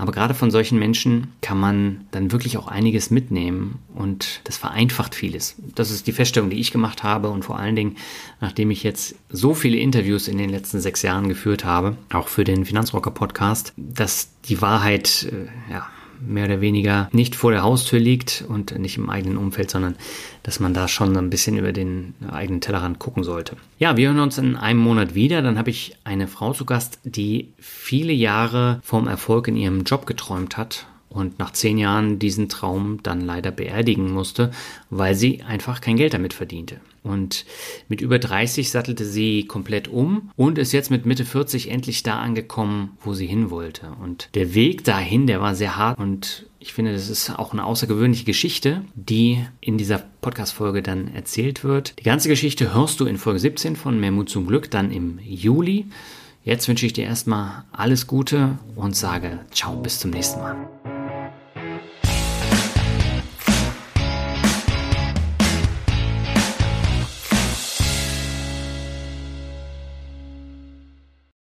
Aber 0.00 0.12
gerade 0.12 0.32
von 0.32 0.50
solchen 0.50 0.78
Menschen 0.78 1.26
kann 1.42 1.60
man 1.60 2.06
dann 2.10 2.32
wirklich 2.32 2.56
auch 2.56 2.68
einiges 2.68 3.10
mitnehmen 3.10 3.80
und 3.94 4.40
das 4.44 4.56
vereinfacht 4.56 5.14
vieles. 5.14 5.56
Das 5.74 5.90
ist 5.90 6.06
die 6.06 6.12
Feststellung, 6.12 6.48
die 6.48 6.58
ich 6.58 6.70
gemacht 6.70 7.02
habe 7.02 7.28
und 7.28 7.44
vor 7.44 7.58
allen 7.58 7.76
Dingen, 7.76 7.96
nachdem 8.40 8.70
ich 8.70 8.82
jetzt 8.82 9.14
so 9.28 9.52
viele 9.52 9.76
Interviews 9.76 10.26
in 10.26 10.38
den 10.38 10.48
letzten 10.48 10.80
sechs 10.80 11.02
Jahren 11.02 11.28
geführt 11.28 11.66
habe, 11.66 11.98
auch 12.14 12.28
für 12.28 12.44
den 12.44 12.64
Finanzrocker 12.64 13.10
Podcast, 13.10 13.74
dass 13.76 14.30
die 14.46 14.62
Wahrheit, 14.62 15.30
äh, 15.30 15.70
ja, 15.70 15.86
mehr 16.20 16.46
oder 16.46 16.60
weniger 16.60 17.08
nicht 17.12 17.34
vor 17.34 17.50
der 17.52 17.62
Haustür 17.62 17.98
liegt 17.98 18.44
und 18.48 18.78
nicht 18.78 18.96
im 18.96 19.10
eigenen 19.10 19.36
Umfeld, 19.36 19.70
sondern 19.70 19.96
dass 20.42 20.60
man 20.60 20.74
da 20.74 20.88
schon 20.88 21.16
ein 21.16 21.30
bisschen 21.30 21.56
über 21.56 21.72
den 21.72 22.14
eigenen 22.30 22.60
Tellerrand 22.60 22.98
gucken 22.98 23.24
sollte. 23.24 23.56
Ja, 23.78 23.96
wir 23.96 24.08
hören 24.08 24.20
uns 24.20 24.38
in 24.38 24.56
einem 24.56 24.80
Monat 24.80 25.14
wieder. 25.14 25.42
Dann 25.42 25.58
habe 25.58 25.70
ich 25.70 25.96
eine 26.04 26.28
Frau 26.28 26.52
zu 26.52 26.64
Gast, 26.64 26.98
die 27.04 27.52
viele 27.58 28.12
Jahre 28.12 28.80
vom 28.82 29.08
Erfolg 29.08 29.48
in 29.48 29.56
ihrem 29.56 29.84
Job 29.84 30.06
geträumt 30.06 30.56
hat 30.56 30.86
und 31.10 31.38
nach 31.38 31.52
zehn 31.52 31.76
Jahren 31.76 32.18
diesen 32.18 32.48
Traum 32.48 33.00
dann 33.02 33.20
leider 33.20 33.50
beerdigen 33.50 34.10
musste, 34.10 34.50
weil 34.88 35.14
sie 35.14 35.42
einfach 35.42 35.80
kein 35.80 35.96
Geld 35.96 36.14
damit 36.14 36.32
verdiente. 36.32 36.80
Und 37.02 37.46
mit 37.88 38.00
über 38.00 38.18
30 38.18 38.70
sattelte 38.70 39.04
sie 39.04 39.46
komplett 39.46 39.88
um 39.88 40.30
und 40.36 40.58
ist 40.58 40.72
jetzt 40.72 40.90
mit 40.90 41.06
Mitte 41.06 41.24
40 41.24 41.70
endlich 41.70 42.02
da 42.02 42.18
angekommen, 42.18 42.96
wo 43.02 43.14
sie 43.14 43.26
hin 43.26 43.50
wollte. 43.50 43.92
Und 44.02 44.28
der 44.34 44.54
Weg 44.54 44.84
dahin, 44.84 45.26
der 45.26 45.40
war 45.40 45.54
sehr 45.54 45.76
hart 45.76 45.98
und 45.98 46.46
ich 46.58 46.74
finde, 46.74 46.92
das 46.92 47.08
ist 47.08 47.30
auch 47.38 47.52
eine 47.52 47.64
außergewöhnliche 47.64 48.24
Geschichte, 48.24 48.84
die 48.94 49.44
in 49.62 49.78
dieser 49.78 50.02
Podcast-Folge 50.20 50.82
dann 50.82 51.12
erzählt 51.14 51.64
wird. 51.64 51.98
Die 51.98 52.04
ganze 52.04 52.28
Geschichte 52.28 52.74
hörst 52.74 53.00
du 53.00 53.06
in 53.06 53.16
Folge 53.16 53.40
17 53.40 53.76
von 53.76 53.98
Mehr 53.98 54.12
Mut 54.12 54.28
zum 54.28 54.46
Glück 54.46 54.70
dann 54.70 54.90
im 54.92 55.18
Juli. 55.24 55.86
Jetzt 56.44 56.68
wünsche 56.68 56.86
ich 56.86 56.92
dir 56.92 57.04
erstmal 57.04 57.64
alles 57.72 58.06
Gute 58.06 58.58
und 58.76 58.94
sage 58.94 59.40
ciao, 59.52 59.76
bis 59.76 60.00
zum 60.00 60.10
nächsten 60.10 60.40
Mal. 60.40 60.99